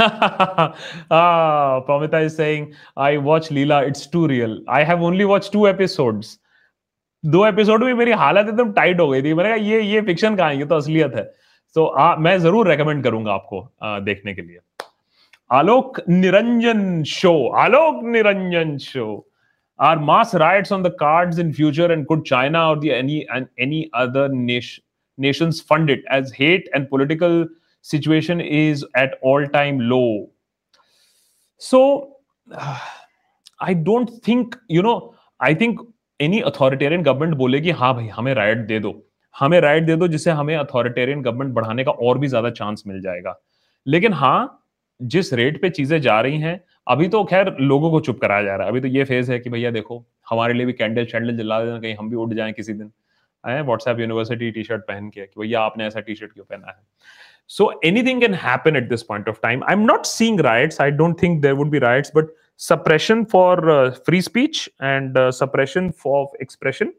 Pamita 0.00 2.24
is 2.24 2.36
saying, 2.36 2.74
I 2.96 3.18
watch 3.18 3.50
Leela, 3.50 3.86
it's 3.86 4.06
too 4.06 4.26
real. 4.26 4.60
I 4.68 4.84
have 4.84 5.02
only 5.02 5.24
watched 5.24 5.52
two 5.52 5.66
episodes. 5.72 6.38
दो 7.24 7.46
एपिसोड 7.46 7.82
में 7.84 7.92
मेरी 7.94 8.12
हालत 8.12 8.48
एकदम 8.48 8.72
टाइट 8.72 9.00
हो 9.00 9.08
गई 9.08 9.22
थी। 9.22 9.32
मैंने 9.34 9.50
कहा 9.50 9.56
ये 9.56 9.80
ये 9.82 10.00
फिक्शन 10.02 10.36
कहाँ 10.36 10.50
है? 10.50 10.58
ये 10.58 10.64
तो 10.64 10.74
असलियत 10.74 11.14
है। 11.14 11.22
तो 11.74 11.84
आ, 11.86 12.16
मैं 12.16 12.38
ज़रूर 12.38 12.68
रेकमेंड 12.68 13.02
करूँगा 13.04 13.32
आपको 13.32 13.60
आ, 13.82 13.98
देखने 14.00 14.34
के 14.34 14.42
लिए। 14.42 14.58
Alok 15.52 16.00
Niranjan 16.08 17.02
show 17.12 17.32
Alok 17.58 18.04
Niranjan 18.04 18.76
show 18.78 19.06
are 19.78 19.98
mass 19.98 20.34
riots 20.34 20.72
on 20.72 20.82
the 20.82 20.94
cards 21.00 21.38
in 21.38 21.52
future 21.52 21.92
and 21.92 22.06
could 22.06 22.26
China 22.26 22.68
or 22.68 22.86
any 22.86 23.18
and 23.30 23.84
other 23.94 24.28
fund 25.68 25.90
it? 25.90 26.04
As 26.08 26.30
hate 26.32 26.68
and 26.74 26.88
political 26.88 27.46
situation 27.82 28.40
is 28.40 28.84
at 28.94 29.16
all 29.22 29.46
time 29.46 29.80
low. 29.80 30.28
So 31.58 31.80
uh, 32.48 32.78
i 33.60 33.74
don't 33.74 34.10
think 34.28 34.56
you 34.68 34.82
know 34.82 34.94
i 35.40 35.54
think 35.54 35.82
any 36.20 36.40
authoritarian 36.40 37.02
government 37.02 37.34
बोलेगी 37.38 37.70
हाँ 37.70 37.92
भाई 37.94 38.06
हमें 38.06 38.32
right 38.34 38.58
they 38.66 38.78
दो। 38.78 38.90
हमें 39.40 39.60
right 39.60 39.84
they 39.84 39.96
दो 39.96 40.08
जिससे 40.08 40.30
हमें 40.30 40.56
authoritarian 40.56 41.22
government 41.22 41.54
बढ़ाने 41.54 41.84
का 41.84 41.90
और 41.90 42.18
भी 42.18 42.28
ज़्यादा 42.28 42.50
चांस 42.50 42.82
मिल 42.86 43.00
जाएगा। 43.02 43.34
लेकिन 43.86 44.12
हाँ 44.12 44.59
जिस 45.02 45.32
रेट 45.34 45.60
पे 45.62 45.70
चीज़ें 45.70 46.00
जा 46.00 46.20
रही 46.20 46.38
हैं, 46.40 46.60
अभी 46.86 47.08
तो 47.08 47.22
खैर 47.24 47.54
लोगों 47.60 47.90
को 47.90 48.00
चुप 48.00 48.20
कराया 48.20 48.42
जा 48.42 48.56
रहा 48.56 48.66
है। 48.66 48.72
अभी 48.72 48.80
तो 48.80 48.88
ये 48.88 49.04
फ़ेज़ 49.04 49.32
है 49.32 49.38
कि 49.38 49.50
भैया 49.50 49.70
देखो, 49.70 50.04
हमारे 50.30 50.54
लिए 50.54 50.66
भी 50.66 50.72
कैंडल 50.72 51.04
शैंडल 51.06 51.36
जला 51.36 51.60
देना, 51.64 51.78
कहीं 51.80 51.94
हम 51.96 52.10
भी 52.10 52.16
उठ 52.16 52.32
जाएँ 52.34 52.52
किसी 52.52 52.72
दिन। 52.72 52.90
व्हाट्सएप 53.44 54.00
यूनिवर्सिटी 54.00 54.50
टी 54.50 54.62
शर्ट 54.64 54.82
पहन 54.88 55.08
के 55.10 55.20
भैया 55.38 55.60
आपने 55.60 55.86
ऐसा 55.86 56.00
टी 56.00 56.14
शर्ट 56.14 56.32
क्यों 56.32 56.44
पहना 56.44 56.66
है? 56.68 56.76
So 57.50 57.80
anything 57.84 58.20
can 58.20 58.34
happen 58.36 58.76
at 58.76 58.88
this 58.88 59.02
point 59.02 59.28
of 59.28 59.38
time 59.42 59.62
I 59.64 59.74
am 59.74 59.80
not 59.86 60.04
seeing 60.06 60.40
riots 60.40 60.80
I 60.80 60.90
don't 60.92 61.22
think 61.22 61.40
there 61.42 61.54
would 61.54 61.70
be 61.70 61.78
riots 61.78 62.12
but 62.16 62.26
suppression 62.60 63.24
for 63.32 63.90
free 64.06 64.20
speech 64.22 64.68
and 64.82 65.18
suppression 65.32 65.90
for 66.02 66.36
expression 66.42 66.92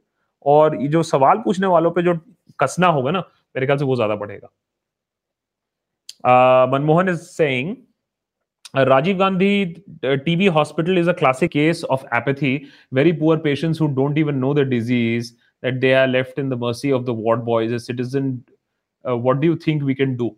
और 0.45 0.81
ये 0.81 0.87
जो 0.87 1.03
सवाल 1.03 1.37
पूछने 1.37 1.67
वालों 1.67 1.91
पे 1.91 2.01
जो 2.01 2.15
कसना 2.59 2.87
होगा 2.87 3.11
ना, 3.11 3.19
मेरे 3.55 3.65
ख्याल 3.65 3.77
से 3.77 3.85
वो 3.85 3.95
ज़्यादा 3.95 4.15
बढ़ेगा। 4.15 4.47
Manmohan 6.67 7.09
is 7.09 7.19
saying 7.19 7.75
Rajiv 8.74 9.18
Gandhi 9.18 9.82
uh, 10.02 10.16
TB 10.26 10.50
hospital 10.50 10.98
is 10.98 11.08
a 11.08 11.14
classic 11.14 11.52
case 11.52 11.82
of 11.84 12.04
apathy. 12.12 12.68
Very 12.92 13.12
poor 13.12 13.38
patients 13.38 13.78
who 13.78 13.88
don't 13.88 14.18
even 14.18 14.38
know 14.38 14.52
the 14.52 14.64
disease, 14.64 15.34
that 15.62 15.80
they 15.80 15.94
are 15.94 16.06
left 16.06 16.38
in 16.38 16.48
the 16.48 16.56
mercy 16.56 16.92
of 16.92 17.06
the 17.06 17.14
ward 17.14 17.44
boys. 17.44 17.72
A 17.72 17.80
citizen, 17.80 18.44
uh, 19.08 19.16
what 19.16 19.40
do 19.40 19.46
you 19.46 19.56
think 19.56 19.82
we 19.82 19.94
can 19.94 20.16
do? 20.16 20.36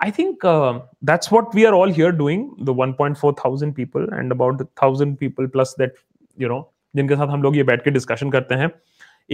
I 0.00 0.10
think 0.10 0.44
uh, 0.44 0.80
that's 1.02 1.30
what 1.30 1.52
we 1.54 1.66
are 1.66 1.74
all 1.74 1.88
here 1.88 2.12
doing. 2.12 2.54
The 2.60 2.72
1.4 2.72 3.36
thousand 3.38 3.74
people 3.74 4.06
and 4.12 4.30
about 4.30 4.62
thousand 4.76 5.16
people 5.18 5.48
plus 5.48 5.74
that 5.74 5.92
you 6.36 6.48
know 6.48 6.66
जिनके 6.96 7.16
साथ 7.16 7.28
हम 7.28 7.42
लोग 7.42 7.56
ये 7.56 7.62
बैठ 7.62 7.82
के 7.84 7.90
discussion 7.90 8.30
करते 8.30 8.54
हैं 8.60 8.70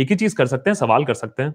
एक 0.02 0.08
ही 0.10 0.16
चीज 0.22 0.32
कर 0.34 0.46
सकते 0.46 0.70
हैं 0.70 0.74
सवाल 0.74 1.04
कर 1.04 1.14
सकते 1.14 1.42
हैं 1.42 1.54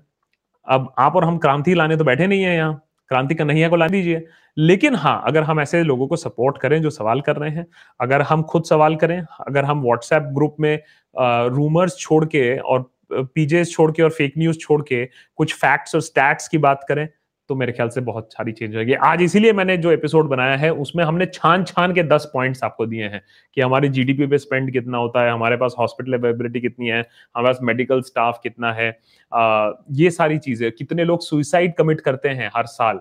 अब 0.76 0.94
आप 1.00 1.16
और 1.16 1.24
हम 1.26 1.38
क्रांति 1.46 1.74
लाने 1.76 1.98
तो 1.98 2.04
बैठे 2.04 2.28
नहीं 2.28 2.44
है 2.44 2.56
यहाँ 2.56 2.74
क्रांति 3.11 3.35
का 3.35 3.45
नहीं 3.45 3.69
को 3.71 3.77
ला 3.77 3.89
दीजिए। 3.89 4.25
लेकिन 4.57 4.95
हाँ 4.95 5.23
अगर 5.27 5.43
हम 5.43 5.61
ऐसे 5.61 5.83
लोगों 5.83 6.07
को 6.09 6.17
सपोर्ट 6.17 6.59
करें 6.59 6.81
जो 6.83 6.91
सवाल 6.91 7.21
कर 7.21 7.37
रहे 7.37 7.51
हैं, 7.51 7.67
अगर 8.01 8.23
हम 8.23 8.43
खुद 8.43 8.65
सवाल 8.65 8.97
करें, 8.97 9.21
अगर 9.21 9.65
हम 9.65 9.83
व्हाट्सएप 9.83 10.23
ग्रुप 10.35 10.57
में 10.61 10.79
रूमर्स 11.15 11.97
छोड़ 11.99 12.25
के 12.25 12.57
और 12.59 12.91
पीजे 13.13 13.65
छोड़ 13.65 13.91
के 13.93 14.03
और 14.03 14.11
फेक 14.11 14.33
न्यूज़ 14.39 14.59
छोड़ 14.59 14.83
के 14.83 15.05
कुछ 15.37 15.55
फैक्ट्स 15.55 15.95
और 15.95 16.01
स्टैट्स 16.01 16.49
की 16.49 16.59
बात 16.59 16.85
करें 16.89 17.09
तो 17.49 17.55
मेरे 17.55 17.73
ख्याल 17.73 17.89
से 17.89 18.01
बहुत 18.01 18.33
सारी 18.33 18.53
चेंज 18.53 18.77
होगी 18.77 18.93
आज 19.05 19.23
इसीलिए 19.23 19.53
मैंने 19.53 19.77
जो 19.77 19.91
एपिसोड 19.93 20.29
बनाया 20.29 20.57
है 20.57 20.71
उसमें 20.75 21.05
हमने 21.05 21.27
छान 21.27 21.65
छान 21.65 21.95
के 21.95 22.03
दस 22.03 22.31
पॉइंट्स 22.35 22.63
आपको 22.65 22.87
दिए 22.87 23.09
हैं 23.09 23.21
कि 23.55 23.61
हमारी 23.61 23.89
जीडीपी 23.89 24.27
पे 24.27 24.39
स्पेंड 24.39 24.73
कितना 24.73 24.99
होता 24.99 25.23
है 25.23 25.31
हमारे 25.31 25.57
पास 25.57 25.75
हॉस्पिटल 25.79 26.15
अवेलेबिलिटी 26.15 26.61
कितनी 26.61 26.89
है 26.89 27.01
हमारे 27.01 27.47
पास 27.47 27.59
मेडिकल 27.63 28.03
स्टाफ 28.03 28.41
कितना 28.43 28.73
है 28.73 28.89
आ, 29.33 29.71
ये 29.93 30.11
सारी 30.11 30.39
चीज़ें 30.39 30.71
कितने 30.73 31.05
लोग 31.05 31.21
सुइसाइड 31.23 31.75
कमिट 31.75 32.01
करते 32.01 32.29
हैं 32.29 32.51
हर 32.57 32.67
साल। 32.67 33.01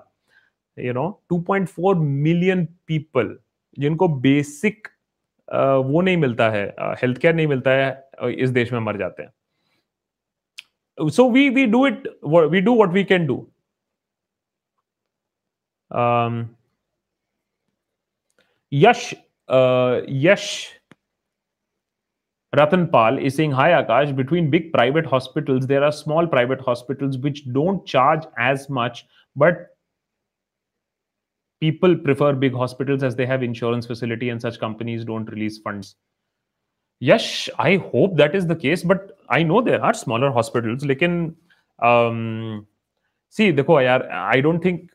यू 0.77 0.93
नो 0.93 1.08
2.4 1.34 1.95
मिलियन 1.95 2.65
पीपल 2.88 3.36
जिनको 3.77 4.08
बेसिक 4.08 4.88
वो 5.88 6.01
नहीं 6.01 6.17
मिलता 6.17 6.49
है 6.49 6.65
हेल्थ 7.01 7.17
केयर 7.17 7.36
नहीं 7.36 7.47
मिलता 7.47 7.71
है 7.71 8.36
इस 8.36 8.49
देश 8.49 8.73
में 8.73 8.79
मर 8.79 8.97
जाते 8.97 9.23
हैं। 9.23 11.10
So 11.10 11.29
we 11.32 11.49
we 11.49 11.65
do 11.65 11.86
it 11.88 12.08
we 12.25 12.62
do 12.62 12.75
what 12.75 12.89
we 12.89 13.03
can 13.03 13.25
do 13.27 13.47
Um, 15.92 16.57
Yash, 18.71 19.14
uh, 19.49 20.01
Yash 20.07 20.73
Ratan 22.57 22.88
Pal 22.88 23.18
is 23.18 23.35
saying, 23.35 23.53
Hi 23.53 23.71
Akash, 23.83 24.14
between 24.14 24.51
big 24.51 24.73
private 24.73 25.07
hospitals, 25.07 25.66
there 25.66 25.85
are 25.85 25.92
small 25.92 26.27
private 26.27 26.61
hospitals 26.61 27.18
which 27.18 27.51
don't 27.53 27.85
charge 27.87 28.25
as 28.38 28.68
much, 28.68 29.07
but 29.37 29.77
people 31.61 31.97
prefer 31.97 32.33
big 32.33 32.55
hospitals 32.55 33.03
as 33.03 33.16
they 33.16 33.27
have 33.27 33.42
insurance 33.42 33.87
facility 33.87 34.31
and 34.31 34.40
such 34.40 34.59
companies 34.59 35.05
don't 35.05 35.31
release 35.31 35.59
funds. 35.59 35.97
Yes, 37.01 37.49
I 37.59 37.77
hope 37.77 38.16
that 38.16 38.35
is 38.35 38.47
the 38.47 38.57
case, 38.57 38.83
but 38.83 39.16
I 39.29 39.42
know 39.42 39.61
there 39.61 39.83
are 39.83 39.94
smaller 39.94 40.31
hospitals. 40.31 40.85
Like 40.85 41.03
in, 41.03 41.37
um, 41.81 42.66
see, 43.29 43.53
देखो 43.53 43.81
यार, 43.83 44.11
I 44.11 44.40
don't 44.40 44.61
think 44.61 44.90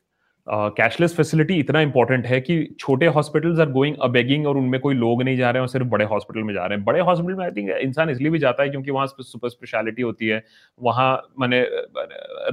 cashless 0.49 1.17
facility 1.17 1.55
इतना 1.55 1.81
important 1.81 2.27
है 2.27 2.41
कि 2.41 2.77
छोटे 2.81 3.07
hospitals 3.07 3.59
are 3.61 3.71
going 3.71 3.97
a 4.03 4.07
begging 4.07 4.47
और 4.47 4.57
उनमें 4.57 4.81
कोई 4.81 4.95
लोग 4.95 5.23
नहीं 5.23 5.37
जा 5.37 5.51
रहे 5.51 5.59
हैं 5.59 5.61
और 5.61 5.69
सिर्फ़ 5.69 5.87
बड़े 5.87 6.05
हॉस्पिटल 6.05 6.43
में 6.43 6.55
जा 6.55 6.67
रहे 6.67 6.77
हैं। 6.77 6.85
बड़े 6.85 7.01
हॉस्पिटल 7.01 7.35
में 7.35 7.45
आई 7.45 7.51
थिंक 7.51 7.71
इंसान 7.71 8.11
इसलिए 8.11 8.31
भी 8.31 8.39
जाता 8.39 8.63
है 8.63 8.69
क्योंकि 8.69 8.91
वहाँ 8.91 9.07
सुपर 9.07 9.49
स्पेशलिटी 9.49 10.03
होती 10.03 10.29
है। 10.29 10.43
वहाँ 10.81 11.11
मैंने 11.41 11.65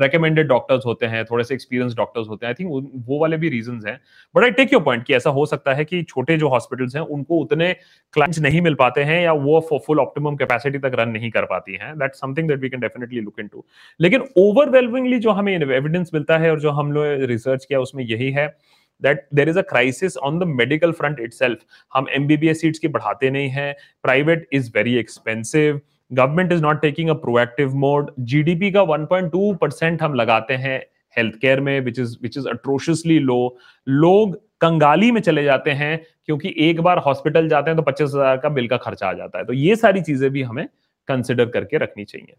रिकमेंडेड 0.02 0.48
डॉक्टर्स 0.48 0.86
होते 0.86 1.06
हैं, 1.06 1.24
थोड़े 1.26 1.44
से 1.44 1.54
एक्सपीरियंस 1.54 1.96
डॉक्टर्स 1.96 2.28
होते 2.30 2.46
हैं। 2.46 2.54
आई 2.54 2.64
थिंक 2.64 2.92
वो 3.08 3.20
वाले 3.20 3.38
भी 3.38 3.50
रीजन 3.50 3.80
हैं। 3.88 4.00
But 4.36 4.44
I 4.44 4.52
take 4.52 4.74
your 4.74 4.84
point 4.84 5.04
कि 5.04 5.14
ऐसा 5.14 5.30
हो 5.30 5.46
सकता 5.46 5.74
है 5.74 5.86
कि 5.86 6.04
छोटे 6.04 6.38
जो 6.38 6.50
हॉस्पिटल्स 6.50 6.96
हैं, 6.96 7.04
उनको 7.04 7.38
उतने 7.38 7.74
क्लाइंट्स 8.14 8.40
नहीं 8.40 8.62
मिल 8.62 8.74
पाते 8.74 9.04
हैं 9.04 9.22
या 9.24 9.34
वो 9.34 9.60
फुल 9.88 10.00
ऑप्टिमम 10.00 10.36
कैपेसिटी 10.36 10.78
तक 10.78 10.92
रन 10.96 11.10
नहीं 11.10 11.32
कर 11.32 11.46
पाती 11.46 11.78
हैं। 11.82 11.94
That 11.98 12.16
something 12.16 12.48
that 12.48 12.60
we 12.60 12.70
can 12.70 12.80
definitely 12.80 13.22
look 13.22 13.40
in 13.40 13.50
लेकिन 14.00 14.24
ओवरवेलमिंगली 14.38 15.20
जो 15.20 15.32
हमें 15.32 15.54
एविडेंस 15.56 16.12
मिलता 16.14 16.38
है 16.38 16.52
और 16.52 16.60
जो 16.60 16.72
हम 16.72 16.92
लोग 16.92 17.06
रिसर्च 17.06 17.66
किया 17.66 17.80
उसमें 17.86 18.04
यही 18.06 18.32
है 18.34 18.48
that 19.02 19.26
there 19.38 19.52
is 19.52 19.58
a 19.60 19.64
crisis 19.66 20.14
on 20.26 20.38
the 20.42 20.46
medical 20.50 20.94
front 20.98 21.18
itself. 21.24 21.64
हम 21.94 22.06
MBBS 22.18 22.62
seats 22.62 22.78
की 22.80 22.88
बढ़ाते 22.90 23.30
नहीं 23.30 23.50
हैं, 23.50 23.74
private 24.08 24.48
is 24.54 24.72
very 24.78 25.02
expensive 25.02 25.84
government 26.12 26.52
is 26.52 26.62
not 26.62 26.82
taking 26.82 27.10
a 27.10 27.14
proactive 27.22 27.74
mode 27.76 28.12
GDP 28.32 28.72
का 28.72 28.82
1.2 28.86 29.54
परसेंट 29.62 30.02
हम 30.02 30.14
लगाते 30.14 30.54
हैं 30.56 30.78
हेल्थ 31.16 31.36
केयर 31.42 31.60
में 31.62 31.80
विच 31.82 32.00
इज़ 32.00 32.16
विच 32.22 32.38
इज़ 32.38 32.48
अट्रोशियसली 32.50 33.18
लो 33.20 33.38
लोग 33.88 34.36
कंगाली 34.62 35.12
में 35.12 35.22
चले 35.22 35.44
जाते 35.44 35.72
हैं, 35.72 35.98
क्योंकि 36.26 36.54
एक 36.70 36.82
बार 36.82 36.98
हॉस्पिटल 37.06 37.50
जाते 37.50 37.70
हैं 37.70 37.78
तो 37.78 37.84
पच्चीस 37.84 38.08
हज़ार 38.08 38.38
का 38.38 38.50
बिल 38.50 38.68
का 38.68 38.78
खर्चा 38.78 39.08
आ 39.08 39.14
जाता 39.14 39.40
है। 39.40 39.46
तो 39.46 39.54
ये 39.54 39.76
सारी 39.76 40.02
चीज़ें 40.02 40.30
भी 40.32 40.44
हमें 40.44 40.68
कंसिडर 41.08 41.50
करके 41.50 41.78
रखनी 41.78 42.06
चाहिए। 42.06 42.36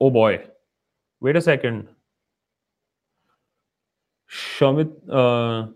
ओ 0.00 0.10
boy 0.10 0.38
wait 1.22 1.36
a 1.36 1.40
second 1.40 1.84
Shamit, 4.30 4.90
uh, 5.10 5.70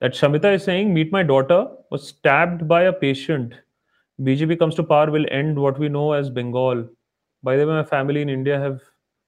that 0.00 0.12
Shamita 0.12 0.54
is 0.54 0.64
saying, 0.64 0.94
meet 0.94 1.12
my 1.12 1.22
daughter 1.22 1.66
was 1.90 2.06
stabbed 2.06 2.68
by 2.68 2.82
a 2.82 2.92
patient. 2.92 3.54
BJP 4.20 4.58
comes 4.58 4.74
to 4.76 4.82
power 4.82 5.10
will 5.10 5.26
end 5.30 5.58
what 5.58 5.78
we 5.78 5.88
know 5.88 6.12
as 6.12 6.30
Bengal. 6.30 6.88
By 7.42 7.56
the 7.56 7.66
way, 7.66 7.72
my 7.72 7.84
family 7.84 8.22
in 8.22 8.28
India 8.28 8.58
have 8.58 8.80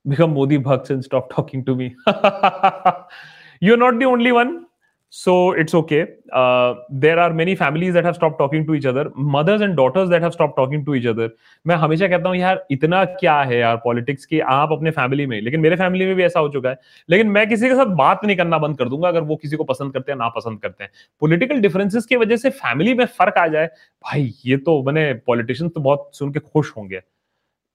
become 0.08 0.34
Modi 0.34 0.56
bhakts 0.56 0.90
and 0.90 1.04
stopped 1.04 1.32
talking 1.34 1.64
to 1.64 1.74
me. 1.74 1.94
You're 3.60 3.76
not 3.76 3.98
the 3.98 4.06
only 4.06 4.32
one. 4.32 4.66
So 5.12 5.32
it's 5.60 5.74
okay. 5.74 6.06
Uh, 6.32 6.74
there 6.88 7.18
are 7.18 7.32
many 7.34 7.54
families 7.56 7.94
that 7.94 8.04
have 8.04 8.14
stopped 8.16 8.38
talking 8.38 8.64
to 8.66 8.74
each 8.74 8.84
other 8.86 9.02
mothers 9.16 9.60
and 9.60 9.76
daughters 9.76 10.08
that 10.08 10.22
have 10.22 10.32
stopped 10.32 10.56
talking 10.56 10.84
to 10.84 10.94
each 10.94 11.06
other. 11.12 11.28
मैं 11.66 11.76
हमेशा 11.76 12.08
कहता 12.08 12.28
हूँ 12.28 12.36
यार 12.36 12.64
इतना 12.70 13.04
क्या 13.04 13.40
है 13.42 13.58
यार 13.58 13.76
politics 13.84 14.26
की? 14.26 14.40
आप 14.40 14.72
अपने 14.72 14.90
फैमिली 14.90 15.26
में 15.26 15.40
लेकिन 15.40 15.60
मेरे 15.60 15.76
फैमिली 15.76 16.06
में 16.06 16.14
भी 16.16 16.22
ऐसा 16.24 16.40
हो 16.40 16.48
चुका 16.48 16.70
है। 16.70 16.78
लेकिन 17.08 17.28
मैं 17.28 17.48
किसी 17.48 17.68
के 17.68 17.74
साथ 17.74 17.94
बात 17.96 18.24
नहीं 18.24 18.36
करना 18.36 18.58
बंद 18.58 18.78
कर 18.78 18.88
दूँगा 18.88 19.08
अगर 19.08 19.22
वो 19.22 19.36
किसी 19.36 19.56
को 19.56 19.64
पसंद 19.64 19.92
करते 19.94 20.12
हैं 20.12 20.18
ना 20.18 20.28
पसंद 20.36 20.60
करते 20.62 20.84
हैं। 20.84 20.90
पॉलिटिकल 21.20 21.60
डिफरेंसेस 21.60 22.06
की 22.06 22.16
वजह 22.16 22.36
से 22.36 22.50
फैमिली 22.50 22.94
में 22.94 23.04
फ़र्क 23.06 23.38
आ 23.38 23.46
जाए 23.46 23.66
भाई 24.04 24.32
ये 24.46 24.56
तो 24.56 24.82
मैंने 24.82 25.12
पॉलिटिशियन 25.26 25.68
तो 25.68 25.80
बहुत 25.80 26.10
सुन 26.16 26.32
के 26.32 26.40
खुश 26.40 26.72
होंगे। 26.76 27.00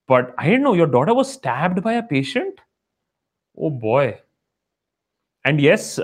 But 0.10 0.36
I 0.39 0.58
know 0.58 0.76
your 0.76 0.89
daughter 0.89 1.12
was 1.12 1.28
stabbed 1.28 1.80
by 1.84 1.98
a 1.98 2.06
patient 2.10 2.62
oh 3.58 3.69
boy 3.82 4.13
and 5.45 5.62
yes 5.62 5.95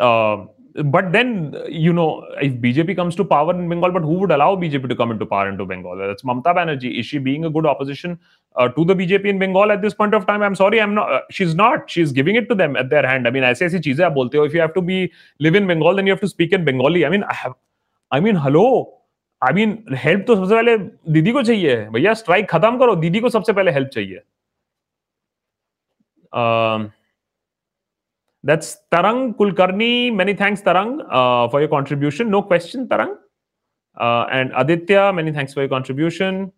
but 0.76 1.12
then 1.12 1.56
you 1.68 1.92
know 1.92 2.26
if 2.42 2.54
bjp 2.54 2.96
comes 2.96 3.16
to 3.16 3.26
power 3.26 3.54
in 3.54 3.68
bengal 3.68 3.92
but 3.92 4.04
who 4.04 4.14
would 4.20 4.32
allow 4.32 4.56
bjp 4.56 4.88
to 4.88 4.96
come 4.96 5.12
into 5.12 5.26
power 5.26 5.50
into 5.50 5.66
bengal 5.66 5.98
that's 5.98 6.24
mamta 6.24 6.54
banerjee 6.56 7.00
is 7.00 7.06
she 7.06 7.18
being 7.18 7.46
a 7.46 7.50
good 7.50 7.66
opposition 7.66 8.18
uh, 8.56 8.68
to 8.70 8.86
the 8.86 8.96
bjp 8.96 9.26
in 9.26 9.40
bengal 9.40 9.72
at 9.72 9.82
this 9.82 9.94
point 9.94 10.14
of 10.14 10.26
time 10.26 10.42
i'm 10.42 10.56
sorry 10.56 10.82
i'm 10.82 10.94
not 10.94 11.12
uh, 11.12 11.22
she's 11.30 11.54
not 11.56 11.90
she's 11.90 12.12
giving 12.12 12.36
it 12.36 12.48
to 12.48 12.56
them 12.56 12.76
at 12.76 12.90
their 12.90 13.06
hand 13.06 13.28
i 13.28 13.32
mean 13.32 13.44
ऐसी 13.44 13.66
ऐसी 13.66 13.80
चीज़ें 13.80 14.06
आप 14.06 14.12
बोलते 14.12 14.38
हो 14.38 14.48
if 14.48 14.54
you 14.54 14.62
have 14.62 14.74
to 14.80 14.88
be 14.94 15.04
live 15.48 15.60
in 15.62 15.68
bengal 15.68 15.96
then 15.96 16.08
you 16.08 16.18
have 16.18 16.26
to 16.26 16.34
speak 16.36 16.58
in 16.60 16.66
bengali 16.66 17.06
i 17.06 17.10
mean 17.10 17.30
i 17.36 17.38
have 17.44 17.56
i 18.12 18.24
mean 18.28 18.44
hello 18.48 18.66
I 19.44 19.54
mean 19.54 19.72
help 19.98 20.24
तो 20.28 20.36
सबसे 20.36 20.56
पहले 20.56 20.78
दीदी 21.14 21.32
को 21.32 21.42
चाहिए 21.44 21.76
भैया 21.94 22.14
स्ट्राइक 22.14 22.50
खत्म 22.50 22.78
करो 22.80 22.96
दीदी 22.96 23.20
को 23.20 23.30
सबसे 23.36 23.54
पहले 23.54 23.72
हेल्प 23.72 23.88
चाहिए 23.94 24.20
uh, 26.32 26.90
That's 28.44 28.78
Tarang 28.92 29.36
Kulkarni. 29.36 30.14
Many 30.14 30.34
thanks, 30.34 30.62
Tarang, 30.62 31.02
uh, 31.10 31.48
for 31.50 31.60
your 31.60 31.70
contribution. 31.70 32.30
No 32.30 32.42
question, 32.42 32.88
Tarang. 32.88 33.16
Uh, 34.00 34.26
and 34.32 34.52
Aditya, 34.56 35.12
many 35.14 35.32
thanks 35.32 35.54
for 35.54 35.60
your 35.62 35.70
contribution. 35.70 36.52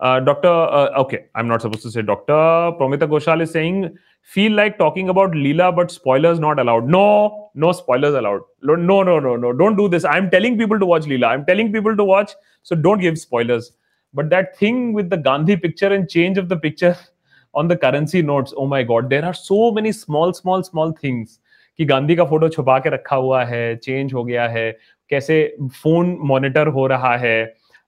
Uh, 0.00 0.18
Dr. 0.18 0.48
Uh, 0.48 0.88
okay, 0.96 1.26
I'm 1.34 1.46
not 1.46 1.60
supposed 1.60 1.82
to 1.82 1.90
say 1.90 2.00
Dr. 2.00 2.32
Promita 2.32 3.06
Goshal 3.06 3.42
is 3.42 3.50
saying, 3.50 3.94
feel 4.22 4.52
like 4.52 4.78
talking 4.78 5.10
about 5.10 5.32
Leela, 5.32 5.74
but 5.76 5.90
spoilers 5.90 6.40
not 6.40 6.58
allowed. 6.58 6.86
No, 6.86 7.50
no 7.54 7.72
spoilers 7.72 8.14
allowed. 8.14 8.40
No, 8.62 8.76
no, 8.76 9.02
no, 9.02 9.36
no. 9.36 9.52
Don't 9.52 9.76
do 9.76 9.88
this. 9.88 10.04
I'm 10.04 10.30
telling 10.30 10.56
people 10.56 10.78
to 10.78 10.86
watch 10.86 11.04
Leela. 11.04 11.26
I'm 11.26 11.44
telling 11.44 11.70
people 11.70 11.94
to 11.96 12.02
watch, 12.02 12.32
so 12.62 12.74
don't 12.74 13.00
give 13.00 13.18
spoilers. 13.18 13.72
But 14.14 14.30
that 14.30 14.56
thing 14.56 14.94
with 14.94 15.10
the 15.10 15.18
Gandhi 15.18 15.56
picture 15.56 15.92
and 15.92 16.08
change 16.08 16.38
of 16.38 16.48
the 16.48 16.56
picture, 16.56 16.96
on 17.54 17.68
the 17.68 17.76
currency 17.76 18.20
notes 18.22 18.52
oh 18.62 18.66
my 18.72 18.82
god 18.88 19.08
there 19.10 19.24
are 19.24 19.36
so 19.36 19.60
many 19.76 19.92
small 19.92 20.32
small 20.40 20.62
small 20.66 20.92
things 21.04 21.38
कि 21.78 21.84
गांधी 21.84 22.16
का 22.16 22.24
photo 22.24 22.48
छुपा 22.48 22.78
के 22.78 22.90
रखा 22.90 23.16
हुआ 23.16 23.44
है 23.44 23.76
change 23.76 24.12
हो 24.14 24.24
गया 24.24 24.48
है 24.48 24.70
कैसे 25.10 25.36
फ़ोन 25.82 26.16
मॉनिटर 26.30 26.66
हो 26.66 26.86
रहा 26.86 27.16
है 27.16 27.42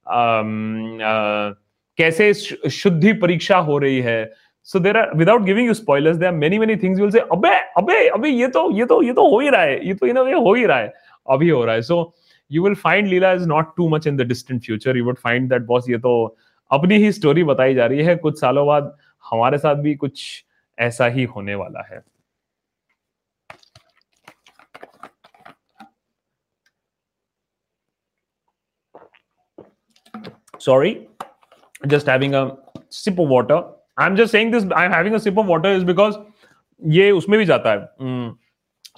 आम, 0.09 0.99
आ, 1.03 1.51
कैसे 1.99 2.33
शुद्धि 2.35 3.13
परीक्षा 3.13 3.57
हो 3.57 3.79
रही 3.79 4.01
है। 4.01 4.33
So 4.65 4.79
there 4.79 4.97
are 4.97 5.11
without 5.17 5.43
giving 5.43 5.67
you 5.67 5.75
spoilers 5.75 6.17
there 6.17 6.31
many 6.33 6.59
many 6.59 6.77
things 6.77 7.01
will 7.01 7.11
say 7.11 7.21
अबे 7.33 7.55
अबे 7.79 8.07
अबे 8.09 8.29
ये 8.29 8.49
तो 8.49 8.71
ये 8.79 8.85
तो 8.85 9.03
ये 9.03 9.13
तो 9.13 9.29
हो 9.31 9.41
ही 9.41 9.49
रहा 9.49 9.63
है 9.63 9.87
ये 9.87 9.95
तो 9.95 10.07
इन 10.07 10.19
वे 10.19 10.33
हो 10.33 10.55
ही 10.55 10.65
रहा 10.67 10.79
है 10.79 10.93
अभी 11.31 11.49
हो 11.49 11.65
रहा 11.65 11.75
है। 11.75 11.83
So 11.83 12.15
you 12.51 12.65
will 12.65 12.75
find 12.75 13.09
Leila 13.09 13.33
is 13.33 13.47
not 13.49 13.75
too 13.77 13.89
much 13.89 14.07
in 14.07 14.17
the 14.17 14.23
distant 14.29 14.63
future 14.65 14.97
you 14.97 15.05
would 15.05 15.19
find 15.25 15.49
that 15.51 15.63
boss 15.63 15.91
ये 15.91 15.99
तो 15.99 16.15
अपनी 16.71 16.97
ही 16.97 17.13
स्टोरी 17.13 17.45
बताई 17.45 17.75
जा 17.75 17.87
रही 17.87 18.03
है 18.05 18.17
कुछ 18.17 18.41
सालों 18.41 18.67
बाद 18.67 18.97
हमारे 19.25 19.59
साथ 19.59 19.77
भी 19.83 19.95
कुछ 19.95 20.25
ऐसा 20.79 21.07
ही 21.07 21.25
होने 21.25 21.55
वाला 21.55 21.83
है 21.91 22.03
sorry 30.65 30.91
just 31.93 32.07
having 32.07 32.35
a 32.35 32.43
sip 32.89 33.19
of 33.19 33.29
water 33.29 33.57
i'm 33.99 34.17
just 34.17 34.35
saying 34.35 34.53
this 34.53 34.67
i'm 34.81 34.93
having 34.93 35.15
a 35.15 35.21
sip 35.21 35.41
of 35.43 35.49
water 35.53 35.73
is 35.79 35.85
because 35.85 36.19
ये 36.83 37.11
उसमें 37.11 37.39
भी 37.39 37.45
जाता 37.45 37.73
है 37.73 38.35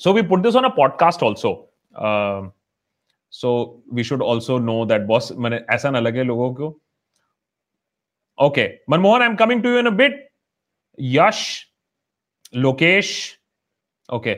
so 0.00 0.12
we 0.12 0.22
put 0.28 0.42
this 0.42 0.56
on 0.56 0.64
a 0.64 0.68
podcast 0.76 1.22
also 1.22 1.50
so 3.32 3.50
we 3.94 4.04
should 4.04 4.22
also 4.22 4.58
know 4.58 4.84
that 4.86 5.02
boss 5.06 5.30
मैंने 5.36 5.60
ऐसा 5.70 5.90
ना 5.90 6.00
लगे 6.00 6.22
लोगों 6.22 6.52
को 6.54 6.70
okay 8.42 8.70
Manmohan 8.90 9.22
I 9.22 9.28
am 9.28 9.34
coming 9.34 9.62
to 9.62 9.68
you 9.68 9.78
in 9.78 9.86
a 9.86 9.90
bit 9.90 10.28
Yash 11.00 11.66
Lokesh 12.56 13.38
okay 14.12 14.36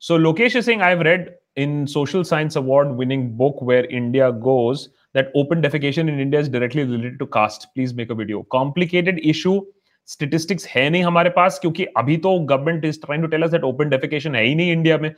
so 0.00 0.16
Lokesh 0.16 0.56
Singh 0.56 0.82
I 0.82 0.88
have 0.88 1.02
read 1.02 1.36
in 1.56 1.86
social 1.86 2.22
science 2.22 2.58
award 2.58 2.88
winning 2.88 3.28
book 3.28 3.58
where 3.62 3.84
India 3.84 4.30
goes 4.30 4.86
that 5.14 5.32
open 5.36 5.60
defecation 5.60 6.08
in 6.08 6.20
India 6.20 6.40
is 6.40 6.50
directly 6.50 6.82
related 6.82 7.18
to 7.18 7.26
caste 7.26 7.64
please 7.74 7.94
make 7.94 8.10
a 8.10 8.14
video 8.14 8.42
complicated 8.42 9.18
issue 9.18 9.72
statistics 10.06 10.66
है 10.66 10.90
नहीं 10.90 11.02
हमारे 11.02 11.30
पास 11.30 11.58
क्योंकि 11.58 11.84
अभी 11.84 12.16
तो 12.16 12.38
government 12.40 12.84
is 12.84 13.00
trying 13.00 13.22
to 13.22 13.28
tell 13.28 13.42
us 13.42 13.50
that 13.50 13.62
open 13.62 13.88
defecation 13.88 14.34
है 14.34 14.44
ही 14.44 14.54
नहीं 14.54 14.72
इंडिया 14.72 14.98
में। 14.98 15.10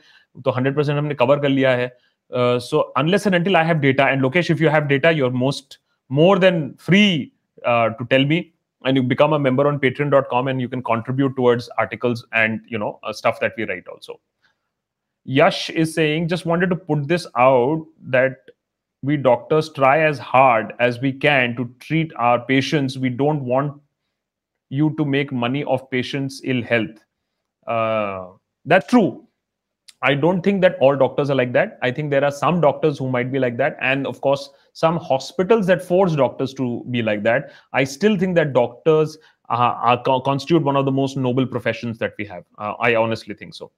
तो 0.45 0.51
100% 0.51 0.89
हमने 0.89 1.15
कवर 1.15 1.39
कर 1.39 1.49
लिया 1.49 1.71
है। 1.71 1.97
So 2.35 2.79
unless 2.79 3.27
and 3.27 3.35
until 3.35 3.55
I 3.55 3.65
have 3.65 3.77
data 3.77 4.09
and 4.09 4.21
Lokesh 4.21 4.51
if 4.51 4.63
you 4.63 4.69
have 4.69 4.83
data 4.83 5.09
you 5.09 5.25
are 5.25 5.31
most 5.31 5.79
more 6.11 6.39
than 6.39 6.75
free 6.79 7.31
uh, 7.65 7.89
to 7.89 8.05
tell 8.09 8.25
me 8.25 8.53
and 8.85 8.97
you 8.97 9.03
become 9.03 9.33
a 9.33 9.39
member 9.39 9.67
on 9.67 9.79
patreon.com 9.79 10.47
and 10.47 10.59
you 10.59 10.67
can 10.67 10.83
contribute 10.83 11.35
towards 11.35 11.69
articles 11.77 12.25
and 12.33 12.61
you 12.67 12.77
know 12.77 12.99
uh, 13.03 13.13
stuff 13.13 13.39
that 13.39 13.53
we 13.57 13.65
write 13.65 13.87
also. 13.87 14.19
Yash 15.25 15.69
is 15.69 15.93
saying 15.93 16.27
just 16.27 16.45
wanted 16.45 16.69
to 16.69 16.75
put 16.75 17.07
this 17.07 17.25
out 17.37 17.85
that 18.07 18.37
we 19.01 19.17
doctors 19.17 19.69
try 19.69 20.01
as 20.01 20.19
hard 20.19 20.73
as 20.79 20.99
we 20.99 21.11
can 21.11 21.55
to 21.55 21.73
treat 21.79 22.11
our 22.15 22.39
patients. 22.45 22.97
We 22.97 23.09
don't 23.09 23.43
want 23.43 23.81
you 24.69 24.95
to 24.97 25.05
make 25.05 25.31
money 25.31 25.63
of 25.65 25.89
patients 25.89 26.41
ill 26.43 26.61
health. 26.61 27.03
Uh, 27.67 28.27
that's 28.65 28.87
true 28.87 29.22
I 30.03 30.13
don't 30.13 30.41
think 30.41 30.61
that 30.61 30.77
all 30.81 30.97
doctors 30.97 31.29
are 31.29 31.35
like 31.35 31.53
that. 31.53 31.79
I 31.81 31.89
think 31.89 32.11
there 32.11 32.25
are 32.25 32.31
some 32.31 32.59
doctors 32.59 32.97
who 32.97 33.09
might 33.09 33.31
be 33.31 33.39
like 33.39 33.55
that. 33.57 33.77
And 33.81 34.05
of 34.05 34.19
course, 34.19 34.49
some 34.73 34.97
hospitals 34.97 35.65
that 35.67 35.81
force 35.81 36.13
doctors 36.15 36.53
to 36.55 36.85
be 36.91 37.01
like 37.01 37.23
that. 37.23 37.51
I 37.71 37.85
still 37.85 38.17
think 38.17 38.35
that 38.35 38.51
doctors 38.51 39.17
uh, 39.49 39.75
are, 40.05 40.21
constitute 40.23 40.61
one 40.61 40.75
of 40.75 40.83
the 40.83 40.91
most 40.91 41.15
noble 41.15 41.47
professions 41.47 41.97
that 41.99 42.15
we 42.17 42.25
have. 42.25 42.43
Uh, 42.57 42.73
I 42.81 42.95
honestly 42.95 43.33
think 43.33 43.55
so. 43.55 43.71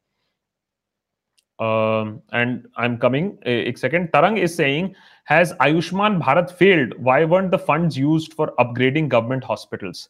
Um, 1.60 2.24
and 2.32 2.68
I'm 2.76 2.98
coming 2.98 3.38
a, 3.46 3.70
a 3.70 3.76
second. 3.76 4.12
Tarang 4.12 4.40
is 4.40 4.54
saying, 4.54 4.96
has 5.26 5.54
Ayushman 5.54 6.22
Bharat 6.22 6.50
failed? 6.52 6.94
Why 6.98 7.24
weren't 7.24 7.52
the 7.52 7.60
funds 7.60 7.96
used 7.96 8.34
for 8.34 8.54
upgrading 8.58 9.10
government 9.10 9.44
hospitals? 9.44 10.10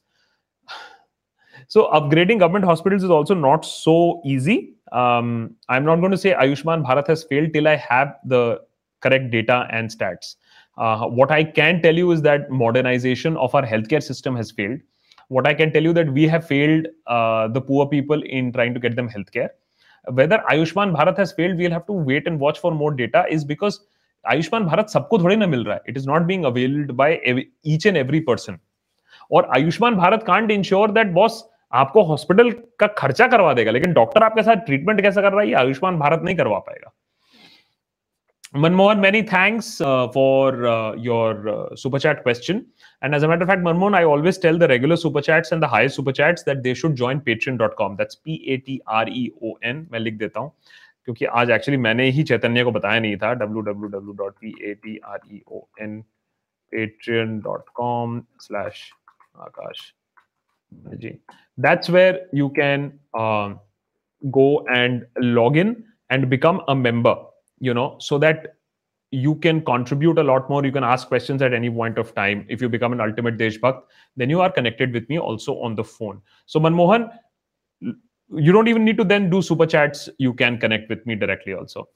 So 1.69 1.89
upgrading 1.93 2.39
government 2.39 2.65
hospitals 2.65 3.05
is 3.05 3.11
also 3.11 3.35
not 3.35 3.65
so 3.65 4.21
easy. 4.25 4.75
Um, 4.93 5.57
I'm 5.69 5.85
not 5.85 5.97
going 5.97 6.11
to 6.11 6.19
say 6.19 6.35
Ayushman 6.35 6.85
Bharat 6.85 7.07
has 7.07 7.25
failed 7.25 7.53
till 7.53 7.69
I 7.69 7.77
have 7.77 8.17
the 8.25 8.61
correct 9.01 9.31
data 9.31 9.69
and 9.71 9.89
stats. 9.89 10.37
Uh, 10.77 11.07
what 11.07 11.31
I 11.31 11.45
can 11.45 11.83
tell 11.83 11.95
you 11.95 12.11
is 12.13 12.23
that 12.23 12.51
modernization 12.51 13.37
of 13.37 13.55
our 13.55 13.65
healthcare 13.65 14.03
system 14.03 14.37
has 14.37 14.51
failed. 14.51 14.81
What 15.29 15.47
I 15.47 15.55
can 15.55 15.73
tell 15.73 15.83
you 15.83 15.93
that 15.93 16.13
we 16.13 16.27
have 16.27 16.47
failed 16.47 16.87
uh, 17.07 17.49
the 17.49 17.61
poor 17.61 17.87
people 17.87 18.21
in 18.23 18.53
trying 18.53 18.75
to 18.75 18.81
get 18.81 18.97
them 18.97 19.09
healthcare. 19.09 19.51
Whether 20.09 20.43
Ayushman 20.51 20.97
Bharat 20.97 21.17
has 21.19 21.33
failed, 21.33 21.57
we'll 21.57 21.71
have 21.71 21.87
to 21.87 21.93
wait 21.93 22.27
and 22.27 22.41
watch 22.41 22.59
for 22.59 22.73
more 22.73 22.93
data. 22.93 23.27
Is 23.31 23.45
because 23.45 23.81
Ayushman 24.31 24.69
Bharat 24.69 24.89
सबको 24.89 25.23
थोड़ी 25.23 25.37
ना 25.37 25.47
मिल 25.47 25.65
रहा 25.65 25.75
है. 25.75 25.83
It 25.89 25.97
is 25.97 26.07
not 26.07 26.27
being 26.27 26.45
availed 26.45 26.97
by 26.97 27.21
every, 27.25 27.51
each 27.63 27.87
and 27.87 27.97
every 27.97 28.21
person. 28.21 28.59
और 29.33 29.51
Ayushman 29.57 29.97
Bharat 29.97 30.23
can't 30.27 30.51
ensure 30.51 30.91
that 30.91 31.07
boss 31.07 31.45
आपको 31.74 32.04
hospital 32.04 32.52
का 32.80 32.88
खर्चा 32.98 33.28
करवा 33.28 33.54
देगा, 33.54 33.72
लेकिन 33.72 33.94
डॉक्टर 33.94 34.24
आपके 34.24 34.44
साथ 34.44 34.66
ट्रीटमेंट 34.66 35.02
कैसा 35.02 35.22
कर 35.22 35.32
रहा 35.34 35.42
है 35.42 35.54
आयुष्मान 35.64 35.98
भारत 36.00 36.22
नहीं 36.24 36.36
करवा 36.36 36.60
पाएगा। 36.60 36.92
Manmohan 38.56 39.00
many 39.00 39.22
thanks 39.24 39.78
for 40.14 40.56
your 41.00 41.76
superchat 41.78 42.22
question 42.24 42.62
and 43.04 43.16
as 43.16 43.24
a 43.24 43.28
matter 43.28 43.46
fact 43.46 43.64
Manmohan 43.64 43.96
I 43.96 44.04
always 44.06 44.42
tell 44.42 44.60
the 44.60 44.64
regular 44.72 44.96
superchats 44.98 45.54
and 45.54 45.62
the 45.62 45.66
high 45.72 45.90
superchats 45.90 46.46
that 46.46 46.58
they 46.58 46.76
should 46.76 46.96
join 46.96 47.20
Patreon 47.26 47.58
dot 47.58 47.74
com 47.78 47.96
that's 47.96 48.16
P 48.16 48.36
A 48.48 48.58
T 48.58 48.80
R 48.90 49.10
E 49.10 49.30
O 49.44 49.54
N 49.64 49.86
मैं 49.92 50.00
लिख 50.00 50.14
देता 50.18 50.40
हूँ, 50.40 50.52
क्योंकि 51.06 51.26
आज 51.26 51.50
actually 51.52 51.78
मैंने 51.82 52.10
ही 52.10 52.24
चैतन्य 52.24 52.64
को 52.64 52.72
बताया 52.72 53.00
नहीं 53.00 53.18
था 53.18 53.34
W 53.34 53.62
W 53.62 53.90
W 53.90 54.14
dot 54.18 54.34
P 54.42 54.56
A 54.64 54.74
T 54.84 54.98
R 55.06 55.20
E 55.34 55.42
O 55.48 55.62
N 55.82 56.02
Patreon 56.74 57.38
dot 57.40 57.70
com 57.76 58.22
slash 58.42 58.90
Akash. 59.42 59.94
That's 61.58 61.90
where 61.90 62.22
you 62.34 62.50
can 62.50 63.00
uh, 63.14 63.54
go 64.32 64.66
and 64.68 65.06
log 65.18 65.58
in 65.58 65.84
and 66.10 66.30
become 66.30 66.62
a 66.68 66.76
member 66.76 67.16
you 67.60 67.74
know 67.74 67.98
so 68.00 68.18
that 68.18 68.56
you 69.12 69.36
can 69.36 69.64
contribute 69.64 70.18
a 70.18 70.24
lot 70.24 70.50
more. 70.50 70.66
You 70.66 70.74
can 70.74 70.84
ask 70.84 71.08
questions 71.08 71.42
at 71.42 71.54
any 71.54 71.70
point 71.70 71.98
of 71.98 72.14
time. 72.16 72.46
If 72.50 72.62
you 72.62 72.68
become 72.68 72.92
an 72.92 73.00
ultimate 73.00 73.38
deshbhakt 73.38 73.84
then 74.18 74.30
you 74.30 74.42
are 74.42 74.52
connected 74.52 74.92
with 74.92 75.08
me 75.10 75.20
also 75.20 75.60
on 75.62 75.76
the 75.76 75.84
phone. 75.84 76.22
So 76.46 76.60
manmohan 76.60 77.12
you 77.82 78.52
don't 78.52 78.68
even 78.68 78.84
need 78.84 78.98
to 78.98 79.04
then 79.04 79.30
do 79.30 79.42
super 79.42 79.66
chats. 79.66 80.10
You 80.18 80.34
can 80.34 80.58
connect 80.58 80.90
with 80.90 81.06
me 81.06 81.16
directly 81.16 81.54
also. 81.54 81.88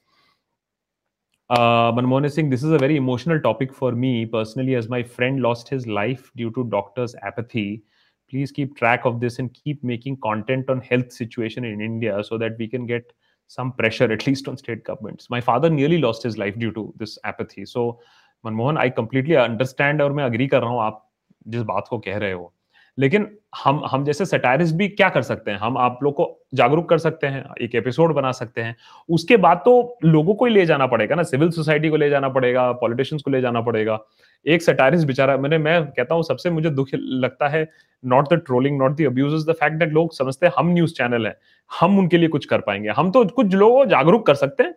Uh, 1.49 1.91
Manmohan 1.91 2.25
is 2.25 2.35
saying 2.35 2.51
this 2.51 2.63
is 2.63 2.71
a 2.71 2.77
very 2.77 2.95
emotional 2.95 3.39
topic 3.39 3.73
for 3.73 3.91
me. 3.91 4.25
Personally, 4.25 4.75
as 4.75 4.87
my 4.87 5.01
friend 5.01 5.41
lost 5.41 5.67
his 5.67 5.87
life 5.87 6.31
due 6.35 6.51
to 6.51 6.63
doctors' 6.65 7.15
apathy 7.23 7.83
please 8.30 8.50
keep 8.50 8.76
track 8.76 9.04
of 9.04 9.20
this 9.20 9.38
and 9.38 9.52
keep 9.54 9.84
making 9.84 10.16
content 10.16 10.70
on 10.70 10.80
health 10.80 11.12
situation 11.12 11.64
in 11.64 11.80
india 11.80 12.22
so 12.24 12.38
that 12.38 12.56
we 12.58 12.68
can 12.68 12.86
get 12.86 13.12
some 13.46 13.72
pressure 13.72 14.10
at 14.12 14.26
least 14.26 14.48
on 14.48 14.56
state 14.56 14.84
governments 14.84 15.30
my 15.30 15.40
father 15.40 15.70
nearly 15.70 15.98
lost 15.98 16.22
his 16.22 16.38
life 16.38 16.58
due 16.58 16.72
to 16.72 16.94
this 16.96 17.18
apathy 17.24 17.64
so 17.64 18.00
manmohan 18.44 18.78
i 18.78 18.88
completely 18.90 19.36
understand 19.36 20.00
और 20.00 20.12
मैं 20.12 20.24
agree 20.24 20.46
कर 20.46 20.60
रहा 20.60 20.70
हूँ 20.70 20.80
आप 20.80 21.10
जिस 21.48 21.62
बात 21.62 21.86
को 21.90 21.98
कह 21.98 22.16
रहे 22.16 22.32
हो 22.32 22.52
लेकिन 22.99 23.27
हम 23.63 23.81
हम 23.85 24.03
जैसे 24.05 24.25
सटायरिस्ट 24.25 24.75
भी 24.75 24.87
क्या 24.87 25.09
कर 25.09 25.21
सकते 25.21 25.51
हैं? 25.51 25.57
हम 25.57 25.77
आप 25.77 25.99
लोग 26.03 26.13
को 26.13 26.45
जागरूक 26.53 26.89
कर 26.89 26.97
सकते 26.97 27.27
हैं, 27.27 27.45
एक 27.61 27.75
एपिसोड 27.75 28.13
बना 28.13 28.31
सकते 28.31 28.61
हैं। 28.61 28.75
उसके 29.09 29.37
बाद 29.37 29.57
तो 29.57 29.97
लोगों 30.05 30.35
को 30.35 30.45
ही 30.45 30.53
ले 30.53 30.65
जाना 30.65 30.87
पड़ेगा 30.87 31.15
ना, 31.15 31.23
सिविल 31.23 31.51
सोसाइटी 31.51 31.89
को 31.89 31.95
ले 31.95 32.09
जाना 32.09 32.29
पड़ेगा, 32.29 32.71
पॉलिटिशियंस 32.71 33.21
को 33.21 33.31
ले 33.31 33.41
जाना 33.41 33.61
पड़ेगा। 33.61 33.99
एक 34.45 34.61
सटायरिस्ट 34.61 35.07
बेचारा, 35.07 35.37
मैंने, 35.37 35.57
मैं 35.57 35.85
कहता 35.85 36.15
हूँ, 36.15 36.23
सबसे 36.23 36.49
मुझे 36.49 36.69
दुख 36.69 36.87
लगता 36.93 37.47
है 37.47 37.69
not 38.05 38.33
the 38.33 38.33
trolling 38.33 38.77
not 38.79 38.91
the 38.91 39.01
abuse 39.01 39.49
the 39.49 39.51
fact 39.51 39.75
that 39.75 39.89
लोग 39.89 40.13
समझते 40.13 40.45
हैं, 40.45 40.53
हम 40.57 40.69
न्यूज़ 40.69 40.93
चैनल 40.93 41.27
है, 41.27 41.39
हम 41.79 41.99
उनके 41.99 42.17
लिए 42.17 42.29
कुछ 42.29 42.45
कर 42.45 42.61
पाएँगे। 42.61 42.89
हम 42.89 43.11
तो 43.11 43.25
कुछ 43.25 43.53
लोगों 43.53 43.77
को 43.77 43.85
जागरूक 43.85 44.25
कर 44.27 44.35
सकते 44.35 44.63
हैं। 44.63 44.75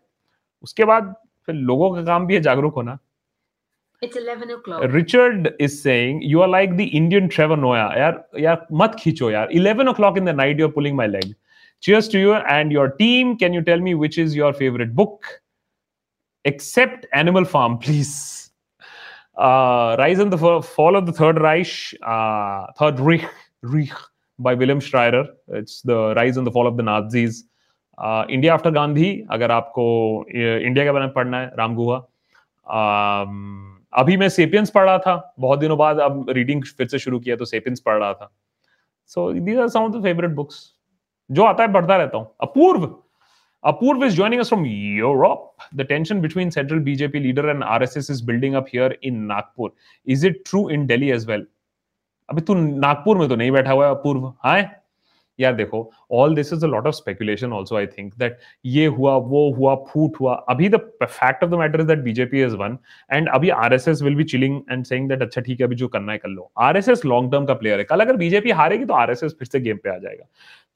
उसके 0.62 0.85
बाद 0.85 1.14
फिर 1.46 1.54
लोगों 1.54 1.94
का 1.94 2.04
काम 2.04 2.26
भी 2.26 2.35
है 2.35 2.40
जागरूक 2.40 2.74
होना। 2.74 2.98
It's 4.01 4.15
11 4.15 4.51
o'clock. 4.51 4.84
Richard 4.93 5.56
is 5.60 5.82
saying 5.82 6.21
you 6.21 6.41
are 6.43 6.47
like 6.47 6.77
the 6.77 6.86
Indian 6.86 7.27
Trevor 7.27 7.58
Noah. 7.58 7.97
यार 7.97 8.39
यार 8.39 8.67
मत 8.71 8.95
खींचो 8.99 9.30
यार 9.32 9.53
11 9.60 9.88
o'clock 9.88 10.17
in 10.17 10.25
the 10.25 10.34
night 10.34 10.60
you're 10.60 10.71
pulling 10.71 10.95
my 10.95 11.08
leg. 11.08 11.36
Cheers 11.82 12.08
to 12.10 12.19
you 12.19 12.34
and 12.34 12.71
your 12.71 12.89
team. 12.89 13.38
Can 13.38 13.53
you 13.53 13.62
tell 13.62 13.80
me 13.80 13.95
which 13.95 14.17
is 14.17 14.36
your 14.36 14.53
favorite 14.53 14.95
book? 14.95 15.25
Except 16.45 17.08
Animal 17.13 17.45
Farm, 17.45 17.77
please. 17.77 18.51
Uh, 19.38 19.95
Rise 19.99 20.19
and 20.19 20.32
the 20.32 20.62
Fall 20.62 20.95
of 20.95 21.06
the 21.06 21.12
Third 21.12 21.39
Reich, 21.39 21.93
uh, 22.01 22.67
Third 22.77 22.99
Reich, 22.99 23.30
Reich 23.62 23.93
by 24.39 24.53
William 24.56 24.80
Schreier. 24.80 25.27
It's 25.49 25.82
the 25.82 26.15
Rise 26.15 26.38
and 26.38 26.47
the 26.47 26.51
Fall 26.51 26.67
of 26.67 26.77
the 26.77 26.84
Nazis. 26.84 27.43
India 27.99 28.53
after 28.53 28.71
Gandhi 28.71 29.08
अगर 29.32 29.51
आपको 29.51 29.86
India 30.32 30.86
के 30.86 30.91
बारे 30.91 31.06
में 31.06 31.13
पढ़ना 31.13 31.39
है 31.39 31.51
राम 31.58 31.75
गुहा 31.75 31.97
अभी 33.92 34.16
मैं 34.16 34.28
sapiens 34.28 34.70
पढ़ 34.70 34.85
रहा 34.85 34.98
था 34.98 35.35
बहुत 35.40 35.59
दिनों 35.59 35.78
बाद 35.78 35.98
अब 36.00 36.31
रीडिंग 36.31 36.64
फिर 36.78 36.87
से 36.88 36.98
शुरू 36.98 37.20
किया 37.20 37.37
तो 37.37 37.44
सेपियंस 37.44 37.81
पढ़ 37.87 37.98
रहा 37.98 38.12
था 38.12 38.33
so 39.11 39.33
these 39.33 39.59
are 39.59 39.68
some 39.68 39.81
of 39.81 39.92
the 39.92 40.02
favourite 40.02 40.31
books 40.35 40.64
जो 41.31 41.42
आता 41.44 41.62
है 41.62 41.72
पढ़ता 41.72 41.96
रहता 41.96 42.18
हूँ 42.18 42.35
अपूर्व 42.40 42.90
Apurv 43.64 44.05
is 44.05 44.16
joining 44.16 44.40
us 44.40 44.48
from 44.48 44.64
Europe. 44.64 45.62
The 45.72 45.85
tension 45.85 46.20
between 46.20 46.50
central 46.50 46.81
BJP 46.81 47.12
leader 47.14 47.48
and 47.48 47.62
RSS 47.62 48.11
is 48.11 48.20
building 48.20 48.57
up 48.57 48.66
here 48.66 48.96
in 49.02 49.28
Nagpur. 49.28 49.68
Is 50.07 50.24
it 50.24 50.44
true 50.44 50.68
in 50.68 50.88
Delhi 50.88 51.12
as 51.12 51.26
well? 51.26 51.44
अभी 52.28 52.40
तू 52.40 52.55
नागपुर 52.55 53.18
में 53.18 53.28
तो 53.28 53.37
नहीं 53.37 53.50
बैठा 53.50 53.72
हुआ 53.72 53.87
है 53.87 53.94
अपूर्व 53.94 54.26
हाँ 54.44 54.61
यार 55.38 55.55
देखो 55.55 55.90
all 56.12 56.35
this 56.35 56.53
is 56.53 56.64
a 56.64 56.68
lot 56.68 56.87
of 56.87 56.95
speculation 56.95 57.53
also 57.53 57.77
I 57.77 57.87
think 57.87 58.14
that 58.18 58.38
ये 58.66 58.87
हुआ 58.97 59.16
वो 59.16 59.42
हुआ 59.55 59.75
फूट 59.88 60.21
हुआ। 60.21 60.35
अभी 60.51 60.68
the 60.68 60.77
fact 61.03 61.45
of 61.45 61.51
the 61.51 61.55
matter 61.55 61.81
is 61.81 61.87
that 61.87 61.99
BJP 62.05 62.42
is 62.45 62.55
won 62.57 62.79
and 63.12 63.29
अभी 63.29 63.49
RSS 63.51 64.03
will 64.03 64.14
be 64.16 64.25
chilling 64.25 64.61
and 64.71 64.85
saying 64.85 65.09
that 65.09 65.23
अच्छा 65.23 65.40
ठीक 65.40 65.61
है 65.61 65.66
अभी 65.66 65.77
जो 65.77 65.88
करना 65.88 66.12
है 66.12 66.18
कर 66.18 66.29
लो। 66.29 66.51
आरएसएस 66.61 67.05
लॉन्ग 67.05 67.33
टर्म 67.33 67.47
का 67.47 67.55
प्लेयर 67.55 67.79
है। 67.79 67.85
कल 67.85 68.01
अगर 68.01 68.16
बीजेपी 68.16 68.51
हारेगी 68.61 68.85
तो 68.85 68.95
आरएसएस 68.95 69.37
फिर 69.38 69.49
से 69.49 69.61
गेम 69.61 69.77
पे 69.77 69.90
आ 69.90 69.99
जाएगा। 69.99 70.25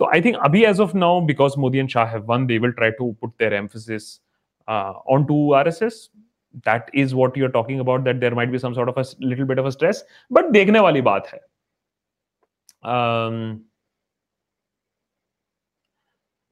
तो 0.00 0.10
आई 0.14 0.20
थिंक 0.20 0.36
अभी 0.44 0.64
as 0.64 0.80
of 0.80 0.96
now 0.96 1.20
because 1.26 1.58
Modi 1.60 1.78
and 1.78 1.88
Shah 1.88 2.06
have 2.10 2.24
won 2.28 2.46
they 2.46 2.58
will 2.58 2.72
try 2.72 2.90
to 2.98 3.12
put 3.20 3.34
their 3.38 3.54
emphasis 3.54 4.14
on 4.68 5.24
to 5.24 5.52
RSS 5.54 6.08
that 6.66 6.86
is 7.00 7.10
what 7.16 7.34
you're 7.38 7.52
talking 7.54 7.80
about 7.82 8.04
that 8.04 8.20
there 8.20 8.36
might 8.36 8.52
be 8.52 8.58
some 8.60 8.74
sort 8.76 8.90
of 8.90 8.98
a 9.00 9.02
little 9.30 9.48
bit 9.48 9.58
of 9.58 9.66
a 9.66 9.72
stress 9.72 9.98
but 10.30 10.46
देखने 10.52 10.80
वाली 10.80 11.00
बात 11.08 11.26
है। 11.32 11.40
Um, 12.92 13.34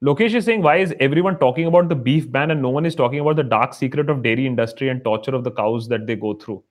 Lokesh 0.05 0.35
is 0.35 0.45
saying, 0.45 0.61
why 0.61 0.77
is 0.77 0.95
everyone 1.01 1.39
talking 1.39 1.67
about 1.67 1.89
the 1.89 1.95
beef 1.95 2.31
ban 2.31 2.51
and 2.51 2.61
no 2.61 2.69
one 2.69 2.85
is 2.85 2.95
talking 2.95 3.21
about 3.21 3.37
the 3.37 3.43
dark 3.43 3.73
secret 3.73 4.11
of 4.11 4.23
dairy 4.23 4.47
industry 4.47 4.91
and 4.91 5.03
torture 5.03 5.35
of 5.35 5.45
the 5.45 5.51
cows 5.51 5.89
that 5.89 6.07
they 6.07 6.15
go 6.15 6.35
through? 6.35 6.63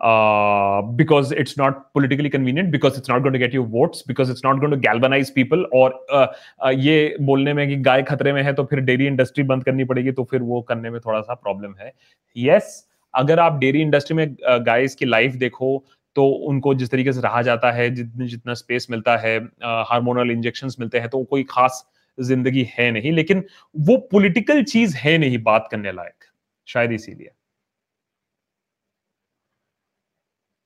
Uh, 0.00 0.82
because 0.82 1.30
it's 1.30 1.56
not 1.56 1.92
politically 1.92 2.28
convenient, 2.28 2.72
because 2.72 2.98
it's 2.98 3.08
not 3.08 3.20
going 3.20 3.32
to 3.32 3.38
get 3.38 3.52
you 3.52 3.64
votes, 3.64 4.02
because 4.02 4.28
it's 4.28 4.42
not 4.42 4.58
going 4.58 4.72
to 4.72 4.76
galvanize 4.76 5.30
people, 5.30 5.64
uh, 5.72 6.26
uh, 6.58 6.72
ये 6.72 7.16
बोलने 7.20 7.54
में 7.54 7.66
कि 7.68 7.76
गाय 7.76 8.02
खतरे 8.10 8.32
में 8.32 8.42
है 8.42 8.52
तो 8.54 8.64
फिर 8.70 8.80
dairy 8.80 9.06
industry 9.06 9.44
बंद 9.52 9.64
करनी 9.64 9.84
पड़ेगी 9.92 10.12
तो 10.12 10.24
फिर 10.30 10.42
वो 10.42 10.60
करने 10.68 10.90
में 10.90 11.00
थोड़ा 11.06 11.20
सा 11.20 11.34
प्रॉब्लम 11.34 11.74
है 11.80 11.92
यस 12.36 12.52
yes, 12.52 12.90
अगर 13.14 13.40
आप 13.40 13.58
डेयरी 13.58 13.82
इंडस्ट्री 13.82 14.16
में 14.16 14.36
गाय 14.66 14.86
की 14.98 15.04
लाइफ 15.04 15.34
देखो 15.46 15.84
तो 16.16 16.28
उनको 16.48 16.74
जिस 16.74 16.90
तरीके 16.90 17.12
से 17.12 17.20
रहा 17.20 17.42
जाता 17.42 17.70
है 17.72 17.90
जितने 17.94 18.26
जितना 18.28 18.54
स्पेस 18.54 18.86
मिलता 18.90 19.16
है 19.16 19.38
हार्मोनल 19.64 20.30
इंजेक्शन 20.30 20.70
मिलते 20.80 20.98
हैं 20.98 21.08
तो 21.10 21.22
कोई 21.30 21.42
खास 21.50 21.84
ज़िंदगी 22.18 22.68
है 22.78 22.90
नहीं, 22.90 23.12
लेकिन 23.12 23.44
वो 23.74 23.96
पॉलिटिकल 24.12 24.62
चीज़ 24.64 24.96
है 24.96 25.16
नहीं 25.18 25.42
बात 25.42 25.68
करने 25.70 25.92
लायक, 25.92 26.24
शायद 26.68 26.92
इसीलिए। 26.92 27.30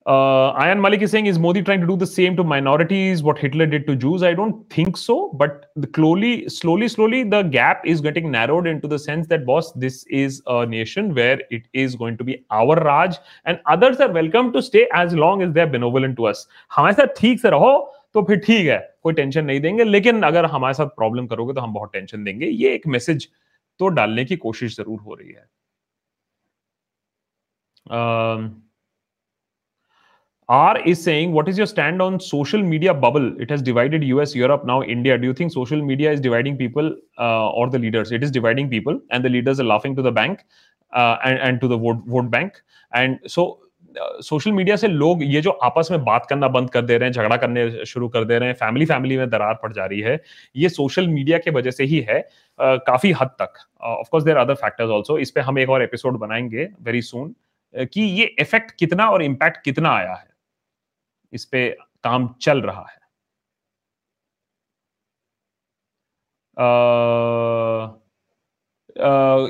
Ayan 0.07 0.79
Malik 0.81 1.03
is 1.03 1.11
saying 1.11 1.27
is 1.29 1.39
Modi 1.41 1.61
trying 1.63 1.83
to 1.83 1.89
do 1.89 1.97
the 1.97 2.05
same 2.09 2.37
to 2.37 2.45
minorities 2.45 3.23
what 3.23 3.43
Hitler 3.43 3.67
did 3.67 3.85
to 3.87 3.95
Jews 4.05 4.25
I 4.25 4.35
don't 4.35 4.55
think 4.77 4.97
so 4.97 5.17
but 5.35 5.51
slowly 5.95 6.45
slowly 6.49 6.89
slowly 6.89 7.23
the 7.25 7.43
gap 7.51 7.83
is 7.87 8.03
getting 8.03 8.31
narrowed 8.33 8.69
into 8.69 8.89
the 8.89 8.97
sense 8.99 9.27
that 9.29 9.45
boss 9.45 9.73
this 9.79 10.03
is 10.21 10.41
a 10.49 10.65
nation 10.69 11.11
where 11.13 11.47
it 11.53 11.67
is 11.75 11.97
going 11.97 12.17
to 12.19 12.25
be 12.25 12.39
our 12.53 12.83
raj 12.83 13.19
and 13.47 13.59
others 13.69 14.01
are 14.01 14.13
welcome 14.13 14.51
to 14.51 14.61
stay 14.61 14.89
as 14.97 15.15
long 15.15 15.43
as 15.43 15.49
there 15.51 15.65
are 15.65 16.13
to 16.13 16.25
us 16.25 16.47
हमेशा 16.77 17.07
ठीक 17.19 17.41
से 17.41 17.51
रहो 17.51 17.75
तो 18.15 18.23
फिर 18.23 18.39
ठीक 18.41 18.67
है, 18.67 18.79
कोई 19.03 19.15
tension 19.15 19.45
नहीं 19.45 19.61
देंगे, 19.61 19.85
लेकिन 19.85 20.23
अगर 20.23 20.45
हमारे 20.47 20.75
साथ 20.75 20.87
प्रॉब्लम 20.97 21.27
करोगे 21.27 21.55
तो 21.55 21.61
हम 21.61 21.73
बहुत 21.73 21.93
टेंशन 21.93 22.25
देंगे। 22.25 22.47
ये 22.47 22.75
एक 22.75 22.87
मैसेज 22.89 23.29
तो 23.81 23.89
डालने 23.91 24.25
की 24.25 24.37
कोशिश 24.39 24.77
ज़रूर 24.77 25.01
हो 25.01 25.15
रही 25.15 25.29
है। 25.29 25.47
R 30.49 30.79
is 30.89 30.99
saying 30.99 31.33
what 31.33 31.49
is 31.49 31.59
your 31.59 31.67
stand 31.67 32.03
on 32.03 32.17
social 32.19 32.63
media 32.63 32.93
bubble 32.95 33.37
it 33.41 33.51
has 33.53 33.65
divided 33.65 34.05
US 34.05 34.37
Europe 34.37 34.63
now 34.67 34.83
India 34.85 35.17
do 35.17 35.27
you 35.27 35.35
think 35.35 35.51
social 35.53 35.83
media 35.83 36.13
is 36.13 36.23
dividing 36.23 36.59
people 36.59 36.87
or 37.19 37.71
the 37.71 37.77
leaders 37.77 38.13
it 38.13 38.23
is 38.23 38.33
dividing 38.33 38.71
people 38.71 39.01
and 39.13 39.25
the 39.25 39.27
leaders 39.27 39.61
are 39.61 39.67
laughing 39.67 39.97
to 39.97 40.03
the 40.03 40.13
bank 40.15 40.39
and 40.93 41.61
to 41.61 41.69
the 41.69 42.03
vote 42.09 42.25
bank 42.31 42.53
and 42.93 43.19
so 43.29 43.45
social 44.01 44.51
uh, 44.51 44.57
media 44.57 44.77
से 44.77 44.89
लोग 44.89 45.23
ये 45.23 45.41
जो 45.41 45.51
आपस 45.51 45.89
में 45.91 46.05
बात 46.05 46.27
करना 46.27 46.49
बंद 46.49 46.71
कर 46.71 46.83
दे 46.83 46.99
रहे 46.99 47.07
हैं 47.07 47.13
झगड़ा 47.13 47.37
करने 47.37 47.85
शुरू 47.87 48.09
कर 48.09 48.25
दे 48.25 48.39
रहे 48.39 48.49
हैं 48.49 48.55
फैमिली 48.55 48.87
फैमिली 48.87 49.17
में 49.17 49.31
दरार 49.31 49.55
पड़ 49.55 49.73
जा 49.73 49.87
रही 49.87 50.01
है 50.01 50.23
ये 50.57 50.69
सोशल 50.69 51.09
मीडिया 51.09 51.39
के 51.39 51.51
वजह 51.51 51.71
से 51.71 51.85
ही 51.85 52.01
है 52.01 52.23
uh, 52.25 52.79
काफ़ी 52.87 53.13
हद 53.13 53.29
तक। 53.43 53.55
Of 53.83 54.09
course 54.11 54.25
there 54.25 54.37
other 54.37 54.55
factors 54.55 54.91
also 54.91 55.19
इस 55.19 55.31
पे 55.31 55.41
हम 55.41 55.59
एक 55.59 55.71
और 55.71 55.83
एपिसोड 55.83 56.19
बनाएँगे 56.19 56.69
वेरी 56.83 57.03
सून 57.03 57.35
कि 57.75 58.01
ये 58.01 58.25
इफ़ेक्ट 58.39 58.71
कितना 58.79 59.11
और 59.11 59.23
इम्पैक्ट 59.23 59.65
कितना 59.65 59.91
आया 59.91 60.15
है। 60.15 60.29
इस 61.33 61.45
पे 61.45 61.69
काम 62.05 62.35
चल 62.43 62.61
रहा 62.63 62.87
है। 62.91 62.99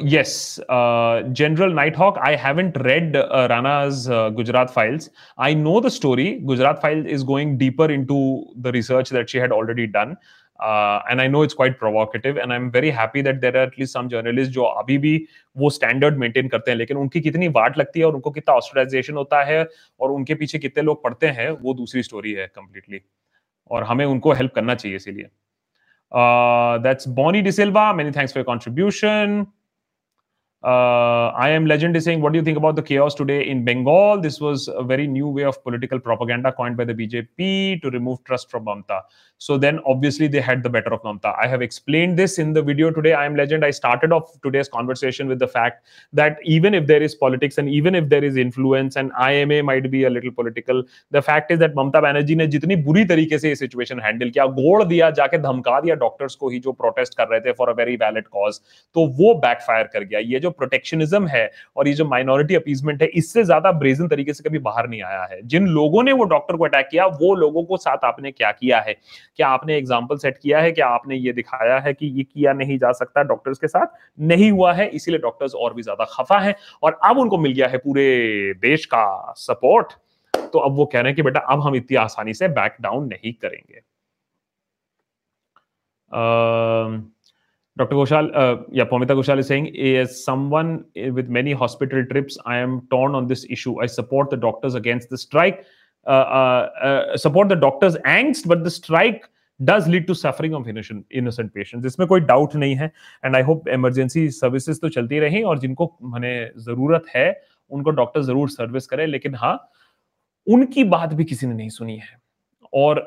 Yes, 0.04 0.58
uh, 0.68 1.22
General 1.32 1.72
Nighthawk. 1.72 2.18
I 2.20 2.36
haven't 2.36 2.76
read 2.76 3.16
uh, 3.16 3.46
Rana's 3.50 4.08
uh, 4.08 4.30
Gujarat 4.30 4.70
files. 4.70 5.10
I 5.36 5.54
know 5.54 5.80
the 5.80 5.90
story. 5.90 6.40
Gujarat 6.46 6.80
file 6.80 7.06
is 7.06 7.22
going 7.22 7.58
deeper 7.58 7.90
into 7.90 8.46
the 8.56 8.72
research 8.72 9.10
that 9.10 9.30
she 9.30 9.38
had 9.38 9.52
already 9.52 9.86
done. 9.86 10.16
uh, 10.60 11.00
and 11.08 11.20
I 11.20 11.28
know 11.28 11.42
it's 11.42 11.54
quite 11.54 11.78
provocative 11.78 12.36
and 12.36 12.52
I'm 12.52 12.70
very 12.70 12.90
happy 12.90 13.22
that 13.22 13.40
there 13.40 13.56
are 13.56 13.66
at 13.68 13.78
least 13.78 13.92
some 13.92 14.08
journalists 14.08 14.52
जो 14.54 14.64
अभी 14.64 14.98
भी 14.98 15.16
वो 15.56 15.70
standard 15.70 16.16
maintain 16.18 16.48
करते 16.48 16.70
हैं 16.70 16.78
लेकिन 16.78 16.96
उनकी 16.96 17.20
कितनी 17.20 17.48
वाट 17.58 17.78
लगती 17.78 18.00
है 18.00 18.06
और 18.06 18.14
उनको 18.14 18.30
कितना 18.30 18.54
ऑस्ट्रेलाइजेशन 18.54 19.14
होता 19.16 19.42
है 19.44 19.66
और 20.00 20.12
उनके 20.12 20.34
पीछे 20.42 20.58
कितने 20.58 20.82
लोग 20.82 21.02
पढ़ते 21.04 21.26
हैं 21.38 21.50
वो 21.50 21.74
दूसरी 21.74 22.02
स्टोरी 22.02 22.32
है 22.32 22.46
कंप्लीटली 22.54 23.00
और 23.70 23.84
हमें 23.84 24.04
उनको 24.06 24.32
हेल्प 24.32 24.54
करना 24.54 24.74
चाहिए 24.74 24.96
इसीलिए 24.96 25.28
Uh, 26.10 26.78
that's 26.78 27.06
Bonnie 27.06 27.42
De 27.42 27.52
Silva. 27.52 27.92
Many 27.94 28.12
thanks 28.12 28.32
for 28.32 28.38
your 28.38 28.46
contribution. 28.46 29.46
Uh, 30.63 31.27
I 31.35 31.49
am 31.49 31.65
legend 31.65 31.97
is 31.97 32.05
saying, 32.05 32.21
what 32.21 32.31
do 32.31 32.39
you 32.39 32.43
think 32.43 32.57
about 32.57 32.77
the 32.77 32.81
chaos 32.81 33.13
today 33.13 33.45
in 33.45 33.65
Bengal? 33.65 34.21
This 34.21 34.39
was 34.39 34.69
a 34.69 34.81
very 34.81 35.07
new 35.07 35.27
way 35.27 35.43
of 35.43 35.61
political 35.61 35.99
propaganda 35.99 36.53
coined 36.53 36.77
by 36.77 36.85
the 36.85 36.93
BJP 36.93 37.81
to 37.81 37.89
remove 37.89 38.23
trust 38.23 38.49
from 38.49 38.65
Mamta. 38.65 39.01
So 39.39 39.57
then 39.57 39.81
obviously 39.85 40.27
they 40.27 40.39
had 40.39 40.63
the 40.63 40.69
better 40.69 40.93
of 40.93 41.01
Mamta. 41.01 41.35
I 41.37 41.47
have 41.47 41.61
explained 41.61 42.17
this 42.17 42.39
in 42.39 42.53
the 42.53 42.61
video 42.61 42.91
today. 42.91 43.11
I 43.11 43.25
am 43.25 43.35
legend. 43.35 43.65
I 43.65 43.71
started 43.71 44.13
off 44.13 44.39
today's 44.41 44.69
conversation 44.69 45.27
with 45.27 45.39
the 45.39 45.49
fact 45.49 45.85
that 46.13 46.37
even 46.45 46.73
if 46.73 46.87
there 46.87 47.03
is 47.03 47.13
politics 47.13 47.57
and 47.57 47.67
even 47.67 47.93
if 47.93 48.07
there 48.07 48.23
is 48.23 48.37
influence 48.37 48.95
and 48.95 49.11
IMA 49.19 49.63
might 49.63 49.91
be 49.91 50.05
a 50.05 50.09
little 50.09 50.31
political, 50.31 50.81
the 51.11 51.21
fact 51.21 51.51
is 51.51 51.59
that 51.59 51.75
Mamta 51.75 52.01
Banerjee 52.01 52.37
ने 52.37 52.47
जितनी 52.47 52.75
बुरी 52.85 53.03
तरीके 53.05 53.39
से 53.39 53.49
ये 53.49 53.55
situation 53.55 53.99
handle 54.05 54.29
किया 54.29 54.45
गोड़ 54.61 54.83
दिया 54.83 55.09
जाके 55.19 55.37
धमका 55.49 55.79
दिया 55.81 55.95
डॉक्टर्स 56.05 56.35
को 56.35 56.49
ही 56.49 56.59
जो 56.59 56.71
प्रोटेस्ट 56.71 57.17
कर 57.17 57.27
रहे 57.27 57.39
थे 57.41 57.51
for 57.59 57.69
a 57.69 57.73
very 57.83 57.95
valid 58.05 58.27
cause 58.37 58.59
तो 58.93 59.05
वो 59.19 59.33
बैकफायर 59.43 59.87
कर 59.93 60.03
गया 60.03 60.19
ये 60.19 60.39
जो 60.39 60.46
protectionism 60.50 61.26
है 61.26 61.50
और 61.76 61.88
ये 61.88 61.94
जो 61.94 62.04
माइनॉरिटी 62.06 62.54
अपीजमेंट 62.54 63.02
है, 63.02 63.08
इससे 63.08 63.44
ज़्यादा 63.44 63.72
ब्रेजन 63.74 64.08
तरीके 64.08 64.34
से 64.34 64.48
कभी 64.48 64.58
बाहर 64.60 64.88
नहीं 64.88 65.02
आया 65.02 65.24
है। 65.24 65.40
जिन 65.44 65.66
लोगों 65.68 66.02
ने 66.02 66.12
वो 66.12 66.24
डॉक्टर 66.26 66.56
को 66.56 66.64
अटैक 66.64 66.88
किया, 66.90 67.06
वो 67.06 67.34
लोगों 67.36 67.64
को 67.64 67.76
साथ 67.78 68.04
आपने 68.04 68.30
क्या 68.32 68.50
किया 68.52 68.80
है? 68.80 68.96
क्या 69.36 69.48
आपने 69.48 69.76
एग्ज़ाम्पल 69.76 70.16
सेट 70.18 70.38
किया 70.38 70.60
है? 70.60 70.72
क्या 70.72 70.86
आपने 70.88 71.16
ये 71.16 71.32
दिखाया 71.32 71.78
है 71.78 71.94
कि 71.94 72.06
ये 72.08 72.24
किया 72.24 72.52
नहीं 72.54 72.78
जा 72.78 72.92
सकता 72.94 73.22
डॉक्टर्स 73.24 73.58
के 73.58 73.68
साथ? 73.68 73.86
नहीं 74.18 74.50
हुआ 74.50 74.72
है, 74.72 74.88
इसीलिए 74.88 75.20
डॉक्टर्स 75.20 75.54
और 75.54 75.74
भी 75.74 75.82
ज़्यादा 75.82 76.04
खफा 76.12 76.38
है 76.40 76.54
और 76.82 76.98
अब 77.04 77.18
उनको 77.18 77.38
मिल 77.38 77.52
गया 77.52 77.68
है 77.68 77.78
पूरे 77.78 78.04
देश 78.60 78.84
का 78.86 79.34
सपोर्ट 79.38 79.92
तो 80.52 80.58
अब 80.58 80.76
वो 80.76 80.84
कह 80.86 81.00
रहे 81.00 81.08
हैं 81.08 81.16
कि 81.16 81.22
बेटा, 81.22 81.40
अब 81.42 81.60
हम 81.62 81.74
इतनी 81.76 81.96
आसानी 81.98 82.34
से 82.34 82.48
बैक 82.50 82.76
डाउन 82.80 83.06
नहीं 83.06 83.32
करेंगे। 83.34 83.80
Dr. 87.78 87.94
Ghoshal, 87.94 88.30
uh, 88.34 88.62
yeah, 88.72 88.84
Pamita 88.84 89.14
Ghoshal 89.14 89.38
is 89.38 89.46
saying, 89.46 89.76
as 89.76 90.24
someone 90.24 90.84
with 90.96 91.28
many 91.28 91.52
hospital 91.52 92.04
trips, 92.04 92.36
I 92.44 92.56
am 92.56 92.88
torn 92.90 93.14
on 93.14 93.28
this 93.28 93.46
issue. 93.48 93.80
I 93.80 93.86
support 93.86 94.30
the 94.30 94.36
doctors 94.36 94.74
against 94.74 95.10
the 95.10 95.18
strike, 95.18 95.64
uh, 96.06 96.10
uh, 96.10 96.70
uh 96.82 97.16
support 97.16 97.48
the 97.48 97.54
doctors' 97.56 97.94
angst, 98.04 98.48
but 98.48 98.64
the 98.64 98.70
strike 98.70 99.28
does 99.60 99.86
lead 99.86 100.08
to 100.08 100.14
suffering 100.14 100.54
of 100.54 100.68
innocent 100.68 101.06
innocent 101.10 101.54
patients. 101.54 101.86
इसमें 101.86 102.06
कोई 102.08 102.20
doubt 102.20 102.54
नहीं 102.56 102.74
है 102.76 102.92
and 103.24 103.36
I 103.36 103.42
hope 103.42 103.68
emergency 103.68 104.28
services 104.30 104.80
तो 104.80 104.88
चलती 104.96 105.18
रही 105.20 105.42
और 105.42 105.58
जिनको 105.58 105.86
मैंने 106.12 106.34
ज़रूरत 106.66 107.04
है 107.14 107.28
उनको 107.70 107.90
डॉक्टर 108.00 108.22
ज़रूर 108.22 108.50
सर्विस 108.50 108.86
करे 108.86 109.06
लेकिन 109.06 109.34
हाँ 109.34 109.56
उनकी 110.46 110.84
बात 110.94 111.14
भी 111.14 111.24
किसी 111.24 111.46
ने 111.46 111.54
नहीं 111.54 111.68
सुनी 111.68 111.96
है 111.96 112.18
और 112.74 113.02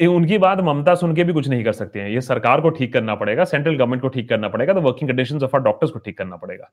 उनकी 0.00 0.38
बात 0.38 0.60
ममता 0.64 0.94
सुन 0.94 1.14
के 1.16 1.24
भी 1.24 1.32
कुछ 1.32 1.48
नहीं 1.48 1.64
कर 1.64 1.72
सकते 1.72 2.00
हैं। 2.00 2.08
ये 2.10 2.20
सरकार 2.20 2.60
को 2.60 2.70
ठीक 2.70 2.92
करना 2.92 3.14
पड़ेगा 3.14 3.44
सेंट्रल 3.44 3.76
गवर्नमेंट 3.76 4.02
को 4.02 4.08
ठीक 4.08 4.28
करना 4.28 4.48
पड़ेगा 4.48 4.72
तो 4.74 4.80
वर्किंग 4.80 5.10
कंडीशन 5.10 5.42
ऑफ़ 5.44 5.56
डॉक्टर्स 5.56 5.90
को 5.90 5.98
ठीक 5.98 6.18
करना 6.18 6.36
पड़ेगा। 6.36 6.70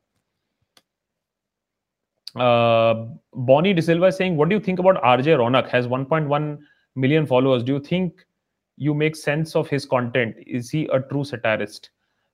Bonnie 2.35 3.73
DeSilva 3.73 4.11
saying 4.11 4.35
what 4.35 4.49
do 4.49 4.55
you 4.55 4.61
think 4.67 4.79
about 4.79 4.97
RJ 5.05 5.35
Raunak 5.35 5.69
has 5.73 5.87
1.1 5.87 6.57
million 6.95 7.25
followers 7.25 7.63
do 7.63 7.73
you 7.73 7.79
think 7.91 8.21
you 8.77 8.93
make 8.93 9.15
sense 9.15 9.55
of 9.57 9.67
his 9.71 9.85
content 9.85 10.43
is 10.47 10.71
he 10.75 10.85
a 10.85 10.97
true 11.09 11.23
satirist 11.23 11.91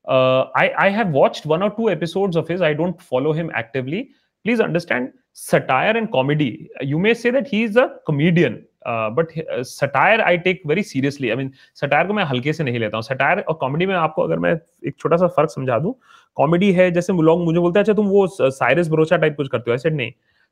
I 0.08 0.69
I 0.80 0.91
have 0.91 1.12
watched 1.12 1.47
one 1.52 1.63
or 1.63 1.69
two 1.78 1.89
episodes 1.89 2.38
of 2.38 2.52
his 2.52 2.62
I 2.63 2.73
don't 2.73 3.02
follow 3.02 3.32
him 3.34 3.52
actively 3.58 4.02
please 4.45 4.62
understand 4.63 5.10
satire 5.36 5.97
and 5.97 6.10
comedy 6.10 6.50
you 6.84 7.00
may 7.00 7.13
say 7.13 7.32
that 7.32 7.47
he 7.54 7.63
is 7.63 7.80
a 7.80 7.86
comedian 8.08 8.63
but 8.88 9.32
satire 9.65 10.21
I 10.21 10.38
take 10.39 10.62
very 10.67 10.84
seriously 10.84 11.30
I 11.30 11.36
mean 11.36 11.52
satire 11.76 12.08
को 12.08 12.13
मैं 12.13 12.23
हल्के 12.26 12.54
से 12.54 12.63
नहीं 12.63 12.80
लेता 12.80 12.97
हूँ। 12.97 13.04
Satire 13.04 13.39
और 13.39 13.54
comedy 13.62 13.86
में 13.86 13.95
आपको 13.95 14.21
अगर 14.21 14.39
मैं 14.39 14.54
एक 14.88 14.95
छोटा 15.00 15.17
सा 15.17 15.28
फ़र्क 15.28 15.50
समझा 15.52 15.80
दूँ 15.80 15.93
कॉमेडी 16.38 16.71
है, 16.71 16.89
जैसे 16.91 17.13
लोग 17.13 17.43
मुझे 17.43 17.60
बोलते 17.60 17.80
हैं 17.80 17.84
अच्छा 17.84 17.93
तुम 17.93 18.08
वो 18.08 18.28
साइरस 18.32 18.89
ब्रोचा 18.89 19.17
टाइप 19.17 19.36
कुछ 19.38 19.47
करते 19.50 19.71
हो? 19.71 19.76
ऐसे 19.76 19.89
नहीं 19.89 20.12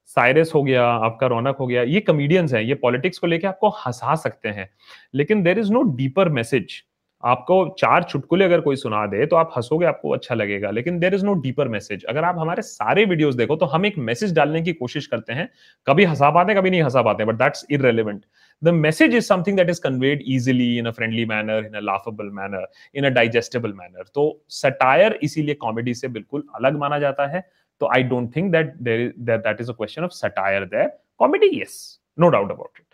साइरस 0.10 0.52
हो 0.56 0.62
गया, 0.64 0.86
आपका 0.86 1.28
रौनक 1.28 1.58
हो 1.60 1.68
गया। 1.68 1.84
ये 1.84 2.00
कमेडियंस 2.00 2.54
हैं, 2.54 2.62
ये 2.62 2.76
पॉलिटिक्स 2.76 3.18
को 3.20 3.28
लेके 3.28 3.48
आपको 3.48 3.70
हंसा 3.78 4.16
सकते 4.16 4.50
हैं। 4.50 4.70
लेकिन 5.16 5.44
there 5.44 5.60
is 5.60 5.72
no 5.74 5.82
deeper 5.96 6.30
message 6.30 6.82
आपको 7.26 7.56
चार 7.80 8.04
चुटकुले 8.04 8.46
अगर 8.46 8.62
कोई 8.62 8.76
सुना 8.76 9.06
दे 9.08 9.26
तो 9.26 9.36
आप 9.36 9.52
हंसोगे, 9.56 9.86
आपको 9.86 10.10
अच्छा 10.10 10.36
लगेगा। 10.36 10.70
लेकिन 10.72 11.00
there 11.00 11.14
is 11.16 11.26
no 11.26 11.34
deeper 11.42 11.68
message 11.68 12.04
अगर 12.06 12.24
आप 12.24 12.40
हमारे 12.40 12.62
सारे 12.62 13.06
वीडियोस 13.06 13.36
देखो 13.36 13.56
तो 13.56 13.66
हम 13.66 13.86
एक 13.86 13.98
मैसेज 14.00 14.34
डालने 14.36 14.62
की 14.62 14.74
कोशिश 14.74 15.08
करते 15.08 15.34
हैं। 15.34 15.50
कभी 15.88 16.04
हंसा 16.06 16.30
पाते 16.32 16.52
हैं, 16.52 16.60
कभी 16.60 16.70
नहीं 16.70 16.82
हंसा 16.84 17.02
पाते 17.02 17.26
but 17.26 17.36
that's 17.36 17.66
irrelevant 17.72 18.22
the 18.62 18.70
message 18.76 19.16
is 19.16 19.26
something 19.26 19.58
that 19.58 19.70
is 19.70 19.82
conveyed 19.82 20.24
easily 20.28 20.78
in 20.78 20.86
a 20.86 20.92
friendly 20.92 21.26
manner 21.26 21.66
in 21.66 21.74
a 21.74 21.80
laughable 21.82 22.30
manner 22.34 22.68
in 22.96 23.06
a 23.06 23.10
digestible 23.12 23.74
manner 23.74 24.12
तो 24.14 24.30
सटायर 24.54 25.20
इसीलिए 25.24 25.56
कॉमेडी 25.58 25.94
से 25.94 26.08
बिल्कुल 26.10 26.44
अलग 26.56 26.78
माना 26.80 27.00
जाता 27.00 27.28
है। 27.28 27.44
तो 27.82 27.90
I 27.94 28.04
don't 28.06 28.36
think 28.36 28.52
that 28.52 28.74
there 28.80 29.14
that 29.20 29.62
is 29.62 29.72
a 29.72 29.74
question 29.74 30.04
of 30.04 30.12
satire 30.14 30.66
there 30.66 30.98
comedy 31.20 31.50
yes 31.62 31.78
no 32.18 32.30
doubt 32.30 32.52
about 32.52 32.80
it 32.80 32.85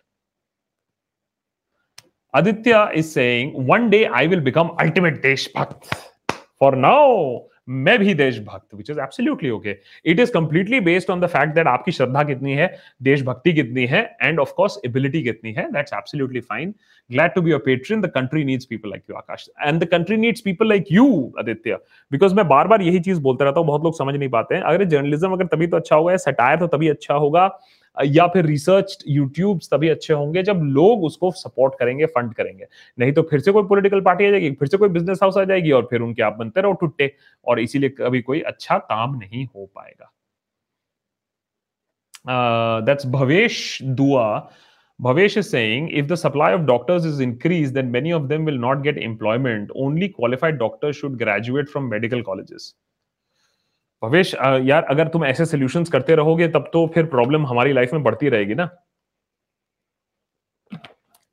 Aditya 2.34 2.90
is 2.96 3.12
saying, 3.12 3.50
one 3.68 3.90
day 3.90 4.06
I 4.08 4.26
will 4.26 4.40
become 4.40 4.74
ultimate 4.80 5.22
Deshbhakt. 5.22 5.94
For 6.58 6.76
now, 6.78 7.48
मैं 7.70 7.98
भी 8.00 8.14
देशभक्त 8.14 8.74
which 8.76 8.90
is 8.90 9.00
absolutely 9.00 9.50
okay 9.50 9.76
it 10.12 10.20
is 10.20 10.32
completely 10.34 10.80
based 10.86 11.10
on 11.12 11.20
the 11.22 11.26
fact 11.34 11.54
that 11.56 11.68
आपकी 11.68 11.92
श्रद्धा 11.92 12.24
कितनी 12.24 12.54
है 12.54 12.68
देशभक्ति 13.04 13.54
कितनी 13.54 13.86
है 13.88 14.02
एंड 14.22 14.40
ऑफ़ 14.40 14.54
कोर्स 14.58 14.80
एबिलिटी 14.86 15.22
कितनी 15.24 15.52
है. 15.54 15.72
That's 15.72 15.94
absolutely 15.94 16.40
fine 16.40 16.74
glad 17.10 17.36
to 17.36 17.42
be 17.46 17.54
a 17.56 17.60
patron. 17.60 18.02
The 18.02 18.10
country 18.16 18.42
needs 18.50 18.68
people 18.72 18.92
like 18.94 19.04
you 19.10 19.18
akash. 19.22 19.48
And 19.68 19.84
the 19.84 19.90
country 19.94 20.18
needs 20.24 20.44
people 20.48 20.72
like 20.74 20.92
you 20.98 21.08
aditya. 21.44 21.78
Because 22.16 22.34
मैं 22.34 22.48
बार 22.48 22.68
बार 22.68 22.82
यही 22.82 23.00
चीज़ 23.10 23.20
बोलते 23.22 23.46
रहता 23.46 23.60
हूँ 23.60 23.68
बहुत 23.68 23.84
लोग 23.84 23.98
समझ 23.98 24.16
नहीं 24.16 24.30
पाते 24.30 24.56
हैं। 24.56 24.62
अगर 24.62 24.84
जर्नलिज्म 24.96 25.32
अगर 25.34 25.46
तभी 25.56 25.68
तो 25.68 25.78
अच्छा 25.78 25.96
होगा 25.96 26.16
सटायर 26.26 26.60
तो 26.60 26.68
तभी 26.78 26.90
अच्छा 26.90 27.14
होगा 27.14 27.48
या 27.98 28.26
फिर 28.34 28.46
रिसर्च 28.46 28.98
यूट्यूब 29.08 29.60
तभी 29.72 29.90
अच्छे 29.90 30.14
होंगे 30.14 30.44
जब 30.44 30.62
लोग 30.64 31.04
उसको 31.04 31.32
सपोर्ट 31.32 31.74
करेंगे 31.80 32.06
फंड 32.16 32.34
करेंगे 32.34 32.66
नहीं 33.00 33.14
तो 33.14 33.22
फिर 33.30 33.40
से 33.40 33.52
कोई 33.52 33.64
पॉलिटिकल 33.70 34.02
पार्टी 34.02 34.26
आ 34.26 34.30
जाएगी 34.32 34.52
फिर 34.60 34.68
से 34.68 34.78
कोई 34.78 34.90
बिज़नेस 34.90 35.20
हाउस 35.24 35.38
आ 35.38 35.44
जाएगी 35.44 35.72
और 35.72 35.88
फिर 35.90 36.02
उनके 36.02 36.24
आप 36.24 36.38
बनते 36.40 36.62
रहो 36.62 36.74
टुट्टे 36.82 37.14
और 37.46 37.60
इसीलिए 37.60 37.90
कभी 38.00 38.22
कोई 38.22 38.42
अच्छा 38.54 38.78
काम 38.78 39.16
नहीं 39.18 39.46
हो 39.46 39.70
पाएगा 39.76 40.12
दैट्स 42.86 43.06
भवेश 43.06 43.78
दुआ 43.84 44.50
Bhavesh 45.00 45.36
is 45.36 45.50
saying 45.50 45.90
if 45.90 46.08
the 46.08 46.16
supply 46.16 46.52
of 46.52 46.68
doctors 46.68 47.06
is 47.06 47.22
increased, 47.22 47.74
then 47.74 47.90
many 47.90 48.12
of 48.12 48.28
them 48.28 48.46
will 48.46 48.58
not 48.58 48.84
get 48.84 49.00
employment. 49.00 49.72
Only 49.74 50.10
qualified 50.10 50.60
doctors 50.60 50.96
should 50.96 51.18
graduate 51.18 51.68
from 51.68 51.90
medical 51.90 52.24
colleges. 52.24 52.76
Bhavesh 54.02 54.34
यार, 54.36 54.84
अगर 54.84 55.08
तुम 55.08 55.26
ऐसे 55.26 55.46
सोल्यूशंस 55.46 55.90
करते 55.90 56.16
रहोगे, 56.16 56.48
तब 56.50 56.70
तो 56.74 56.86
फिर 56.94 57.06
प्रॉब्लम 57.08 57.46
हमारी 57.48 57.74
लाइफ 57.74 57.94
में 57.94 58.04
बढ़ती 58.04 58.30
रहेगी 58.30 58.56
ना। 58.56 58.70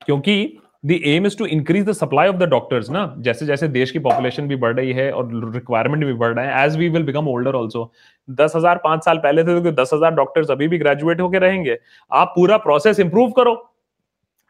क्योंकि 0.02 0.58
the 0.84 0.98
aim 1.06 1.26
is 1.26 1.36
to 1.38 1.46
increase 1.46 1.84
the 1.86 1.92
supply 1.92 2.28
of 2.28 2.36
the 2.36 2.48
doctors 2.48 2.90
ना। 2.90 3.14
जैसे 3.18 3.46
जैसे 3.46 3.68
देश 3.68 3.90
की 3.90 3.98
पॉपुलेशन 3.98 4.48
भी 4.48 4.56
बढ़ 4.56 4.74
रही 4.76 4.92
है 4.92 5.10
और 5.12 5.52
रिक्वायरमेंट 5.54 6.04
भी 6.04 6.12
बढ़ 6.14 6.34
रहा 6.34 6.44
है 6.46 6.64
as 6.64 6.76
we 6.76 6.88
will 6.88 7.02
become 7.04 7.28
older 7.28 7.54
also 7.54 7.90
दस 8.28 8.52
हज़ार, 8.56 8.80
पाँच 8.84 9.04
साल 9.04 9.18
पहले 9.18 9.44
थे 9.44 9.60
तो 9.60 9.72
दस 9.72 9.90
हज़ार 9.94 10.14
डॉक्टर्स 10.14 10.50
अभी 10.50 10.68
भी 10.68 10.78
ग्रेजुएट 10.78 11.20
होकर 11.20 11.42
रहेंगे। 11.42 11.76
आप 12.12 12.32
पूरा 12.34 12.56
प्रोसेस 12.58 13.00
इंप्रूव 13.00 13.30
करो। 13.32 13.54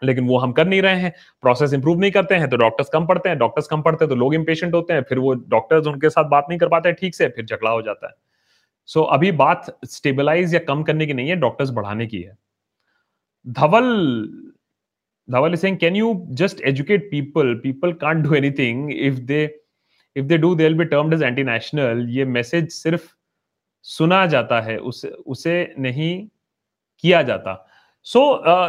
लेकिन 0.02 0.26
वो 0.28 0.38
हम 0.38 0.52
कर 0.52 0.66
नहीं 0.66 0.82
रहे 0.82 1.00
हैं 1.00 1.12
प्रोसेस 1.42 1.72
इंप्रूव 1.72 2.00
नहीं 2.00 2.10
करते 2.10 2.34
हैं 2.34 2.48
तो 2.50 2.56
डॉक्टर्स 2.56 2.88
कम 2.88 3.06
पढ़ते 3.06 3.28
हैं 3.28 3.38
डॉक्टर्स 3.38 3.66
कम 3.66 3.82
पढ़ते 3.82 4.04
हैं 4.04 4.08
तो 4.10 4.16
लोग 4.16 4.34
इम्पेशेंट 4.34 4.74
होते 4.74 4.92
हैं 4.92 5.02
फिर 5.02 5.18
वो 5.18 5.32
डॉक्टर्स 5.48 5.86
उनके 5.86 6.10
साथ 6.10 6.24
बात 6.30 6.46
नहीं 6.48 6.58
कर 6.58 6.68
पाते 6.68 6.92
ठीक 6.92 7.14
से 7.14 7.28
फिर 7.28 7.44
झगड़ा 7.44 7.70
हो 7.70 7.82
जाता 7.82 8.06
है। 8.06 8.14
सो 8.88 9.00
so, 9.00 9.06
अभी 9.12 9.32
बात 9.32 9.66
स्टेबलाइज 9.86 10.54
या 10.54 10.60
कम 10.68 10.82
करने 10.82 11.06
की 11.06 11.14
नहीं 11.14 11.28
है 11.28 11.36
डॉक्टर्स 11.36 11.70
बढ़ाने 11.70 12.06
की 12.06 12.22
है। 12.22 12.36
Dhaval 13.46 13.88
Dhaval 15.28 15.52
is 15.52 15.60
saying 15.60 15.78
can 15.78 15.96
you 15.96 16.14
just 16.32 16.60
educate 16.60 17.10
people 17.10 17.54
people 17.54 17.92
can't 17.92 18.24
do 18.24 18.34
anything 18.34 18.92
if 18.92 19.18
they 19.22 19.42
if 20.16 20.26
they 20.26 20.38
do 20.38 20.54
they 20.54 20.68
be 20.74 20.84
termed 20.84 21.14
as 21.14 21.22
anti 21.22 21.44
national 21.44 22.06
ये 22.10 22.24
मैसेज 22.24 22.70
सिर्फ़ 22.72 23.08
सुना 23.84 24.24
जाता 24.26 24.60
है 24.60 24.76
उसे 24.78 25.08
उसे 25.08 25.74
नहीं 25.78 26.28
किया 27.04 27.22
जाता। 27.22 27.52
So 28.06 28.20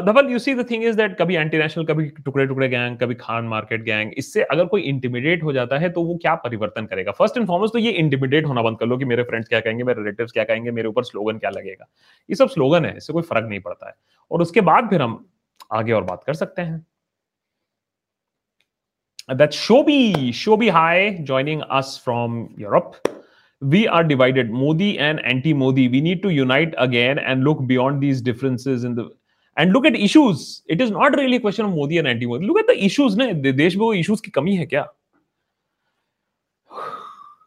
Dhaval 0.06 0.30
you 0.32 0.40
see 0.40 0.54
the 0.56 0.66
thing 0.70 0.84
is 0.84 0.96
that 0.98 1.18
कभी 1.18 1.36
एंटी 1.36 1.58
नेशनल 1.58 1.86
कभी 1.86 2.06
टुकड़े 2.26 2.46
टुकड़े 2.48 2.68
गैंग 2.70 2.98
कभी 3.00 3.16
खान 3.16 3.46
मार्केट 3.48 3.84
गैंग 3.84 4.12
इससे 4.18 4.44
अगर 4.44 4.66
कोई 4.74 4.82
इंटिमिडेट 4.82 5.44
हो 5.44 5.54
जाता 5.54 5.78
है 5.80 5.90
तो 5.90 6.04
वो 6.04 6.16
क्या 6.22 6.36
परिवर्तन 6.46 6.86
करेगा? 6.86 7.12
फ़र्स्ट 7.12 7.38
एंड 7.38 7.48
फॉरमोस्ट 7.48 7.74
तो 7.74 7.80
ये 7.80 7.92
इंटिमिडेट 7.92 8.46
होना 8.46 8.62
बंद 8.62 8.80
कर 8.80 8.86
लो 8.86 8.98
कि 8.98 9.06
मेरे 9.06 9.24
फ्रेंड्स 9.24 9.50
क्या 9.50 9.60
कहेंगे 9.60 9.84
मेरे 9.84 10.00
रिलेटिव 10.00 10.28
क्या 10.34 10.44
कहेंगे 10.44 10.72
मेरे 10.72 10.88
ऊपर 10.88 11.04
स्लोगन 11.04 11.38
क्या 11.38 11.50
लगेगा? 11.50 11.86
ये 12.30 12.36
सब 12.36 12.50
स्लोगन 12.50 12.86
है 12.86 12.96
इससे 12.98 13.14
कोई 13.14 13.24
फ़र्क 13.24 13.48
नहीं 13.50 13.60
पड़ता 13.60 13.88
है। 13.88 13.94
और 14.32 14.42
उसके 14.42 14.62
बाद 14.62 14.90
फिर 14.90 15.02
हम 15.02 15.26
आगे 15.74 15.92
और 15.94 16.04
बात 16.04 16.24
कर 16.28 16.34
सकते 16.34 16.62
हैं। 16.62 16.86
That's 19.30 19.58
Shobi, 19.64 20.34
Shobi 20.34 20.70
Hi, 20.76 21.24
joining 21.24 21.60
us 21.80 21.90
from 22.04 22.38
Europe. 22.58 22.96
We 23.62 23.82
are 23.88 24.04
divided, 24.04 24.50
Modi 24.52 24.88
and 25.08 25.20
anti-Modi. 25.32 25.88
We 25.96 26.02
need 26.02 26.24
to 26.24 26.32
unite 26.36 26.74
again 26.78 27.20
and 27.20 27.44
look 27.44 27.62
beyond 27.72 28.02
these 28.06 28.24
differences 28.30 28.86
in 28.90 28.96
the 28.96 29.06
and 29.59 29.73
look 29.73 29.87
at 29.87 29.95
issues. 29.95 30.63
It 30.67 30.81
is 30.81 30.91
not 30.91 31.17
really 31.17 31.37
a 31.37 31.41
question 31.41 31.65
of 31.67 31.73
Modi 31.73 31.99
and 31.99 32.09
anti-Modi. 32.09 32.47
Look 32.47 32.59
at 32.59 32.67
the 32.67 32.85
issues. 32.85 33.17
Na? 33.17 33.33
देश 33.33 33.77
में 33.77 33.85
वो 33.85 33.95
issues 33.95 34.21
की 34.21 34.31
कमी 34.31 34.57
है 34.57 34.67
क्या? 34.67 34.87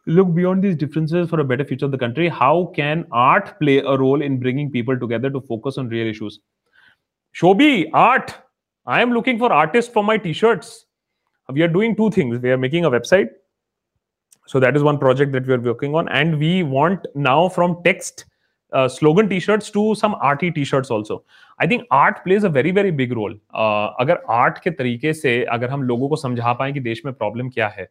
Look 0.06 0.28
beyond 0.34 0.62
these 0.62 0.74
differences 0.74 1.28
for 1.28 1.40
a 1.40 1.44
better 1.44 1.64
future 1.64 1.84
of 1.84 1.92
the 1.92 1.98
country. 1.98 2.28
How 2.28 2.72
can 2.74 3.04
art 3.12 3.58
play 3.60 3.78
a 3.78 3.96
role 3.96 4.22
in 4.22 4.38
bringing 4.38 4.70
people 4.70 4.98
together 4.98 5.30
to 5.30 5.40
focus 5.40 5.76
on 5.76 5.88
real 5.88 6.06
issues? 6.06 6.40
Shobi, 7.34 7.90
art. 7.92 8.34
I 8.86 9.02
am 9.02 9.12
looking 9.12 9.38
for 9.38 9.52
artists 9.52 9.92
for 9.92 10.02
my 10.02 10.16
t-shirts. 10.16 10.86
We 11.52 11.60
are 11.62 11.68
doing 11.68 11.94
two 11.94 12.10
things. 12.10 12.38
We 12.38 12.50
are 12.50 12.56
making 12.56 12.86
a 12.86 12.90
website. 12.90 13.28
So 14.46 14.58
that 14.60 14.74
is 14.76 14.82
one 14.82 14.98
project 14.98 15.32
that 15.32 15.46
we 15.46 15.52
are 15.52 15.60
working 15.60 15.94
on. 15.94 16.08
And 16.08 16.38
we 16.38 16.62
want 16.62 17.06
now 17.14 17.50
from 17.50 17.82
text 17.84 18.24
slogan 18.74 19.28
T 19.28 19.40
shirts 19.40 19.72
to 19.72 19.94
some 19.94 20.14
arty 20.22 20.50
T 20.50 20.64
shirts 20.64 20.90
also 20.92 21.24
I 21.63 21.67
think 21.69 21.83
art 21.93 22.17
plays 22.23 22.45
a 22.45 22.47
very 22.49 22.71
very 22.71 22.91
big 22.91 23.11
role 23.13 23.33
अगर 23.99 24.17
art 24.31 24.57
के 24.63 24.71
तरीके 24.71 25.11
से 25.13 25.31
अगर 25.51 25.69
हम 25.69 25.83
लोगों 25.83 26.09
को 26.09 26.15
समझा 26.15 26.53
पाए 26.53 26.71
कि 26.71 26.79
देश 26.87 27.01
में 27.05 27.13
प्रॉब्लम 27.13 27.49
क्या 27.49 27.67
है 27.77 27.87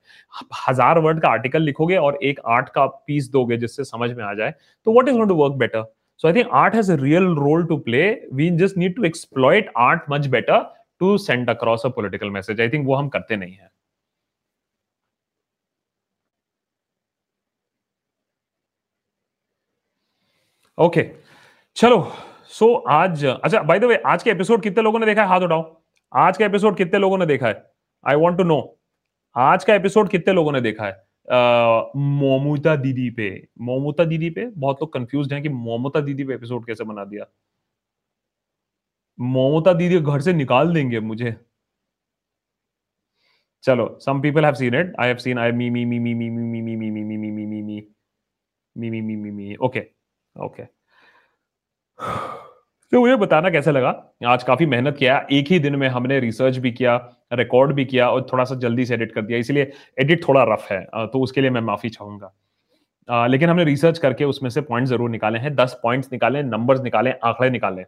हज़ार 0.69 0.99
वर्ड 0.99 1.21
का 1.23 1.29
आर्टिकल 1.29 1.63
लिखोगे 1.63 1.97
और 1.99 2.19
एक 2.23 2.41
आर्ट 2.57 2.69
का 2.69 2.87
पीस 3.07 3.31
दोगे 3.33 3.57
जिससे 3.57 3.85
समझ 3.85 4.11
में 4.13 4.23
आ 4.25 4.33
जाए 4.35 4.55
तो 4.87 4.93
what 4.93 5.09
is 5.09 5.19
to 5.29 5.35
work 5.35 5.55
better 5.59 5.85
so 6.21 6.29
I 6.29 6.35
think 6.35 6.51
art 6.55 6.75
has 6.75 6.93
real 7.03 7.35
role 7.37 7.65
to 7.67 7.77
play 7.87 8.03
we 8.35 8.51
just 8.59 8.77
need 8.79 8.97
to 8.97 9.05
exploit 9.05 9.71
art 9.81 10.03
much 10.11 10.27
better 10.37 10.61
to 11.01 11.17
send 11.19 11.51
across 11.51 11.87
a 11.87 11.89
political 11.97 12.31
message 12.31 12.61
I 12.61 12.69
think 12.69 12.87
वो 12.87 12.95
हम 12.95 13.09
करते 13.09 13.37
नहीं 13.37 13.55
है। 13.55 13.71
Okay 20.79 21.01
okay. 21.01 21.11
चलो 21.77 21.99
सो 22.53 22.67
so, 22.67 22.91
आज 22.91 23.25
अच्छा 23.25 23.63
by 23.63 23.79
the 23.79 23.85
way 23.85 23.97
आज 24.07 24.23
के 24.23 24.31
एपिसोड 24.31 24.63
कितने 24.63 24.83
लोगों 24.83 24.99
ने 24.99 25.07
देखा 25.07 25.23
है 25.23 25.29
हाथ 25.29 25.41
उठाओ 25.41 25.63
आज 26.13 26.39
का 26.39 26.45
एपिसोड 26.45 26.77
कितने 26.77 26.99
लोगों 26.99 27.19
ने 27.19 27.27
देखा 27.27 27.47
है 27.49 27.55
आई 28.05 28.17
वॉन्ट 28.17 28.39
टू 28.39 28.45
नो 28.45 28.59
आज 29.37 29.65
का 29.65 29.75
एपिसोड 29.75 30.09
कितने 30.09 30.33
लोगों 30.35 30.53
ने 30.53 30.61
देखा 30.61 30.87
है 30.87 30.93
मोमुता 31.97 32.75
दीदी 32.77 33.09
पे 33.11 33.29
मोमुता 33.61 34.05
दीदी 34.05 34.31
पे 34.31 34.45
बहुत 34.57 34.83
लोग 34.83 34.93
कंफ्यूज 34.93 35.33
हैं 35.33 35.43
कि 35.43 35.49
मोमुता 35.49 36.01
दीदी 36.01 36.25
पे 36.25 36.35
एपिसोड 36.35 36.67
कैसे 36.67 36.85
बना 36.85 37.05
दिया 37.05 37.27
मोमुता 39.19 39.73
दीदी 39.73 40.01
घर 40.01 40.21
से 40.21 40.33
निकाल 40.33 40.75
देंगे 40.75 41.01
मुझे 41.01 41.35
चलो 43.65 43.89
some 44.01 44.21
people 44.21 44.45
have 44.45 44.55
seen 44.55 44.75
it 44.75 44.95
I 45.01 45.09
have 45.09 45.17
seen 45.17 45.39
I 45.39 45.53
me 45.53 45.71
me 45.71 45.85
me 45.85 45.99
me 45.99 46.15
me 46.15 46.31
me 46.31 46.45
me 46.45 46.61
me 46.61 46.77
me 46.77 46.91
me 46.91 47.05
me 47.05 47.17
me 47.17 47.31
me 47.31 47.47
me 47.47 47.81
me 48.77 48.91
me 48.91 49.01
me 49.03 49.17
me 49.17 49.31
me 49.31 49.57
okay 49.57 49.87
okay 50.37 50.83
तो 52.93 53.01
मुझे 53.01 53.15
बताना 53.17 53.51
कैसे 53.51 53.73
लगा? 53.73 53.91
आज 54.29 54.43
काफ़ी 54.45 54.67
मेहनत 54.67 54.97
किया 54.97 55.17
एक 55.33 55.49
ही 55.51 55.59
दिन 55.59 55.77
में 55.77 55.87
हमने 55.89 56.19
रिसर्च 56.21 56.57
भी 56.65 56.71
किया 56.73 56.97
रिकॉर्ड 57.33 57.73
भी 57.75 57.85
किया 57.85 58.09
और 58.11 58.27
थोड़ा 58.33 58.45
सा 58.45 58.55
जल्दी 58.65 58.85
से 58.87 58.95
एडिट 58.95 59.13
कर 59.13 59.23
दिया। 59.23 59.39
इसलिए 59.39 59.73
एडिट 60.01 60.27
थोड़ा 60.29 60.43
रफ 60.49 60.67
है 60.71 60.81
तो 61.13 61.21
उसके 61.23 61.41
लिए 61.41 61.51
मैं 61.51 61.61
माफ़ी 61.61 61.91
चाहूँगा। 61.91 63.27
लेकिन 63.27 63.51
हमने 63.51 63.65
रिसर्च 63.65 63.99
करके 63.99 64.25
उसमें 64.25 64.51
से 64.51 64.61
पॉइंट 64.61 64.89
ज़रूर 64.89 65.11
निकाले 65.11 65.39
हैं। 65.39 65.55
दस 65.57 65.79
पॉइंट्स 65.83 66.13
निकाले 66.13 66.43
नंबर्स 66.43 66.83
निकाले 66.83 67.11
आंकड़े 67.25 67.51
निकाले। 67.51 67.85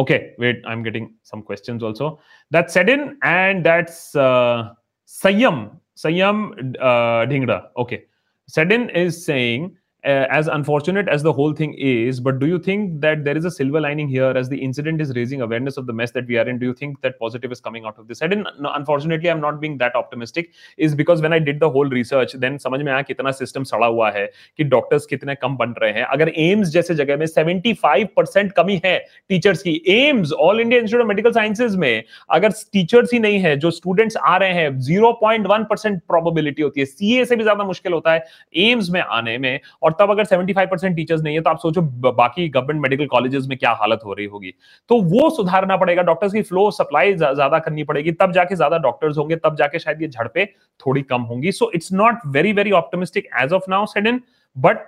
Okay 0.00 0.16
wait 0.42 0.66
i'm 0.70 0.82
getting 0.86 1.04
some 1.24 1.42
questions 1.42 1.82
also. 1.82 2.08
That's 2.50 2.74
said 2.74 2.90
in 2.94 3.04
and 3.24 3.64
that's 3.64 4.00
uh, 4.14 4.74
sayam 5.08 5.62
sayam 5.96 6.42
uh, 6.90 7.22
dhingra 7.30 7.56
okay 7.84 8.00
sedin 8.48 8.84
is 9.02 9.24
saying 9.24 9.64
uh, 10.04 10.26
as 10.30 10.46
unfortunate 10.46 11.08
as 11.08 11.22
the 11.22 11.32
whole 11.32 11.52
thing 11.52 11.74
is, 11.74 12.20
but 12.20 12.38
do 12.38 12.46
you 12.46 12.58
think 12.58 13.00
that 13.00 13.24
there 13.24 13.36
is 13.36 13.44
a 13.44 13.50
silver 13.50 13.80
lining 13.80 14.08
here 14.08 14.30
as 14.30 14.48
the 14.48 14.56
incident 14.56 15.00
is 15.00 15.14
raising 15.16 15.40
awareness 15.40 15.76
of 15.76 15.86
the 15.86 15.92
mess 15.92 16.12
that 16.12 16.26
we 16.26 16.38
are 16.38 16.48
in? 16.48 16.58
Do 16.58 16.66
you 16.66 16.74
think 16.74 17.00
that 17.00 17.18
positive 17.18 17.50
is 17.50 17.60
coming 17.60 17.84
out 17.84 17.98
of 17.98 18.06
this? 18.06 18.22
I 18.22 18.28
didn't, 18.28 18.46
no, 18.60 18.72
unfortunately, 18.72 19.28
I'm 19.30 19.40
not 19.40 19.60
being 19.60 19.78
that 19.78 19.96
optimistic, 19.96 20.52
is 20.78 20.94
because 20.94 21.22
when 21.22 21.32
I 21.32 21.40
did 21.40 21.58
the 21.58 21.68
whole 21.68 21.88
research, 21.88 22.34
then 22.34 22.58
समझ 22.58 22.80
में 22.82 22.92
आया 22.92 23.02
कितना 23.02 23.30
system 23.30 23.64
सड़ा 23.64 23.86
हुआ 23.86 24.10
है 24.10 24.26
कि 24.56 24.64
doctors 24.64 25.06
कितने 25.06 25.34
कम 25.34 25.56
बन 25.56 25.74
रहे 25.82 25.92
हैं 25.92 26.04
अगर 26.04 26.28
एम्स 26.36 26.68
जैसे 26.76 26.94
जगह 26.94 27.16
में 27.16 27.26
75 27.26 28.06
परसेंट 28.16 28.52
कमी 28.56 28.80
है 28.84 28.98
टीचर्स 29.28 29.62
की 29.62 29.80
AIIMS 29.96 30.32
All 30.32 30.60
India 30.60 30.80
Institute 30.80 31.02
of 31.02 31.08
Medical 31.08 31.32
Sciences 31.32 31.76
में 31.76 32.04
अगर 32.34 32.52
टीचर्स 32.72 33.12
ही 33.12 33.18
नहीं 33.18 33.38
है 33.40 33.56
जो 33.56 33.70
स्टूडेंट्स 33.70 34.16
आ 34.16 34.36
रहे 34.36 34.52
हैं 34.54 34.68
0.1 34.88 35.64
परसेंट 35.70 36.00
प्रोबेबिलिटी 36.08 36.62
होती 36.62 36.80
है 36.80 36.86
सीए 36.86 37.24
से 37.24 37.36
भी 37.36 37.42
ज़्यादा 37.42 37.64
मुश्किल 37.64 37.92
होता 37.92 38.12
है 38.12 38.24
एम्स 38.70 38.90
में 38.90 39.00
आने 39.00 39.36
में 39.38 39.58
और 39.82 39.94
तब 39.98 40.10
अगर 40.10 40.24
75 40.24 40.66
परसेंट 40.70 40.96
टीचर्स 40.96 41.22
नहीं 41.22 41.34
है 41.34 41.40
तो 41.40 41.50
आप 41.50 41.58
सोचो 41.58 41.82
बाकी 42.12 42.48
गवर्नमेंट 42.48 42.82
मेडिकल 42.82 43.06
कॉलेजेस 43.08 43.46
में 43.48 43.56
क्या 43.58 43.70
हालत 43.80 44.00
हो 44.04 44.12
रही 44.12 44.26
होगी। 44.26 44.54
तो 44.90 45.00
वो 45.04 45.28
सुधारना 45.36 45.76
पड़ेगा 45.76 46.02
डॉक्टर्स 46.02 46.32
की 46.32 46.42
फ्लो 46.42 46.70
सप्लाई 46.72 47.14
ज़्यादा 47.14 47.58
करनी 47.58 47.84
पड़ेगी, 47.84 48.12
तब 48.12 48.32
जाके 48.32 48.56
ज़्यादा 48.56 48.78
डॉक्टर्स 48.78 49.18
होंगे, 49.18 49.36
तब 49.36 49.56
जाके 49.56 49.78
शायद 49.78 50.02
ये 50.02 50.08
झड़पें 50.08 50.46
थोड़ी 50.80 51.02
कम 51.04 51.22
होंगी। 51.22 51.52
So 51.52 51.70
it's 51.74 51.92
not 51.92 52.26
very 52.28 52.52
very 52.52 52.70
optimistic 52.74 53.28
as 53.42 53.52
of 53.52 53.70
now 53.70 53.86
said 53.86 54.06
in 54.06 54.20
but 54.56 54.86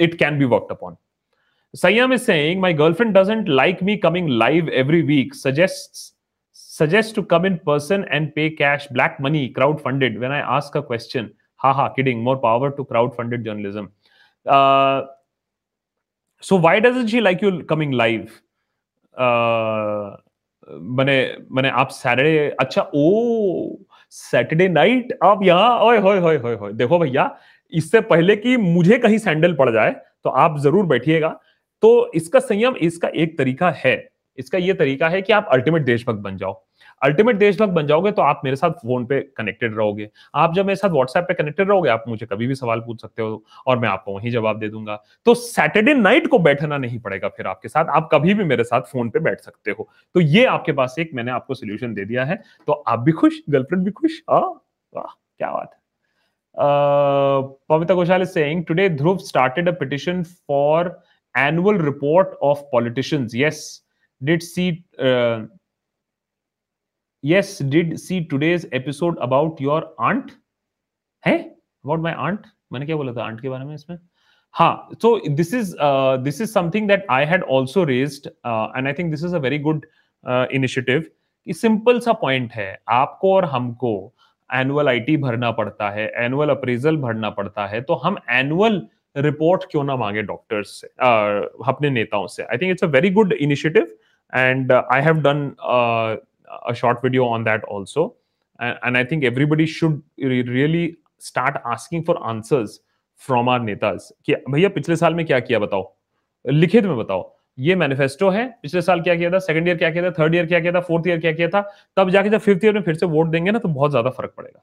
it 0.00 0.18
can 0.18 0.38
be 0.38 0.44
work 0.46 0.68
upon 0.70 0.96
Sanyam 1.74 2.12
is 2.12 2.22
saying 2.22 2.60
my 2.62 2.72
girlfriend 2.74 3.16
doesn't 3.16 3.48
like 3.48 3.82
me 3.82 3.96
coming 3.98 4.28
live 4.30 4.68
every 4.74 5.02
week 5.04 5.34
suggest 5.34 6.12
suggest 6.56 7.14
to 7.16 7.22
come 7.30 7.46
in 7.46 7.56
person 7.66 8.04
and 8.10 8.30
pay 8.32 8.48
cash 8.50 8.86
black 8.92 9.16
money 9.20 9.46
crowd 9.56 9.78
funded 9.78 10.18
when 10.18 10.32
I 10.32 10.40
ask 10.56 10.76
a 10.76 10.80
question 10.82 11.28
ha 11.60 11.72
ha 11.72 11.86
kidding 11.96 12.22
more 12.24 12.36
power 12.36 12.70
to 12.70 12.84
crowd 12.84 13.12
funded 13.12 13.44
journalism 13.44 13.88
Uh, 14.46 15.02
so 16.42 16.56
why 16.56 16.80
doesn't 16.80 17.08
she 17.08 17.20
you 17.20 17.64
coming 17.64 17.92
live? 17.92 18.42
Uh, 19.14 20.16
मैंने 20.68 21.14
मैंने 21.52 21.68
आप 21.70 21.88
Saturday 21.90 22.48
अच्छा 22.60 22.82
ओ 22.94 23.76
Saturday 24.10 24.68
night 24.68 25.12
आप 25.24 25.42
यहाँ 25.42 25.78
ओए 25.80 25.98
होए 25.98 26.18
होए 26.20 26.36
होए 26.38 26.54
होए 26.56 26.72
देखो 26.72 26.98
भैया 26.98 27.28
इससे 27.72 28.00
पहले 28.02 28.36
कि 28.36 28.56
मुझे 28.56 28.98
कहीं 28.98 29.18
सैंडल 29.18 29.54
पड़ 29.54 29.70
जाए 29.70 29.90
तो 30.24 30.30
आप 30.30 30.58
ज़रूर 30.58 30.86
बैठिएगा 30.86 31.28
तो 31.82 31.90
इसका 32.14 32.40
संयम 32.40 32.76
इसका 32.82 33.08
एक 33.14 33.36
तरीका 33.38 33.70
है 33.84 33.96
इसका 34.38 34.58
ये 34.58 34.74
तरीका 34.74 35.08
है 35.08 35.20
कि 35.22 35.32
आप 35.32 35.48
अल्टीमेट 35.52 35.84
देशभक्त 35.84 36.20
बन 36.20 36.36
जाओ 36.36 36.52
अल्टीमेट 37.02 37.36
देशभक्त 37.36 37.72
बन 37.72 37.86
जाओगे 37.86 38.10
तो 38.12 38.22
आप 38.22 38.40
मेरे 38.44 38.56
साथ 38.56 38.70
फ़ोन 38.82 39.04
पे 39.06 39.20
कनेक्टेड 39.36 39.76
रहोगे। 39.76 40.08
आप 40.34 40.54
जब 40.54 40.66
मेरे 40.66 40.76
साथ 40.76 40.90
व्हाट्सएप 40.90 41.24
पे 41.28 41.34
कनेक्टेड 41.34 41.68
रहोगे 41.68 41.90
आप 41.90 42.04
मुझे 42.08 42.26
कभी 42.26 42.46
भी 42.46 42.54
सवाल 42.54 42.80
पूछ 42.80 43.00
सकते 43.02 43.22
हो 43.22 43.44
और 43.66 43.78
मैं 43.78 43.88
आपको 43.88 44.14
वही 44.14 44.30
जवाब 44.30 44.58
दे 44.60 44.68
दूँगा। 44.68 45.02
तो 45.26 45.34
सैटरडे 45.34 45.94
नाइट 45.94 46.26
को 46.28 46.38
बैठना 46.38 46.78
नहीं 46.78 46.98
पड़ेगा 47.00 47.28
फिर 47.28 47.46
आपके 47.46 47.68
साथ। 47.68 47.84
आप 47.86 48.08
कभी 48.12 48.34
भी 48.34 48.44
मेरे 48.44 48.64
साथ 48.64 48.82
फ़ोन 48.92 49.10
पे 49.10 49.20
बैठ 49.20 49.40
सकते 49.40 49.70
हो। 49.70 49.88
तो 50.14 50.20
ये 50.20 50.44
आपके 50.46 50.72
पास 50.72 50.94
एक 50.98 51.14
मैंने 51.14 51.30
आपको 51.30 51.54
सोल्यूशन 51.54 51.94
दे 51.94 52.04
दिया 52.04 52.24
है। 52.24 52.42
तो 52.66 52.72
आप 52.72 52.98
भी 52.98 53.12
खुश 53.12 53.40
गर्लफ्रेंड 53.50 53.84
भी 53.84 53.90
खुश? 53.90 54.22
वाह 54.30 55.12
क्या 55.38 55.50
बात 55.52 55.70
है। 55.74 55.82
Pavita 56.54 57.94
Ghoshal 57.98 58.22
is 58.22 58.32
saying 58.32 58.64
started 59.20 59.66
a 59.66 59.72
petition 59.72 60.22
for 60.24 60.98
annual 61.34 61.74
report 61.74 62.36
of 62.40 62.60
politicians. 62.70 63.34
Yes, 63.34 63.80
did 64.20 64.40
see 64.40 64.84
uh, 65.00 65.46
yes 67.24 67.58
did 67.74 67.98
see 67.98 68.16
today's 68.22 68.66
episode 68.72 69.20
about 69.26 69.60
your 69.66 69.82
aunt 69.98 70.32
है 71.24 71.36
about 71.84 72.02
my 72.06 72.12
aunt 72.24 72.50
मैंने 72.72 72.86
क्या 72.86 72.96
बोला 72.96 73.12
था 73.12 73.26
aunt 73.26 73.40
के 73.42 73.48
बारे 73.48 73.64
में 73.64 73.74
इसमें 73.74 73.96
हाँ 74.54 74.88
so 75.02 75.12
this 75.38 75.52
is 75.58 75.74
uh, 75.86 76.16
this 76.24 76.40
is 76.40 76.52
something 76.52 76.86
that 76.86 77.06
I 77.08 77.24
had 77.24 77.46
also 77.54 77.84
raised 77.86 78.28
uh, 78.44 78.66
and 78.76 78.88
I 78.88 78.92
think 78.92 79.10
this 79.10 79.24
is 79.28 79.32
a 79.32 79.40
very 79.46 79.58
good 79.68 79.86
uh, 80.24 80.46
initiative 80.60 81.04
कि 81.46 81.52
सिंपल 81.52 81.98
सा 82.00 82.12
पॉइंट 82.20 82.52
है 82.52 82.68
आपको 82.90 83.34
और 83.34 83.44
हमको 83.44 83.94
एनुअल 84.50 84.88
आईटी 84.88 85.16
भरना 85.24 85.50
पड़ता 85.58 85.90
है 85.90 86.06
एनुअल 86.24 86.48
अप्रेजल 86.50 86.96
भरना 86.96 87.30
पड़ता 87.30 87.66
है 87.66 87.80
तो 87.88 87.94
हम 88.04 88.16
एनुअल 88.32 88.80
रिपोर्ट 89.16 89.64
क्यों 89.70 89.84
ना 89.84 89.96
मांगे 89.96 90.22
डॉक्टर्स 90.22 90.68
से 90.80 90.86
uh, 90.86 91.68
अपने 91.68 91.90
नेताओं 91.90 92.26
से 92.26 92.42
I 92.42 92.58
think 92.58 92.70
it's 92.70 92.84
a 92.84 92.86
very 92.96 93.10
good 93.18 93.32
initiative 93.32 93.96
and 94.32 94.72
I 94.72 95.02
have 95.02 95.20
done 95.22 95.50
a 96.66 96.74
short 96.74 97.02
video 97.02 97.24
on 97.26 97.44
that 97.44 97.64
also. 97.64 98.14
And, 98.58 98.78
and 98.82 98.96
i 98.96 99.04
think 99.04 99.24
everybody 99.24 99.66
should 99.66 100.02
really 100.18 100.96
start 101.18 101.56
asking 101.66 102.04
for 102.04 102.16
answers 102.32 102.80
from 103.28 103.48
our 103.48 103.60
netas. 103.60 104.10
कि 104.24 104.34
भैया 104.50 104.68
पिछले 104.68 104.96
साल 104.96 105.14
में 105.14 105.24
क्या 105.26 105.40
किया 105.40 105.58
बताओ? 105.58 105.94
लिखित 106.44 106.84
में 106.84 106.96
बताओ। 106.96 107.32
ये 107.58 107.74
मैनिफेस्टो 107.76 108.28
है 108.30 108.46
पिछले 108.62 108.80
साल 108.82 109.00
क्या 109.00 109.14
किया 109.16 109.30
था? 109.30 109.38
सेकंड 109.38 109.68
ईयर 109.68 109.76
क्या 109.78 109.90
किया 109.90 110.04
था? 110.04 110.10
थर्ड 110.18 110.34
ईयर 110.34 110.46
क्या 110.46 110.60
किया 110.60 110.72
था? 110.72 110.80
फोर्थ 110.80 111.06
ईयर 111.08 111.20
क्या 111.20 111.32
किया 111.32 111.48
था? 111.48 111.60
तब 111.96 112.10
जाके 112.10 112.28
जब 112.30 112.38
फिफ्थ 112.38 112.64
ईयर 112.64 112.74
में 112.74 112.82
फिर 112.82 112.94
से 112.94 113.06
वोट 113.06 113.26
देंगे 113.30 113.50
ना 113.50 113.58
तो 113.58 113.68
बहुत 113.68 113.90
ज़्यादा 113.90 114.10
फ़र्क 114.10 114.34
पड़ेगा। 114.36 114.62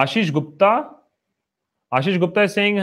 Ashish 0.00 0.30
Gupta 0.32 0.70
Ashish 1.94 2.16
Gupta 2.18 2.46
Singh 2.46 2.78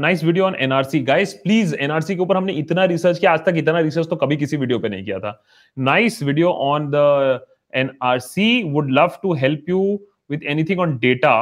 nice 0.00 0.22
video 0.24 0.44
on 0.44 0.54
NRC 0.56 0.98
guys 1.04 1.32
please 1.36 1.74
NRC 1.76 2.14
के 2.14 2.22
ऊपर 2.22 2.36
हमने 2.36 2.52
इतना 2.52 2.84
रिसर्च 2.84 3.18
किया, 3.18 3.32
आज 3.32 3.40
तक 3.46 3.54
इतना 3.56 3.80
रिसर्च 3.80 4.08
तो 4.10 4.16
कभी 4.16 4.36
किसी 4.36 4.56
वीडियो 4.56 4.78
पे 4.78 4.88
नहीं 4.88 5.04
किया 5.04 5.18
था। 5.18 5.32
Nice 5.76 6.22
video 6.22 6.50
on 6.66 6.90
the 6.94 7.40
NRC 7.72 8.62
would 8.72 8.90
love 8.90 9.18
to 9.22 9.34
help 9.34 9.68
you 9.68 9.82
with 10.30 10.44
anything 10.50 10.80
on 10.80 10.96
data 10.98 11.34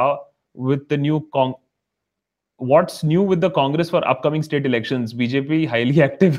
with 0.57 0.77
the 0.89 0.99
new 0.99 1.19
what's 2.59 3.03
new 3.03 3.21
with 3.21 3.41
the 3.41 3.49
congress 3.49 3.89
for 3.89 4.01
upcoming 4.07 4.43
state 4.43 4.65
elections? 4.65 5.13
Bjp 5.13 5.67
highly 5.67 6.01
active. 6.01 6.37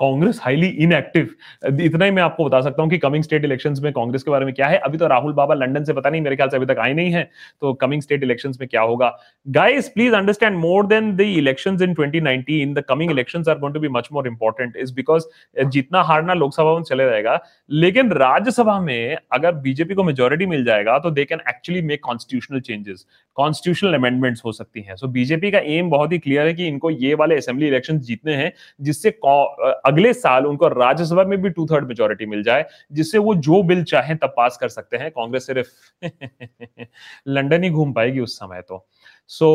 Congress 0.00 0.40
highly 0.42 0.66
inactive 0.84 1.28
इतना 1.82 2.04
ही 2.04 2.10
मैं 2.10 2.22
आपको 2.22 2.44
बता 2.44 2.60
सकता 2.60 2.82
हूँ 2.82 2.90
कि 2.90 2.98
coming 2.98 3.24
state 3.24 3.44
elections 3.44 3.80
में 3.82 3.92
कांग्रेस 3.92 4.22
के 4.22 4.30
बारे 4.30 4.44
में 4.44 4.54
क्या 4.54 4.66
है। 4.66 4.78
अभी 4.78 4.98
तो 4.98 5.06
राहुल 5.06 5.32
बाबा 5.32 5.54
लंदन 5.54 5.84
से 5.84 5.92
पता 5.92 6.10
नहीं, 6.10 6.20
मेरे 6.22 6.36
ख्याल 6.36 6.48
से 6.48 6.56
अभी 6.56 6.66
तक 6.66 6.78
आए 6.80 6.92
नहीं 6.92 7.12
है। 7.12 7.22
तो 7.60 7.72
कमिंग 7.74 8.02
स्टेट 8.02 8.22
इलेक्शंस 8.22 8.58
में 8.60 8.68
क्या 8.68 8.82
होगा? 8.82 9.16
Guys 9.46 9.88
please 9.88 10.14
understand 10.14 10.56
more 10.58 10.86
than 10.86 11.14
the 11.16 11.20
elections 11.20 11.82
in 11.82 11.94
2019 11.94 12.74
the 12.74 12.84
coming 12.88 13.10
elections 13.10 13.48
are 13.48 13.58
going 13.58 13.74
to 13.74 13.80
be 13.80 13.88
much 13.88 14.08
more 14.12 14.26
important 14.28 14.76
is 14.76 14.94
because 14.94 15.24
जितना 15.68 16.02
हारना 16.02 16.34
लोकसभा 16.34 16.74
में 16.76 16.82
चले 16.84 17.04
जाएगा, 17.10 17.38
लेकिन 17.70 18.12
राज्यसभा 18.12 18.78
में 18.80 19.16
अगर 19.32 19.52
बीजेपी 19.64 19.94
को 19.94 20.04
मेजोरिटी 20.04 20.46
मिल 20.46 20.64
जाएगा 20.64 20.98
तो 20.98 21.10
they 21.10 21.24
can 21.24 21.40
actually 21.48 21.82
make 21.82 22.00
constitutional 22.04 22.60
changes 22.60 23.06
constitutional 23.36 23.94
amendments 24.14 24.42
हो 24.44 24.52
सकती 24.52 24.82
हैं 24.82 24.96
सो 24.96 25.08
बीजेपी 25.08 25.50
का 25.50 25.58
एम 25.76 25.90
बहुत 25.90 26.12
ही 26.12 26.18
क्लियर 26.18 26.46
है 26.46 26.54
कि 26.54 26.66
इनको 26.68 26.90
ये 26.90 27.14
वाले 27.14 27.36
असेंबली 27.36 27.66
इलेक्शन 27.68 27.98
जीतने 28.10 28.34
हैं 28.36 28.52
जिससे 28.88 29.10
अगले 29.86 30.12
साल 30.12 30.46
उनको 30.46 30.68
राज्यसभा 30.68 31.24
में 31.24 31.40
भी 31.42 31.50
टू 31.50 31.66
थर्ड 31.72 31.88
मेजोरिटी 31.88 32.26
मिल 32.26 32.42
जाए 32.42 32.66
जिससे 32.92 33.18
वो 33.18 33.34
जो 33.48 33.62
बिल 33.72 33.82
चाहे 33.94 34.14
तब 34.14 34.34
पास 34.36 34.56
कर 34.60 34.68
सकते 34.68 34.96
हैं 34.96 35.10
कांग्रेस 35.10 35.46
सिर्फ़ 35.46 36.04
लंडन 37.28 37.64
ही 37.64 37.70
घूम 37.70 37.92
पाएगी 37.92 38.20
उस 38.20 38.38
समय 38.38 38.62
तो 38.68 38.86
so 39.30 39.50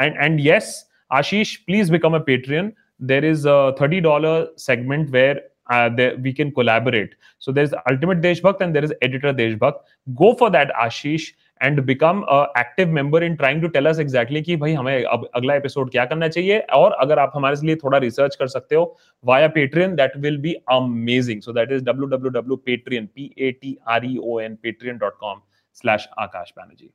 and 0.00 0.16
and 0.16 0.40
yes 0.40 0.74
Ashish 1.10 1.56
please 1.56 1.92
become 1.92 2.14
a 2.14 2.18
Patreon 2.26 2.72
there 3.00 3.24
is 3.24 3.44
a 3.44 3.74
$30 3.78 4.48
segment 4.56 5.10
where 5.10 5.40
uh, 5.68 5.88
there, 5.88 6.16
we 6.16 6.32
can 6.32 6.52
collaborate. 6.52 7.14
So 7.38 7.52
there's 7.52 7.72
Ultimate 7.90 8.20
Deshbhakt 8.20 8.60
and 8.60 8.74
there 8.74 8.84
is 8.84 8.92
Editor 9.02 9.32
Deshbhakt. 9.32 9.80
Go 10.14 10.34
for 10.34 10.50
that, 10.50 10.72
Ashish. 10.74 11.32
And 11.62 11.80
become 11.84 12.24
active 12.58 12.88
member 12.92 13.24
in 13.24 13.36
trying 13.36 13.62
to 13.62 13.68
tell 13.68 13.86
us 13.86 14.00
exactly 14.00 14.42
कि 14.42 14.56
भाई 14.56 14.72
हमें 14.72 15.04
अब 15.04 15.28
अगला 15.34 15.54
episode 15.54 15.90
क्या 15.90 16.04
करना 16.04 16.28
चाहिए? 16.28 16.58
और 16.58 16.92
अगर 16.92 17.18
आप 17.18 17.32
हमारे 17.34 17.66
लिए 17.66 17.76
थोड़ा 17.76 17.98
रिसर्च 17.98 18.36
कर 18.36 18.46
सकते 18.46 18.76
हो 18.76 18.96
via 19.24 19.48
Patreon 19.48 19.94
that 19.94 20.16
will 20.16 20.38
be 20.38 20.54
amazing 20.72 21.40
so 21.40 21.52
that 21.52 21.72
is 21.72 21.84
W 21.84 22.06
W 22.06 22.30
W 22.30 22.56
Patreon 22.56 23.06
P 23.06 23.34
A 23.38 23.50
T 23.52 23.76
R 23.88 24.06
E 24.06 24.16
O 24.22 24.40
N 24.40 24.54
Patreon 24.62 24.98
dot 24.98 25.18
com 25.20 25.40
slash 25.74 26.08
Akash 26.18 26.52
Banerjee 26.58 26.90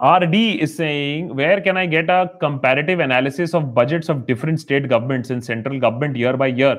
RD 0.00 0.38
is 0.64 0.74
saying, 0.76 1.24
where 1.38 1.60
can 1.60 1.76
I 1.76 1.82
get 1.86 2.10
a 2.10 2.30
comparative 2.40 3.00
analysis 3.00 3.52
of 3.54 3.74
budgets 3.74 4.08
of 4.08 4.22
different 4.28 4.60
state 4.60 4.86
governments 4.92 5.32
and 5.34 5.44
central 5.44 5.78
government 5.78 6.16
year 6.16 6.32
by 6.42 6.46
year? 6.60 6.76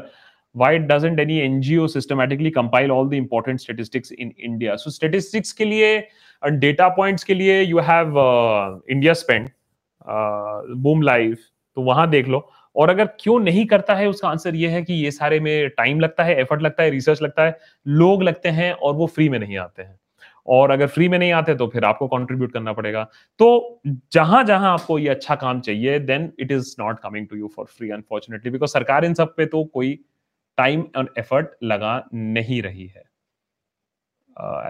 Why 0.54 0.78
doesn't 0.78 1.20
any 1.20 1.42
ngo 1.50 1.90
systematically 1.90 2.52
compile 2.52 2.92
all 2.92 3.08
the 3.08 3.18
important 3.18 3.62
statistics 3.62 4.12
in 4.12 4.32
india? 4.32 4.78
So 4.78 4.90
statistics 4.90 5.54
ke 5.54 5.68
liye 5.72 6.04
and 6.44 6.60
data 6.60 6.90
points 6.98 7.24
ke 7.24 7.38
liye 7.42 7.60
you 7.68 7.78
have 7.78 8.18
uh, 8.18 8.80
india 8.90 9.16
spend 9.16 9.52
uh, 10.06 10.62
boom 10.88 11.02
live 11.02 11.38
तो 11.78 11.82
वहाँ 11.82 12.10
देख 12.10 12.28
लो। 12.28 12.48
और 12.76 12.90
अगर 12.90 13.06
क्यों 13.20 13.40
नहीं 13.40 13.66
करता 13.66 13.96
है 13.96 14.08
उसका 14.10 14.28
आंसर 14.30 14.56
ये 14.56 14.68
है 14.70 14.82
कि 14.84 14.94
ये 14.94 15.12
सारे 15.12 15.40
में 15.40 15.70
टाइम 15.70 16.00
लगता 16.00 16.24
है 16.24 16.36
एफर्ट 16.42 16.62
लगता 16.62 16.84
है 16.84 16.90
रिसर्च 16.90 17.22
लगता 17.22 17.46
है 17.46 17.58
लोग 17.88 18.24
लगते 18.24 18.50
हैं 18.50 18.72
और 18.74 18.94
वो 18.96 19.08
फ्री 19.08 19.28
में 19.30 19.38
नहीं 19.40 19.58
आते 19.58 19.82
हैं। 19.82 20.00
और 20.48 20.72
अगर 20.72 20.88
फ्री 20.88 21.08
में 21.10 21.18
नहीं 21.20 21.32
आते 21.32 21.56
तो 21.56 21.68
फिर 21.68 21.86
आपको 21.86 22.08
कंट्रीब्यूट 22.08 22.52
करना 22.54 22.74
पड़ेगा। 22.74 23.04
तो 23.40 23.82
जहाँ 24.14 24.44
जहाँ 24.44 24.72
आपको 24.74 25.00
ये 25.00 25.10
अच्छा 25.10 25.36
काम 25.36 25.60
चाहिए 25.62 26.00
then 26.00 26.32
it 26.40 26.52
is 26.52 26.76
not 26.80 27.00
coming 27.00 27.28
to 27.28 27.36
you 27.38 27.52
for 27.56 27.66
free 27.78 27.90
unfortunately 27.90 28.52
because 28.52 28.72
सरकार 28.72 29.06
इन 29.06 29.14
सब 29.14 29.36
पे 29.38 29.46
तो 29.46 29.64
कोई 29.64 30.00
टाइम 30.58 30.82
एंड 30.98 31.10
एफर्ट 31.18 31.56
लगा 31.64 31.94
नहीं 32.14 32.62
रही 32.62 32.88
है। 32.88 33.04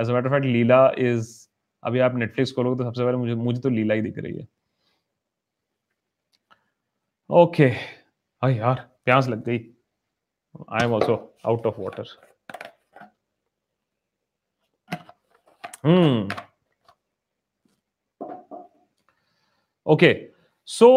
As 0.01 0.09
a 0.09 0.13
matter 0.13 0.29
fact 0.29 0.45
Leila 0.45 0.85
is 0.99 1.29
अभी 1.83 1.99
आप 1.99 2.15
नेटफ्लिक्स 2.15 2.51
खोलोगे 2.55 2.77
तो 2.77 2.83
सबसे 2.83 3.03
पहले 3.03 3.17
मुझे 3.17 3.35
मुझे 3.35 3.61
तो 3.61 3.69
लीला 3.69 3.93
ही 3.93 4.01
दिख 4.01 4.17
रही 4.17 4.37
है। 4.37 4.47
Okay 7.29 7.69
okay. 7.69 8.57
यार, 8.57 8.89
प्यास 9.05 9.27
लग 9.27 9.43
गई। 9.43 9.57
I 10.71 10.85
am 10.85 10.93
also 10.93 11.15
out 11.45 11.65
of 11.65 11.79
water 11.79 12.07
hmm 15.85 16.29
okay 19.85 20.13
so 20.67 20.87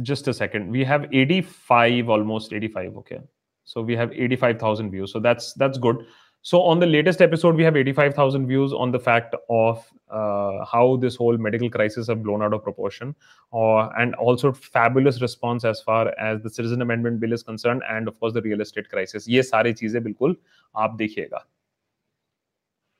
just 0.00 0.28
a 0.28 0.34
second. 0.34 0.70
We 0.70 0.84
have 0.84 1.06
85 1.12 2.08
almost 2.08 2.52
85 2.52 2.96
okay. 2.98 3.20
So 3.64 3.82
we 3.82 3.94
have 3.96 4.12
85000 4.12 4.90
views. 4.90 5.12
So 5.12 5.20
that's 5.20 5.52
that's 5.54 5.78
good. 5.78 6.06
So 6.44 6.60
on 6.62 6.80
the 6.80 6.86
latest 6.86 7.22
episode 7.22 7.54
we 7.54 7.62
have 7.62 7.76
85000 7.76 8.48
views 8.48 8.72
on 8.72 8.90
the 8.90 8.98
fact 8.98 9.36
of 9.48 9.86
uh, 10.10 10.64
how 10.64 10.96
this 11.00 11.14
whole 11.14 11.36
medical 11.36 11.70
crisis 11.70 12.08
have 12.08 12.22
blown 12.22 12.42
out 12.42 12.52
of 12.52 12.64
proportion 12.64 13.14
uh, 13.52 13.88
and 13.98 14.16
also 14.16 14.52
fabulous 14.52 15.22
response 15.22 15.64
as 15.64 15.80
far 15.80 16.12
as 16.18 16.42
the 16.42 16.50
citizen 16.50 16.82
amendment 16.82 17.20
bill 17.20 17.32
is 17.32 17.44
concerned 17.44 17.82
and 17.88 18.08
of 18.08 18.18
course 18.18 18.32
the 18.32 18.42
real 18.42 18.60
estate 18.60 18.88
crisis. 18.88 19.28
Ye 19.28 19.42
sari 19.42 19.72
cheeze 19.72 19.94
bilkul 19.94 20.36
aap 20.74 20.98
dekhiyega. 20.98 21.42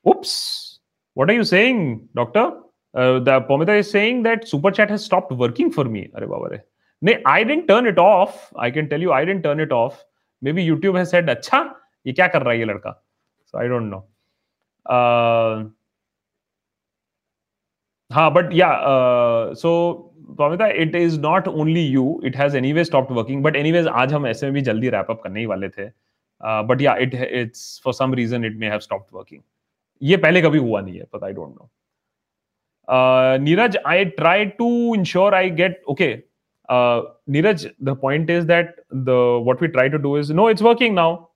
Oops. 0.07 0.79
What 1.15 1.29
are 1.29 1.33
you 1.33 1.43
saying 1.43 2.07
doctor? 2.15 2.51
Uh, 2.93 3.19
the 3.19 3.41
pomita 3.41 3.77
is 3.77 3.89
saying 3.89 4.23
that 4.23 4.47
super 4.47 4.71
chat 4.71 4.89
has 4.89 5.03
stopped 5.03 5.31
working 5.31 5.71
for 5.71 5.83
me. 5.83 6.09
Are 6.15 6.25
baba 6.25 6.63
नहीं 7.03 7.15
I 7.27 7.43
didn't 7.43 7.67
turn 7.67 7.87
it 7.87 7.99
off 7.99 8.59
I 8.61 8.71
can 8.71 8.85
tell 8.87 9.03
you 9.03 9.11
I 9.11 9.25
didn't 9.25 9.43
turn 9.43 9.59
it 9.61 9.71
off 9.73 10.01
maybe 10.53 10.63
YouTube 10.63 10.97
has 10.97 11.09
said 11.09 11.29
अच्छा 11.29 11.59
ये 12.05 12.13
क्या 12.13 12.27
कर 12.27 12.41
रहा 12.41 12.51
है 12.53 12.59
ये 12.59 12.65
लड़का? 12.65 12.91
So 13.45 13.57
I 13.59 13.67
don't 13.67 13.91
know 13.91 13.97
हाँ 18.11 18.31
but 18.33 18.49
yeah 18.53 18.69
so 19.57 19.71
Pamita 20.39 20.67
it 20.81 20.95
is 20.95 21.19
not 21.21 21.47
only 21.47 21.85
you 21.87 22.21
it 22.25 22.35
has 22.37 22.57
anyway 22.57 22.83
stopped 22.83 23.15
working 23.15 23.43
but 23.43 23.55
anyways 23.55 23.87
आज 23.87 24.13
हम 24.13 24.27
ऐसे 24.27 24.45
में 24.45 24.53
भी 24.53 24.61
जल्दी 24.61 24.89
रैप 24.89 25.11
अप 25.11 25.21
करने 25.23 25.39
ही 25.39 25.45
वाले 25.45 25.69
थे. 25.69 25.85
But 26.41 26.81
yeah 26.81 26.95
it 26.95 27.13
it's 27.15 27.81
for 27.83 27.93
some 27.93 28.13
reason 28.13 28.45
it 28.45 28.57
may 28.57 28.69
have 28.69 28.79
stopped 28.79 29.15
working 29.17 29.41
ये 30.01 30.17
पहले 30.17 30.41
कभी 30.41 30.59
हुआ 30.59 30.81
नहीं 30.81 30.97
है 30.97 31.05
पता 31.13 31.25
I 31.25 31.33
don't 31.33 31.55
know 31.55 31.69
Neeraj 33.43 33.77
I 33.87 34.05
try 34.17 34.45
to 34.45 34.95
ensure 34.95 35.35
I 35.35 35.49
get 35.61 35.83
okay 35.89 36.13
uh, 36.72 37.02
Neeraj, 37.28 37.72
the 37.80 37.94
point 37.94 38.30
is 38.30 38.46
that 38.46 38.76
the 38.90 39.40
what 39.42 39.60
we 39.60 39.68
try 39.68 39.88
to 39.88 39.98
do 39.98 40.16
is 40.16 40.30
no, 40.30 40.48
it's 40.48 40.62
working 40.62 40.94
now. 40.94 41.30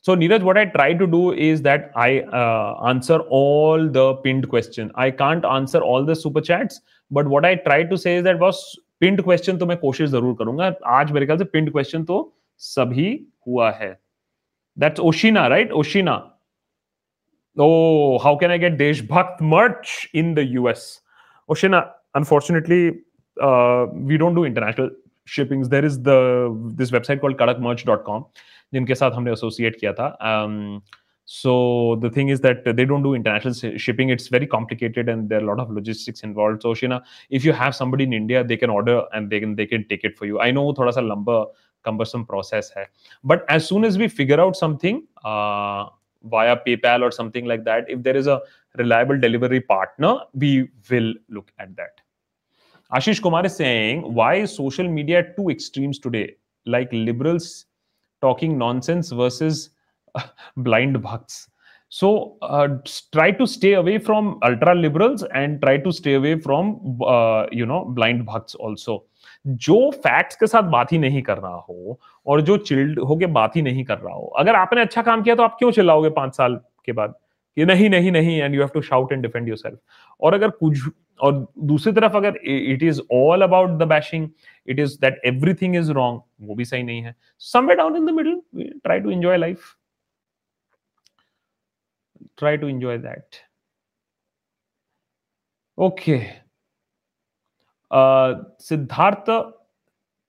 So 0.00 0.14
Neeraj, 0.16 0.42
what 0.42 0.56
I 0.56 0.66
try 0.66 0.94
to 0.94 1.06
do 1.06 1.32
is 1.32 1.62
that 1.62 1.90
I 1.96 2.20
uh, 2.20 2.80
answer 2.86 3.20
all 3.20 3.88
the 3.88 4.14
pinned 4.16 4.48
question. 4.48 4.90
I 4.94 5.10
can't 5.10 5.44
answer 5.44 5.80
all 5.80 6.04
the 6.04 6.14
super 6.14 6.40
chats, 6.40 6.80
but 7.10 7.26
what 7.26 7.44
I 7.44 7.56
try 7.56 7.82
to 7.84 7.98
say 7.98 8.16
is 8.16 8.24
that 8.24 8.38
was 8.38 8.78
pinned 9.00 9.22
question 9.24 9.58
तो 9.58 9.66
मैं 9.66 9.76
कोशिश 9.78 10.10
जरूर 10.10 10.34
करूंगा 10.38 10.74
आज 10.98 11.12
मेरे 11.12 11.26
ख्याल 11.26 11.38
से 11.38 11.44
pinned 11.54 11.72
question 11.72 12.06
तो 12.06 12.20
सभी 12.58 13.08
हुआ 13.46 13.70
है 13.72 13.96
That's 14.78 15.00
Oshina, 15.00 15.50
right? 15.50 15.68
Oshina. 15.70 16.30
Oh, 17.58 18.18
how 18.20 18.36
can 18.36 18.52
I 18.52 18.58
get 18.58 18.78
Deshbhakt 18.78 19.40
merch 19.40 20.08
in 20.14 20.34
the 20.34 20.44
US? 20.60 21.00
Oshina, 21.50 21.90
unfortunately, 22.14 23.00
uh, 23.40 23.86
we 23.92 24.16
don't 24.16 24.34
do 24.34 24.44
international 24.44 24.90
shippings. 25.24 25.68
There 25.68 25.84
is 25.84 26.02
the 26.02 26.18
this 26.76 26.90
website 26.90 27.20
called 27.20 27.36
kadakmerch.com, 27.36 28.24
जिनके 28.74 28.94
साथ 28.94 29.12
हमने 29.12 29.32
associate 29.32 29.76
किया 29.80 29.92
था. 29.98 30.16
Um, 30.20 30.82
so 31.30 31.96
the 31.96 32.08
thing 32.08 32.28
is 32.28 32.40
that 32.40 32.64
they 32.64 32.86
don't 32.86 33.02
do 33.02 33.14
international 33.14 33.52
shipping. 33.76 34.08
It's 34.08 34.28
very 34.28 34.46
complicated 34.46 35.10
and 35.10 35.28
there 35.28 35.40
are 35.40 35.42
a 35.42 35.46
lot 35.46 35.60
of 35.60 35.70
logistics 35.70 36.22
involved. 36.22 36.62
So 36.62 36.72
Shina, 36.72 37.02
if 37.28 37.44
you 37.44 37.52
have 37.52 37.74
somebody 37.76 38.04
in 38.04 38.14
India, 38.14 38.42
they 38.42 38.56
can 38.56 38.70
order 38.70 39.02
and 39.12 39.28
they 39.28 39.40
can 39.40 39.54
they 39.54 39.66
can 39.66 39.86
take 39.88 40.04
it 40.04 40.16
for 40.16 40.24
you. 40.24 40.40
I 40.40 40.50
know 40.50 40.72
thoda 40.72 40.94
sa 40.94 41.02
lamba 41.02 41.46
cumbersome 41.84 42.24
process 42.24 42.70
hai. 42.70 42.86
But 43.22 43.44
as 43.48 43.68
soon 43.68 43.84
as 43.84 43.98
we 43.98 44.08
figure 44.08 44.40
out 44.40 44.56
something 44.56 45.06
uh, 45.22 45.86
via 46.22 46.56
PayPal 46.66 47.02
or 47.02 47.10
something 47.10 47.44
like 47.44 47.64
that, 47.64 47.90
if 47.90 48.02
there 48.02 48.16
is 48.16 48.26
a 48.26 48.40
reliable 48.78 49.20
delivery 49.20 49.60
partner, 49.60 50.20
we 50.32 50.70
will 50.90 51.14
look 51.28 51.52
at 51.58 51.76
that. 51.76 52.00
Ashish 52.91 53.21
Kumar 53.21 53.45
is 53.45 53.55
saying, 53.55 54.01
why 54.13 54.35
is 54.35 54.55
social 54.55 54.87
media 54.87 55.19
at 55.19 55.35
two 55.35 55.49
extremes 55.49 55.99
today? 55.99 56.35
Like 56.65 56.89
liberals 56.91 57.65
talking 58.21 58.57
nonsense 58.57 59.11
versus 59.11 59.69
blind 60.57 61.01
bhakts. 61.01 61.49
So 61.89 62.37
uh, 62.41 62.67
try 63.11 63.31
to 63.31 63.45
stay 63.45 63.73
away 63.73 63.99
from 63.99 64.39
ultra 64.43 64.73
liberals 64.73 65.23
and 65.33 65.61
try 65.61 65.77
to 65.77 65.91
stay 65.91 66.15
away 66.15 66.39
from 66.39 66.99
uh, 67.05 67.45
you 67.51 67.65
know 67.65 67.85
blind 67.85 68.25
bhakts 68.25 68.55
also. 68.55 69.03
जो 69.47 69.75
facts 70.03 70.35
के 70.35 70.47
साथ 70.47 70.63
बात 70.71 70.91
ही 70.91 70.97
नहीं 70.97 71.21
कर 71.21 71.37
रहा 71.37 71.55
हो 71.69 71.99
और 72.27 72.41
जो 72.41 72.57
चिल्ड 72.57 72.99
होके 72.99 73.25
बात 73.37 73.55
ही 73.55 73.61
नहीं 73.61 73.83
कर 73.85 73.97
रहा 73.97 74.13
हो 74.13 74.25
अगर 74.39 74.55
आपने 74.55 74.81
अच्छा 74.81 75.01
काम 75.01 75.23
किया 75.23 75.35
तो 75.35 75.43
आप 75.43 75.55
क्यों 75.59 75.71
चिल्लाओगे 75.71 76.09
पाँच 76.17 76.35
साल 76.35 76.59
के 76.85 76.91
बाद 76.91 77.13
कि 77.57 77.65
नहीं 77.65 77.89
नहीं 77.89 78.11
नहीं 78.11 78.37
and 78.41 78.55
you 78.55 78.61
have 78.61 78.69
to 78.73 78.81
shout 78.81 79.11
and 79.11 79.21
defend 79.21 79.47
yourself 79.49 79.79
और 80.21 80.33
अगर 80.33 80.49
कुछ 80.49 80.87
और 81.19 81.47
दूसरी 81.71 81.93
तरफ़ 81.93 82.15
अगर 82.17 82.37
it 82.45 82.83
is 82.83 83.01
all 83.13 83.41
about 83.41 83.77
the 83.79 83.83
bashing 83.89 84.29
it 84.67 84.79
is 84.79 84.99
that 85.01 85.21
everything 85.25 85.75
is 85.75 85.91
wrong 85.91 86.21
वो 86.47 86.55
भी 86.55 86.65
सही 86.65 86.83
नहीं 86.83 87.01
है। 87.03 87.15
Somewhere 87.51 87.77
down 87.77 87.95
in 87.97 88.05
the 88.05 88.09
middle 88.19 88.41
try 88.83 88.99
to 88.99 89.11
enjoy 89.11 89.37
life 89.37 89.75
to 92.57 92.67
enjoy 92.67 92.93
that. 93.01 93.37
Okay. 95.77 96.15
Uh 97.91 98.29
siddhartha 98.67 99.35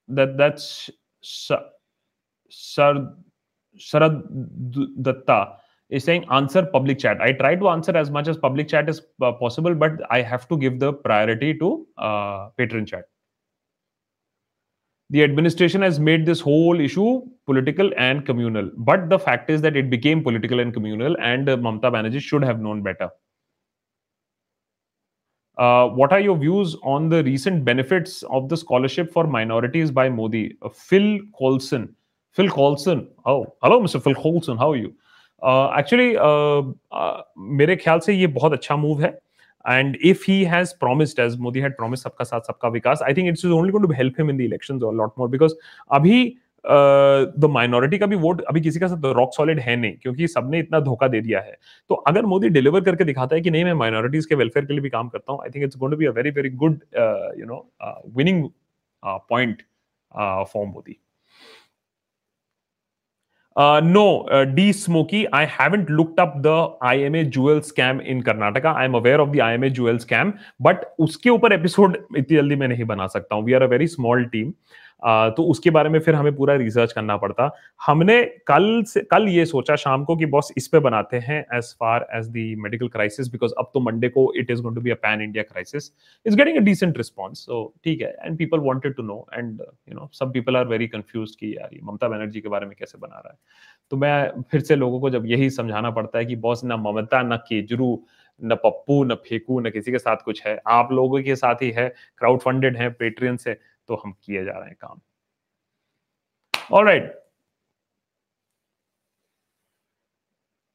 that, 0.08 0.36
that's 0.36 0.66
sar 1.22 1.62
datta. 5.02 5.38
Is 5.98 6.04
saying 6.10 6.24
answer 6.38 6.62
public 6.76 6.98
chat 7.04 7.20
i 7.20 7.32
try 7.40 7.54
to 7.62 7.68
answer 7.68 7.96
as 8.02 8.10
much 8.18 8.28
as 8.32 8.36
public 8.44 8.68
chat 8.74 8.88
is 8.88 9.02
uh, 9.22 9.32
possible 9.32 9.74
but 9.74 10.00
i 10.10 10.20
have 10.20 10.46
to 10.52 10.58
give 10.66 10.78
the 10.84 10.92
priority 11.08 11.52
to 11.64 11.72
uh, 11.98 12.48
patron 12.60 12.86
chat 12.92 13.10
the 15.10 15.22
administration 15.22 15.82
has 15.82 16.00
made 16.00 16.24
this 16.26 16.40
whole 16.40 16.80
issue 16.80 17.22
political 17.46 17.92
and 17.96 18.24
communal. 18.24 18.70
But 18.76 19.10
the 19.10 19.18
fact 19.18 19.50
is 19.50 19.60
that 19.62 19.76
it 19.76 19.90
became 19.90 20.22
political 20.22 20.60
and 20.60 20.72
communal, 20.72 21.16
and 21.20 21.48
uh, 21.48 21.56
Mamta 21.56 21.92
Banerjee 21.92 22.20
should 22.20 22.42
have 22.42 22.60
known 22.60 22.82
better. 22.82 23.10
Uh, 25.56 25.88
what 25.88 26.12
are 26.12 26.20
your 26.20 26.36
views 26.36 26.74
on 26.82 27.08
the 27.08 27.22
recent 27.22 27.64
benefits 27.64 28.24
of 28.24 28.48
the 28.48 28.56
scholarship 28.56 29.12
for 29.12 29.26
minorities 29.26 29.90
by 29.90 30.08
Modi? 30.08 30.56
Uh, 30.62 30.68
Phil 30.70 31.20
Colson. 31.38 31.94
Phil 32.32 32.48
Colson. 32.48 33.08
Oh, 33.24 33.54
hello, 33.62 33.80
Mr. 33.80 34.02
Phil 34.02 34.14
Colson. 34.14 34.56
How 34.56 34.72
are 34.72 34.76
you? 34.76 34.92
Actually 35.78 36.12
uh, 36.14 36.60
uh, 36.98 37.22
मेरे 37.38 37.76
ख्याल 37.76 37.98
से 37.98 38.14
ये 38.14 38.26
बहुत 38.26 38.52
अच्छा 38.52 38.76
move 38.76 39.02
है। 39.02 39.18
And 39.64 39.96
if 40.08 40.24
he 40.28 40.34
has 40.44 40.72
promised, 40.80 41.20
as 41.24 41.36
Modi 41.44 41.60
had 41.64 41.76
promised, 41.76 42.04
सबका 42.04 42.24
साथ 42.24 42.40
सबका 42.46 42.68
विकास, 42.68 43.02
I 43.08 43.12
think 43.18 43.30
it's 43.32 43.44
only 43.58 43.72
going 43.72 43.86
to 43.88 43.94
help 44.00 44.18
him 44.20 44.32
in 44.32 44.40
the 44.40 44.46
elections 44.46 44.82
a 44.82 44.90
lot 45.02 45.12
more 45.18 45.28
because 45.36 45.54
अभी 45.92 46.24
द 46.64 47.44
uh, 47.44 47.50
माइनॉरिटी 47.50 47.98
का 47.98 48.06
भी 48.06 48.16
वोट 48.16 48.40
अभी 48.42 48.60
किसी 48.60 48.80
का 48.80 48.88
साथ 48.88 49.04
रॉक 49.16 49.30
सॉलिड 49.34 49.58
है 49.60 49.76
नहीं 49.76 49.96
क्योंकि 50.02 50.28
सबने 50.28 50.58
इतना 50.58 50.80
धोखा 50.80 51.08
दे 51.08 51.20
दिया 51.20 51.40
है। 51.40 51.56
तो 51.88 51.94
अगर 51.94 52.26
मोदी 52.26 52.48
डिलीवर 52.48 52.80
करके 52.84 53.04
दिखाता 53.04 53.36
है 53.36 53.42
कि 53.42 53.50
नहीं 53.50 53.64
मैं 53.64 53.72
माइनॉरिटीज 53.82 54.26
के 54.26 54.34
वेलफेयर 54.34 54.66
के 54.66 54.72
लिए 54.72 54.82
भी 54.82 54.90
काम 54.90 55.08
करता 55.08 55.32
हूँ 55.32 55.40
I 55.42 55.50
think 55.54 55.64
it's 55.64 55.76
going 55.76 55.92
to 55.92 55.98
be 55.98 56.06
a 56.06 56.10
very 56.10 56.30
very 56.30 56.50
good 56.62 56.78
you 57.40 57.46
know 57.46 57.56
winning 58.16 58.48
point 59.04 59.62
for 60.52 60.66
Modi 60.66 60.98
no 63.58 64.26
D 64.54 64.72
smoky 64.72 65.24
I 65.34 65.46
haven't 65.50 65.90
looked 65.90 66.20
up 66.20 66.32
the 66.36 66.78
I 66.82 67.00
M 67.00 67.16
A 67.16 67.24
jewel 67.24 67.60
scam 67.60 68.00
in 68.00 68.20
Karnataka 68.20 68.72
I 68.72 68.84
am 68.84 68.94
aware 68.94 69.20
of 69.20 69.28
the 69.30 69.40
I 69.40 69.54
M 69.54 69.64
A 69.64 69.70
jewel 69.70 69.98
scam 69.98 70.32
but 70.62 70.76
उसके 70.98 71.30
ऊपर 71.30 71.52
episode 71.52 71.96
इतनी 72.16 72.36
जल्दी 72.36 72.56
मैं 72.56 72.68
नहीं 72.68 72.84
बना 72.84 73.06
सकता 73.06 73.34
हूँ. 73.34 73.44
We 73.44 73.52
are 73.52 73.62
a 73.62 73.66
very 73.66 73.86
small 73.86 74.24
team 74.24 74.52
team 75.04 75.30
तो 75.30 75.42
उसके 75.42 75.70
बारे 75.70 75.88
में 75.88 75.98
फिर 76.00 76.14
हमें 76.14 76.34
पूरा 76.36 76.54
रिसर्च 76.54 76.92
करना 76.92 77.16
पड़ता। 77.16 77.50
हमने 77.86 78.22
कल 78.46 78.82
से, 78.86 79.00
कल 79.00 79.28
ये 79.28 79.44
सोचा 79.46 79.76
शाम 79.76 80.04
को 80.04 80.16
कि 80.16 80.26
बॉस 80.26 80.52
इस 80.56 80.68
पे 80.68 80.78
बनाते 80.78 81.16
हैं 81.16 81.40
as 81.54 81.74
far 81.80 82.06
as 82.14 82.28
the 82.28 82.54
medical 82.58 82.88
crisis 82.88 83.28
because 83.28 83.52
अब 83.58 83.70
तो 83.74 83.80
मंडे 83.80 84.08
को 84.08 84.32
it 84.36 84.50
is 84.50 84.62
going 84.62 84.76
to 84.76 84.82
be 84.82 84.90
a 84.90 84.94
pan 84.94 85.22
India 85.22 85.42
crisis 85.42 85.90
is 86.26 86.36
getting 86.36 86.56
a 86.56 86.60
decent 86.60 86.96
response 86.96 87.38
so 87.38 87.74
ठीक 87.84 88.00
है 88.02 88.14
and 88.24 88.38
people 88.38 88.60
wanted 88.60 88.94
to 88.94 89.02
know 89.02 89.26
and 89.34 89.60
you 89.60 89.94
know 89.94 90.08
सब 90.12 90.32
people 90.32 90.56
are 90.56 90.66
very 90.66 90.86
confuse 90.88 91.36
कि 91.40 91.56
यार 91.56 91.68
ये 91.72 91.80
ममता 91.84 92.08
बनर्जी 92.08 92.40
के 92.40 92.48
बारे 92.48 92.66
में 92.66 92.74
कैसे 92.78 92.98
बना 92.98 93.18
रहा 93.18 93.28
है। 93.28 93.38
तो 93.90 93.96
मैं 93.96 94.42
फिर 94.50 94.60
से 94.60 94.76
लोगों 94.76 95.00
को 95.00 95.10
जब 95.10 95.26
यही 95.26 95.50
समझाना 95.50 95.90
पड़ता 95.90 96.18
है 96.18 96.24
कि 96.24 96.36
बॉस 96.36 96.64
ना 96.64 96.76
ममता, 96.76 97.22
ना 97.22 97.36
केजरू, 97.36 97.98
न 98.42 98.54
पप्पू, 98.54 99.04
न 99.04 99.14
फेकू, 99.14 99.60
न 99.60 99.70
किसी 99.70 99.92
के 99.92 99.98
साथ 99.98 100.16
कुछ 100.24 100.46
है। 100.46 100.58
आप 100.66 100.92
लोगों 100.92 101.22
के 101.22 101.36
साथ 101.36 101.62
ही 101.62 101.70
है 101.70 101.88
क्राउड 102.18 102.40
फंडेड 102.40 102.76
है 102.76 102.90
पेट्रियन 102.90 103.36
से। 103.36 103.56
तो 103.88 104.00
हम 104.04 104.12
किए 104.22 104.44
जा 104.44 104.52
रहे 104.52 104.68
हैं 104.68 104.76
काम। 104.80 105.00
All 106.54 106.84
right 106.86 107.12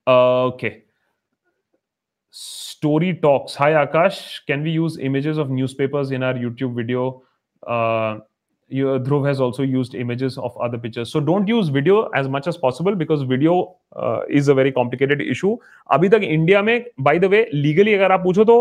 okay 0.07 0.69
story 2.35 3.11
talks 3.13 3.59
hi 3.59 3.73
Akash 3.73 4.17
can 4.47 4.63
we 4.63 4.71
use 4.71 4.99
images 5.01 5.37
of 5.37 5.47
news 5.47 5.53
newspapers 5.53 6.11
in 6.11 6.23
our 6.23 6.37
YouTube 6.37 6.75
video 6.77 7.09
Dhruv 8.99 9.27
has 9.27 9.41
also 9.41 9.63
use 9.63 9.95
images 9.97 10.37
of 10.37 10.63
other 10.63 10.77
pictures 10.77 11.11
so 11.13 11.19
don't 11.19 11.49
use 11.49 11.71
video 11.71 12.11
as 12.17 12.27
much 12.27 12.47
as 12.47 12.57
possible 12.61 12.95
because 12.95 13.23
video 13.25 13.53
is 14.31 14.51
a 14.51 14.53
very 14.53 14.71
complicated 14.71 15.21
issue 15.21 15.59
अभी 15.89 16.09
तक 16.09 16.21
India 16.23 16.61
में 16.61 16.85
by 17.01 17.19
the 17.19 17.25
way 17.25 17.49
legally 17.53 17.93
अगर 17.93 18.11
आप 18.11 18.23
पूछो 18.23 18.43
तो 18.45 18.57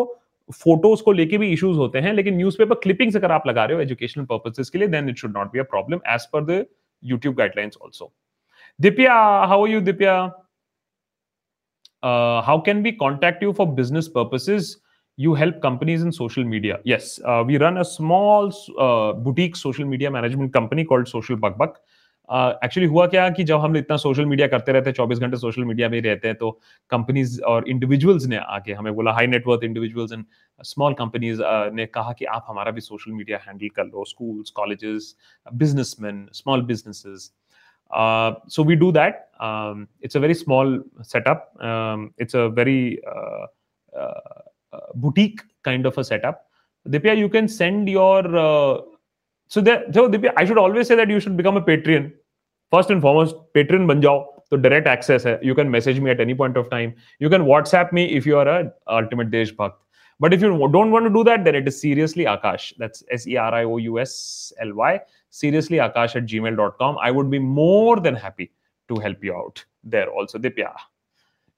photos 0.52 1.02
को 1.02 1.12
लेके 1.12 1.38
भी 1.38 1.52
इश्यूज़ 1.52 1.78
होते 1.78 1.98
हैं 1.98 2.12
लेकिन 2.12 2.36
न्यूज़पेपर 2.36 2.74
क्लिपिंग्स 2.82 3.16
अगर 3.16 3.32
आप 3.32 3.46
लगा 3.46 3.64
रहे 3.64 3.76
हो 3.76 3.82
एजुकेशनल 3.82 4.24
पर्पसेस 4.24 4.70
के 4.70 4.78
लिए 4.78 4.88
then 4.88 5.08
it 5.08 5.18
should 5.18 5.36
not 5.36 5.52
be 5.52 5.58
a 5.58 5.62
problem 5.74 6.00
as 6.14 6.26
per 6.32 6.44
the 6.44 6.64
also. 7.76 8.12
Dipya, 8.80 9.48
how 9.48 9.62
are 9.62 9.68
you, 9.68 9.80
Dipya? 9.80 10.32
Uh, 12.02 12.42
how 12.42 12.60
can 12.60 12.82
we 12.82 12.92
contact 12.92 13.42
you 13.42 13.52
for 13.52 13.66
business 13.66 14.08
purposes? 14.08 14.78
You 15.16 15.34
help 15.34 15.60
companies 15.60 16.02
in 16.02 16.12
social 16.12 16.44
media. 16.44 16.78
Yes, 16.84 17.20
uh, 17.24 17.42
we 17.44 17.58
run 17.58 17.78
a 17.78 17.84
small 17.84 18.52
uh, 18.78 19.12
boutique 19.14 19.56
social 19.56 19.84
media 19.84 20.10
management 20.10 20.52
company 20.52 20.84
called 20.84 21.08
Social 21.08 21.36
Buck 21.36 21.58
actually 22.32 22.88
uh, 22.88 22.94
हुआ 22.94 23.06
क्या 23.06 23.30
कि 23.30 23.44
जब 23.44 23.58
हम 23.58 23.76
इतना 23.76 23.96
social 23.96 24.26
media 24.26 24.48
करते 24.48 24.72
रहते 24.72 24.90
हैं 24.90 24.94
चौबीस 24.94 25.18
घंटे 25.18 25.36
सोशल 25.36 25.64
मीडिया 25.64 25.88
में 25.88 26.02
रहते 26.02 26.28
हैं 26.28 26.36
तो 26.36 26.60
कंपनीज़ 26.90 27.42
और 27.42 27.68
इंडिविजुअल्स 27.68 28.26
ने 28.26 28.36
आके 28.36 28.72
हमें 28.72 28.94
बोला 28.94 29.12
high 29.12 29.26
net worth 29.26 29.64
individuals 29.64 30.12
and 30.12 30.24
small 30.64 30.94
companies 30.94 31.42
ने 31.74 31.86
कहा 31.86 32.12
कि 32.12 32.24
आप 32.24 32.44
हमारा 32.48 32.70
भी 32.70 32.80
सोशल 32.80 33.12
मीडिया 33.12 33.38
हैंडल 33.38 33.68
कर 33.68 33.84
लो 33.84 34.04
schools 34.04 34.50
colleges 34.50 35.16
businessman 35.54 36.28
small 36.32 36.62
businesses 36.62 37.32
Uh, 37.90 38.34
so 38.46 38.62
we 38.62 38.76
do 38.76 38.92
that. 38.92 39.30
Um, 39.40 39.88
it's 40.02 40.14
a 40.14 40.20
setup 41.02 41.52
very 42.54 43.00
uh, 43.06 43.46
uh, 43.98 44.80
boutique 44.94 45.40
kind 45.62 45.86
of 45.86 45.96
a 45.96 46.04
setup. 46.04 46.46
Dipya, 46.86 47.16
you 47.16 47.28
can 47.28 47.48
send 47.48 47.88
your 47.88 48.22
so 49.47 49.61
there, 49.61 49.83
so 49.91 50.09
Dipya, 50.09 50.33
I 50.37 50.45
should 50.45 50.57
always 50.57 50.87
say 50.87 50.95
that 50.95 51.09
you 51.09 51.19
should 51.19 51.37
become 51.37 51.57
a 51.57 51.61
Patreon. 51.61 52.11
First 52.71 52.89
and 52.89 53.01
foremost, 53.01 53.35
Patreon 53.55 53.87
ban 53.87 54.01
jao. 54.01 54.29
तो 54.51 54.57
direct 54.61 54.87
access 54.87 55.25
है 55.25 55.39
you 55.43 55.53
can 55.55 55.67
message 55.67 55.99
me 55.99 56.09
at 56.11 56.19
any 56.21 56.33
point 56.39 56.57
of 56.57 56.67
time 56.71 56.91
you 57.21 57.29
can 57.29 57.41
WhatsApp 57.41 57.89
me 57.93 58.03
if 58.17 58.27
you 58.27 58.35
are 58.37 58.47
ultimate 58.47 59.27
देशभक्त 59.27 59.79
But 60.19 60.33
if 60.35 60.41
you 60.41 60.49
don't 60.73 60.91
want 60.91 61.05
to 61.05 61.09
do 61.13 61.23
that, 61.27 61.43
then 61.45 61.55
it 61.55 61.67
is 61.69 61.79
seriously 61.81 62.25
Akash. 62.25 62.65
That's 62.81 63.03
S 63.15 63.27
E 63.27 63.35
R 63.35 63.53
I 63.53 63.63
O 63.65 63.77
U 63.77 63.99
S 63.99 64.13
L 64.65 64.73
Y. 64.73 64.91
Seriously 65.29 65.77
Akash 65.77 66.15
at 66.15 66.25
gmail.com. 66.25 66.99
I 67.07 67.09
would 67.11 67.29
be 67.29 67.39
more 67.39 67.99
than 67.99 68.15
happy 68.15 68.51
to 68.89 68.99
help 68.99 69.23
you 69.23 69.35
out 69.35 69.63
there 69.83 70.09
also. 70.09 70.37
Dipya. 70.37 70.69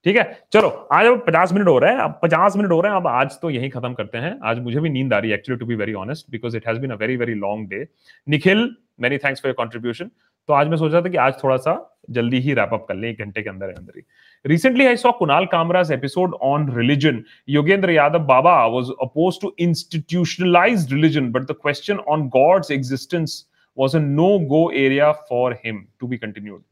ठीक 0.07 0.16
है? 0.16 0.22
चलो, 0.53 0.68
आज 0.92 1.07
अब 1.07 1.22
पचास 1.26 1.53
minute 1.53 1.68
हो 1.68 1.78
रहे 1.78 1.92
हैं, 1.92 1.98
अब 2.01 2.18
पचास 2.22 2.57
मिनट 2.57 2.70
हो 2.72 2.80
रहे 2.80 2.92
हैं, 2.92 3.01
अब 3.01 3.07
आज 3.07 3.38
तो 3.40 3.51
यही 3.51 3.68
खत्म 3.68 3.92
करते 3.94 4.18
हैं। 4.18 4.38
आज 4.44 4.59
मुझे 4.61 4.80
भी 4.80 4.90
नींद 4.90 5.12
आ 5.14 5.18
रही 5.18 5.30
है 5.30 5.36
actually 5.36 5.59
to 5.61 5.66
be 5.66 5.74
very 5.74 5.94
honest 5.96 6.30
because 6.30 6.57
it 6.57 6.68
has 6.68 6.78
been 6.80 6.90
a 6.90 6.96
very 6.96 7.16
very 7.16 7.34
long 7.36 7.68
day 7.70 7.86
Nikhil 8.26 8.68
many 9.01 9.18
thanks 9.18 9.42
for 9.42 9.48
your 9.48 9.55
contribution 9.57 10.11
तो 10.48 10.53
आज 10.53 10.68
मैं 10.68 10.76
सोच 10.76 10.92
रहा 10.92 11.03
था 11.03 11.09
कि 11.09 11.16
आज 11.18 11.34
थोड़ा 11.42 11.57
सा 11.57 11.74
जल्दी 12.11 12.38
ही 12.40 12.55
रैपअप 12.55 12.84
कर 12.88 12.94
ले, 12.94 13.11
एक 13.11 13.18
घंटे 13.20 13.42
के 13.42 13.51
अंदर 13.51 13.68
अंदर 13.68 13.92
ही। 13.96 14.03
Recently 14.44 14.86
I 14.86 14.96
saw 14.96 15.12
Kunal 15.12 15.46
Kamra 15.46 15.92
episode 15.92 16.34
on 16.42 16.72
religion 16.76 17.22
Yogendra 17.48 17.90
Yadav 17.90 18.24
Baba 18.26 18.64
was 18.66 18.90
oppose 19.03 19.40
to 19.42 19.55
institutionalise 19.61 20.92
religion 20.92 21.30
but 21.32 21.42
the 21.42 21.57
question 21.62 21.98
on 22.09 22.28
God's 22.28 22.70
existence 22.70 23.44
was 23.76 23.96
a 23.96 24.01
no 24.01 24.38
go 24.48 24.70
area 24.76 25.12
for 25.12 25.59
him 25.64 25.84
to 26.01 26.07
be 26.07 26.16
continued 26.16 26.62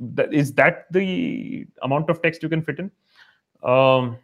That, 0.00 0.32
is 0.32 0.52
that 0.54 0.86
the 0.90 1.66
amount 1.82 2.10
of 2.10 2.22
text 2.22 2.42
you 2.42 2.48
can 2.48 2.62
fit 2.62 2.78
in? 2.78 2.90
Um, 3.62 4.18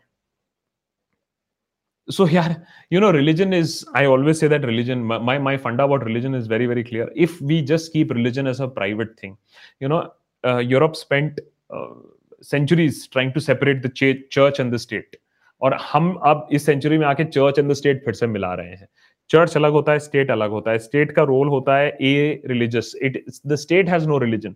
so 2.09 2.27
yeah 2.27 2.57
you 2.91 2.99
know 2.99 3.13
religion 3.13 3.53
is 3.53 3.87
i 3.95 4.05
always 4.05 4.39
say 4.39 4.49
that 4.49 4.65
religion 4.65 5.05
my 5.05 5.39
my 5.39 5.57
funda 5.57 5.85
about 5.85 6.05
religion 6.05 6.35
is 6.35 6.49
very 6.49 6.67
very 6.67 6.83
clear 6.83 7.09
if 7.15 7.41
we 7.41 7.63
just 7.63 7.93
keep 7.93 8.11
religion 8.11 8.47
as 8.47 8.59
a 8.59 8.67
private 8.67 9.19
thing 9.19 9.37
you 9.79 9.89
know 9.89 10.11
uh, 10.45 10.59
europe 10.59 10.97
spent 10.97 11.39
uh, 11.71 11.95
centuries 12.41 13.07
trying 13.07 13.33
to 13.33 13.41
separate 13.41 13.83
the 13.83 13.89
ch- 13.89 14.29
church 14.31 14.59
and 14.59 14.73
the 14.73 14.79
state 14.79 15.17
और 15.63 15.75
हम 15.81 16.15
अब 16.27 16.49
इस 16.53 16.65
century 16.67 16.97
में 16.99 17.07
आके 17.07 17.25
church 17.25 17.59
and 17.59 17.71
the 17.71 17.75
state 17.75 18.05
फिर 18.05 18.15
से 18.15 18.27
मिला 18.27 18.53
रहे 18.55 18.71
हैं 18.71 18.89
चर्च 19.31 19.57
अलग 19.57 19.73
होता 19.73 19.93
है 19.93 19.99
स्टेट 19.99 20.31
अलग 20.31 20.51
होता 20.51 20.71
है 20.71 20.79
स्टेट 20.79 21.13
का 21.17 21.23
रोल 21.23 21.49
होता 21.49 21.77
है 21.77 21.97
a 22.01 22.43
religious 22.47 22.93
it 23.03 23.25
the 23.47 23.55
state 23.55 23.89
has 23.89 24.09
no 24.09 24.19
religion 24.19 24.55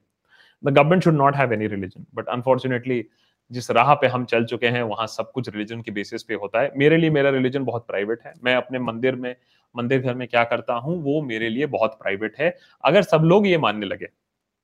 the 0.64 0.68
government 0.68 1.02
should 1.04 1.14
not 1.14 1.36
have 1.36 1.52
any 1.52 1.66
religion 1.66 2.07
but 2.14 2.28
unfortunately 2.28 3.04
जिस 3.50 3.70
राह 3.70 3.94
पे 3.94 4.07
हम 4.07 4.24
चल 4.24 4.44
चुके 4.44 4.66
हैं, 4.66 4.82
वहाँ 4.82 5.07
सब 5.07 5.30
कुछ 5.32 5.48
रिलीजन 5.48 5.82
के 5.82 5.90
बेसिस 5.90 6.22
पे 6.22 6.34
होता 6.34 6.61
है। 6.61 6.72
मेरे 6.76 6.96
लिए 6.96 7.11
मेरा 7.11 7.30
रिलीजन 7.30 7.64
बहुत 7.64 7.86
प्राइवेट 7.86 8.22
है। 8.26 8.32
मैं 8.44 8.54
अपने 8.57 8.78
मंदिर 8.78 9.16
में, 9.16 9.34
मंदिर 9.74 10.02
घर 10.02 10.14
में 10.14 10.26
क्या 10.28 10.44
करता 10.44 10.74
हूँ, 10.74 11.02
वो 11.02 11.20
मेरे 11.22 11.48
लिए 11.48 11.66
बहुत 11.66 11.98
प्राइवेट 12.00 12.36
है। 12.38 12.57
अगर 12.84 13.02
सब 13.02 13.22
लोग 13.24 13.46
ये 13.46 13.59
मानने 13.59 13.86
लगे, 13.86 14.07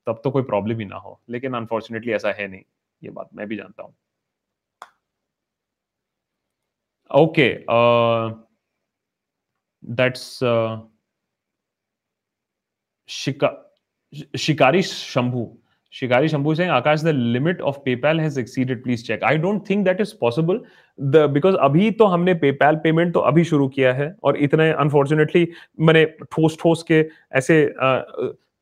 तब 0.06 0.20
तो 0.24 0.30
कोई 0.30 0.42
प्रॉब्लम 0.42 0.78
ही 0.80 0.84
ना 0.84 0.96
हो। 0.96 1.20
लेकिन 1.28 1.54
अनफॉर्चुनेटली 1.54 2.12
ऐसा 2.12 2.32
है 2.32 2.48
नहीं। 2.48 2.62
ये 3.02 3.10
बात 3.10 3.28
मैं 3.34 3.46
भी 3.48 3.56
जानता 3.56 3.82
हूँ। 3.82 3.94
ओके 7.10 7.48
दैट्स 9.84 10.38
शिका 13.08 13.50
शिकारी 14.38 14.82
Shambhu. 14.82 15.44
Shikari 15.94 16.28
Shambhu 16.28 16.56
saying, 16.56 16.70
Akash, 16.70 17.02
the 17.02 17.12
limit 17.12 17.60
of 17.60 17.84
PayPal 17.84 18.18
has 18.18 18.38
exceeded. 18.38 18.82
Please 18.82 19.02
check. 19.02 19.22
I 19.22 19.36
don't 19.36 19.66
think 19.66 19.84
that 19.84 20.00
is 20.00 20.14
possible. 20.14 20.60
The 20.98 21.26
because 21.28 21.56
अभी 21.62 21.90
तो 21.98 22.06
हमने 22.12 22.34
PayPal 22.44 22.78
पेमेंट 22.82 23.12
तो 23.14 23.20
अभी 23.30 23.44
शुरू 23.44 23.68
किया 23.74 23.92
है 23.94 24.14
और 24.24 24.36
इतने 24.46 24.70
अनफॉर्चुनेटली 24.84 25.46
मैंने 25.80 26.04
ठोस 26.32 26.56
ठोस 26.60 26.82
के 26.90 27.04
ऐसे 27.38 27.58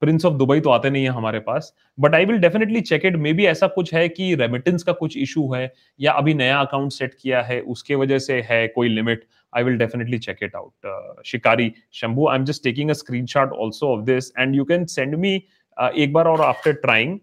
प्रिंस 0.03 0.24
ऑफ़ 0.24 0.35
दुबई 0.35 0.61
तो 0.61 0.70
आते 0.70 0.91
नहीं 0.91 1.05
है 1.05 1.11
हमारे 1.11 1.39
पास 1.47 1.72
but 2.01 2.14
I 2.14 2.24
will 2.24 2.39
definitely 2.41 2.81
check 2.91 3.07
it 3.07 3.16
maybe 3.33 3.47
ऐसा 3.47 3.66
कुछ 3.74 3.93
है 3.95 4.09
कि 4.09 4.35
रेमिटेंस 4.41 4.83
का 4.83 4.93
कुछ 5.03 5.16
इशू 5.16 5.53
है 5.55 5.72
या 6.01 6.12
अभी 6.12 6.35
नया 6.35 6.61
अकाउंट 6.61 6.93
सेट 6.93 7.14
किया 7.20 7.43
है 7.43 7.61
उसके 7.74 7.95
वजह 8.03 8.18
से 8.18 8.41
है 8.51 8.66
कोई 8.68 8.89
limit 8.89 9.24
I 9.53 9.62
will 9.64 9.76
definitely 9.76 10.18
check 10.18 10.43
it 10.43 10.55
out. 10.55 10.72
Uh, 10.85 11.22
Shikari 11.24 11.74
Shambhu, 11.93 12.31
I'm 12.31 12.45
just 12.45 12.62
taking 12.62 12.91
a 12.91 12.95
screenshot 12.95 13.51
also 13.53 13.93
of 13.93 14.07
this, 14.07 14.33
and 14.37 14.55
you 14.55 14.64
can 14.64 14.87
send 14.87 15.18
me 15.18 15.49
एक 15.81 16.12
बार 16.12 16.26
और 16.26 16.41
आफ्टर 16.41 16.72
ट्राइंग 16.83 17.18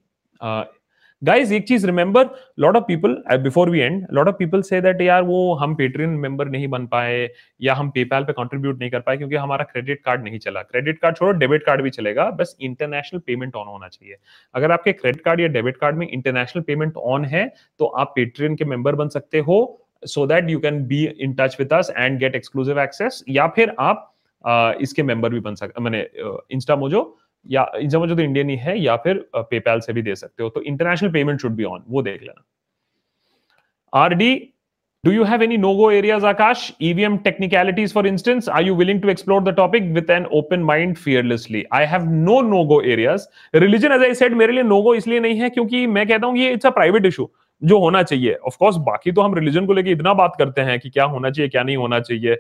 गाइज़ 1.21 1.53
एक 1.53 1.67
चीज़ 1.67 1.85
remember 1.85 2.29
lot 2.59 2.75
of 2.75 2.83
people 2.83 3.15
before 3.43 3.69
we 3.69 3.79
and 3.79 4.05
lot 4.13 4.27
of 4.27 4.35
people 4.35 4.61
say 4.61 4.81
that 4.81 5.01
यार 5.01 5.21
वो 5.23 5.53
हम 5.61 5.73
Patreon 5.75 6.09
member 6.19 6.49
नहीं 6.49 6.67
बन 6.67 6.85
पाए 6.87 7.29
या 7.61 7.73
हम 7.75 7.89
पेपैल 7.89 8.23
पे 8.23 8.33
कंट्रीब्यूट 8.33 8.79
नहीं 8.79 8.89
कर 8.89 8.99
पाए 8.99 9.17
क्योंकि 9.17 9.35
हमारा 9.35 9.63
क्रेडिट 9.63 10.01
कार्ड 10.05 10.23
नहीं 10.23 10.39
चला। 10.39 10.61
क्रेडिट 10.61 10.99
कार्ड 10.99 11.17
छोड़ो 11.17 11.31
डेबिट 11.39 11.63
कार्ड 11.63 11.81
भी 11.81 11.89
चलेगा 11.89 12.29
बस 12.31 12.55
इंटरनेशनल 12.61 13.21
पेमेंट 13.27 13.55
ऑन 13.55 13.67
होना 13.67 13.87
चाहिए। 13.87 14.17
अगर 14.55 14.71
आपके 14.71 14.93
क्रेडिट 14.93 15.21
कार्ड 15.21 15.41
या 15.41 15.47
डेबिट 15.47 15.77
कार्ड 15.77 15.97
में 15.97 16.07
इंटरनेशनल 16.07 16.63
पेमेंट 16.63 16.97
ऑन 16.97 17.25
है 17.25 17.47
तो 17.79 17.85
आप 17.85 18.13
पेट्रियन 18.15 18.55
के 18.55 18.65
मेंबर 18.65 18.95
बन 18.95 19.09
सकते 19.09 19.39
हो 19.39 19.59
so 20.03 20.25
that 20.27 20.49
you 20.49 20.59
can 20.59 20.85
be 20.87 21.03
in 21.05 21.33
touch 21.33 21.55
with 21.59 21.73
us 21.73 21.91
and 21.97 22.19
get 22.19 22.35
exclusive 22.35 22.81
access 22.81 23.23
या 23.29 23.47
फिर 23.47 23.75
आप 23.79 24.13
uh, 24.43 24.81
इसके 24.81 25.03
मेंबर 25.03 25.29
भी 25.29 25.39
बन 25.39 25.55
सकते 25.55 25.81
मैंने 25.81 26.07
इंस्टा 26.51 26.75
मोजो 26.75 27.17
या 27.49 27.65
जो 27.83 28.05
तो 28.07 28.21
इंडियन 28.21 28.49
ही 28.49 28.55
है, 28.57 28.79
या 28.79 28.95
फिर 28.97 29.25
पेपैल 29.35 29.79
से 29.79 29.93
भी 29.93 30.01
दे 30.01 30.15
सकते 30.15 30.43
हो 30.43 30.49
तो 30.49 30.61
international 30.63 31.11
payment 31.11 31.41
should 31.41 31.55
be 31.55 31.63
on 31.65 31.83
वो 31.87 32.01
देख 32.01 32.21
लेना। 32.21 32.43
R 33.93 34.13
D 34.13 34.35
do 35.03 35.11
you 35.11 35.23
have 35.23 35.43
any 35.43 35.57
no 35.57 35.89
areas 35.91 36.25
Akash 36.25 36.71
EVM 36.81 37.17
technicalities 37.23 37.93
for 37.93 38.07
instance 38.07 38.49
are 38.49 38.63
you 38.63 38.75
willing 38.75 39.01
to 39.01 39.09
explore 39.09 39.43
the 39.43 39.55
topic 39.57 39.83
with 39.93 40.09
an 40.11 40.25
open 40.33 40.63
mind 40.65 40.95
fearlessly 40.97 41.63
I 41.73 41.85
have 41.85 42.09
no 42.11 42.41
no 42.43 42.81
areas 42.83 43.27
religion 43.55 43.91
as 43.91 44.03
I 44.03 44.13
said 44.15 44.33
मेरे 44.35 44.53
लिए 44.53 44.63
no 44.65 44.93
इसलिए 44.93 45.19
नहीं 45.19 45.39
है 45.39 45.49
क्योंकि 45.49 45.85
मैं 45.87 46.07
कहता 46.07 46.27
हूँ 46.27 46.37
ये 46.37 46.51
इट्स 46.53 46.65
अ 46.65 46.69
प्राइवेट 46.71 47.05
इशू 47.05 47.29
जो 47.61 47.77
होना 47.79 48.01
चाहिए। 48.03 48.33
ऑफ़ 48.37 48.55
कोर्स 48.59 48.75
बाकी 48.87 49.11
तो 49.11 49.21
हम 49.21 49.35
रिलीजन 49.35 49.65
को 49.65 49.73
लेकर 49.73 49.89
इतना 49.89 50.13
बात 50.13 50.35
करते 50.39 50.61
हैं 50.61 50.79
कि 50.79 50.89
क्या 50.89 51.05
होना 51.05 51.29
चाहिए, 51.29 51.49
क्या 51.49 51.63
नहीं 51.63 51.77
होना 51.77 51.99
चाहिए। 51.99 52.35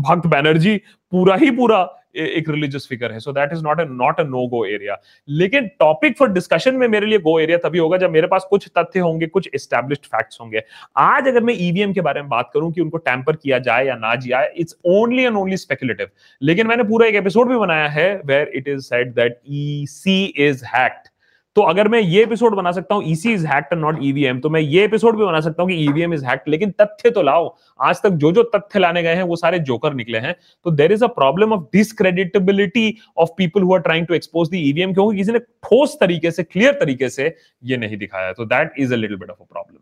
भक्त 0.00 0.26
बैनर्जी, 0.26 0.76
पूरा 1.12 1.36
ही 1.36 1.50
पूरा 1.50 1.82
एक 2.14 2.48
रिलीजियस 2.48 2.86
फिगर 2.88 3.12
है. 3.12 3.20
So 3.20 3.32
that 3.32 3.52
is 3.52 3.62
not 3.64 3.80
a 3.80 3.84
not 3.84 4.20
a 4.20 4.24
no 4.24 4.46
go 4.48 4.64
area 4.66 4.96
लेकिन 5.28 5.68
टॉपिक 5.80 6.16
फॉर 6.18 6.28
डिस्कशन 6.32 6.74
में 6.74 6.86
मेरे 6.88 7.06
लिए 7.06 7.18
गो 7.20 7.38
एरिया 7.40 7.58
तभी 7.58 7.78
होगा 7.78 7.96
जब 7.98 8.10
मेरे 8.10 8.26
पास 8.26 8.46
कुछ 8.50 8.68
तथ्य 8.78 9.00
होंगे, 9.00 9.26
कुछ 9.26 9.48
एस्टेब्लिश्ड 9.54 10.04
फैक्ट्स 10.06 10.40
होंगे. 10.40 10.62
आज 10.98 11.28
अगर 11.28 11.42
मैं 11.42 11.54
ईवीएम 11.58 11.90
e 11.90 11.94
के 11.94 12.00
बारे 12.00 12.20
में 12.20 12.28
बात 12.30 12.50
करूँ 12.54 12.72
कि 12.72 12.80
उनको 12.80 12.98
टैंपर 12.98 13.36
किया 13.36 13.58
जाए 13.60 13.86
या 13.86 13.94
ना 13.96 14.14
जाए 14.16 14.52
it's 14.56 14.76
only 14.88 15.22
and 15.22 15.36
only 15.36 15.56
speculative 15.56 16.08
लेकिन 16.42 16.66
मैंने 16.66 16.84
पूरा 16.84 17.06
एक 17.06 17.14
एपिसोड 17.14 17.48
भी 17.48 17.56
बनाया 17.56 17.88
है 17.90 18.10
where 18.26 18.52
it 18.54 18.68
is 18.68 18.80
said 18.84 19.14
that 19.14 19.40
E 19.48 19.84
C 19.88 20.22
is 20.40 20.64
hacked 20.66 21.11
तो 21.56 21.62
अगर 21.70 21.88
मैं 21.88 22.00
ये 22.00 22.22
एपिसोड 22.22 22.54
बना 22.56 22.70
सकता 22.72 22.94
हूँ 22.94 23.04
EC 23.06 23.32
is 23.32 23.46
hacked 23.46 23.74
not 23.78 23.98
EVM 24.02 24.38
तो 24.40 24.50
मैं 24.50 24.60
ये 24.60 24.84
एपिसोड 24.84 25.16
भी 25.16 25.24
बना 25.24 25.40
सकता 25.40 25.62
हूँ 25.62 25.70
कि 25.70 25.76
ईवीएम 25.84 26.14
इज़ 26.14 26.24
हैक्ड 26.26 26.48
लेकिन 26.48 26.70
तथ्य 26.80 27.10
तो 27.10 27.22
लाओ 27.22 27.54
आज 27.80 28.02
तक 28.02 28.10
जो 28.22 28.32
जो 28.32 28.42
तथ्य 28.54 28.78
लाने 28.78 29.02
गए 29.02 29.14
हैं 29.14 29.22
वो 29.22 29.36
सारे 29.36 29.58
जोकर 29.70 29.94
निकले 29.94 30.18
हैं 30.18 30.34
तो 30.66 30.70
there 30.70 30.92
is 30.92 31.04
a 31.04 31.08
problem 31.18 31.52
of 31.52 31.62
discreditability 31.72 32.94
of 33.16 33.30
people 33.38 33.62
who 33.62 33.74
are 33.74 33.80
trying 33.80 34.06
to 34.06 34.14
expose 34.14 34.50
the 34.50 34.54
EVM 34.56 34.94
क्योंकि 34.94 35.16
किसी 35.18 35.32
ने 35.32 35.38
ठोस 35.38 35.96
तरीके 36.00 36.30
से 36.30 36.42
क्लियर 36.42 36.72
तरीके 36.80 37.08
से 37.10 37.34
ये 37.62 37.76
नहीं 37.76 37.96
दिखाया 37.96 38.32
तो 38.32 38.44
that 38.44 38.72
is 38.78 38.94
a 38.94 38.96
little 38.96 39.16
bit 39.16 39.30
of 39.30 39.42
a 39.42 39.46
problem 39.52 39.78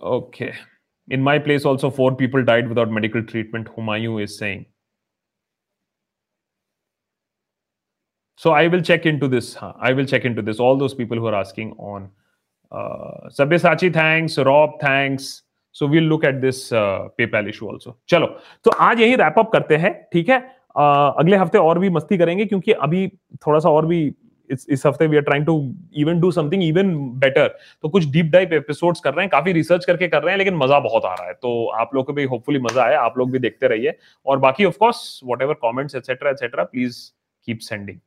Okay. 0.00 0.52
In 1.08 1.22
my 1.22 1.38
place, 1.38 1.64
also 1.64 1.90
four 1.90 2.14
people 2.14 2.44
died 2.44 2.68
without 2.68 2.90
medical 2.90 3.22
treatment. 3.22 3.68
Humayun 3.68 4.22
is 4.22 4.36
saying. 4.38 4.66
So 8.40 8.50
I 8.52 8.66
will 8.68 8.82
check 8.82 9.06
into 9.06 9.28
this. 9.28 9.54
Huh? 9.54 9.72
I 9.78 9.92
will 9.92 10.06
check 10.06 10.24
into 10.24 10.42
this. 10.42 10.58
All 10.58 10.76
those 10.76 10.94
people 10.94 11.16
who 11.16 11.26
are 11.26 11.34
asking 11.34 11.72
on 11.72 12.10
uh, 12.72 13.28
Sabyasachi, 13.30 13.92
thanks. 13.92 14.38
Rob, 14.38 14.80
thanks. 14.80 15.42
We'll 15.76 16.04
look 16.04 16.24
at 16.24 16.40
this 16.40 16.72
uh, 16.72 17.08
PayPal 17.18 17.48
issue 17.48 17.68
also. 17.68 17.94
चलो 18.08 18.26
तो 18.64 18.70
आज 18.80 19.00
यही 19.00 19.14
wrap 19.16 19.38
up 19.38 19.50
करते 19.52 19.76
हैं 19.76 19.92
ठीक 20.12 20.28
है 20.28 20.38
uh, 20.38 21.12
अगले 21.18 21.36
हफ़्ते 21.36 21.58
और 21.58 21.78
भी 21.78 21.90
मस्ती 21.90 22.18
करेंगे 22.18 22.44
क्योंकि 22.46 22.72
अभी 22.72 23.08
थोड़ा 23.46 23.58
सा 23.60 23.70
और 23.70 23.86
भी 23.86 23.98
इस 24.50 24.82
हफ़्ते 24.86 25.06
we 25.06 25.16
are 25.16 25.22
trying 25.22 25.46
to 25.46 25.56
even 25.96 26.20
do 26.20 26.30
something 26.30 26.62
even 26.62 26.94
better 27.18 27.48
तो 27.82 27.88
कुछ 27.88 28.06
डीप 28.12 28.30
डाइव 28.32 28.54
एपिसोड्स 28.54 29.00
कर 29.00 29.14
रहे 29.14 29.24
हैं 29.24 29.30
काफ़ी 29.30 29.52
रिसर्च 29.52 29.84
करके 29.84 30.08
कर 30.08 30.22
रहे 30.22 30.32
हैं 30.32 30.38
लेकिन 30.38 30.56
मज़ा 30.56 30.78
बहुत 30.80 31.04
आ 31.04 31.14
रहा 31.14 31.26
है 31.26 31.34
तो 31.42 31.66
आप 31.80 31.94
लोग 31.94 32.06
को 32.06 32.12
भी 32.12 32.24
होपफुली 32.24 32.58
मज़ा 32.60 32.82
आया 32.84 33.00
आप 33.00 33.18
लोग 33.18 33.30
भी 33.32 33.38
देखते 33.38 33.68
रहिए 33.68 33.94
और 34.26 34.38
बाकी 34.38 34.64
of 34.64 34.78
course 34.78 35.20
whatever 35.42 35.54
comments 35.62 35.94
etcetera 35.94 36.30
etcetera 36.30 36.64
please 36.64 36.98
keep 37.48 37.58
sending 37.60 37.98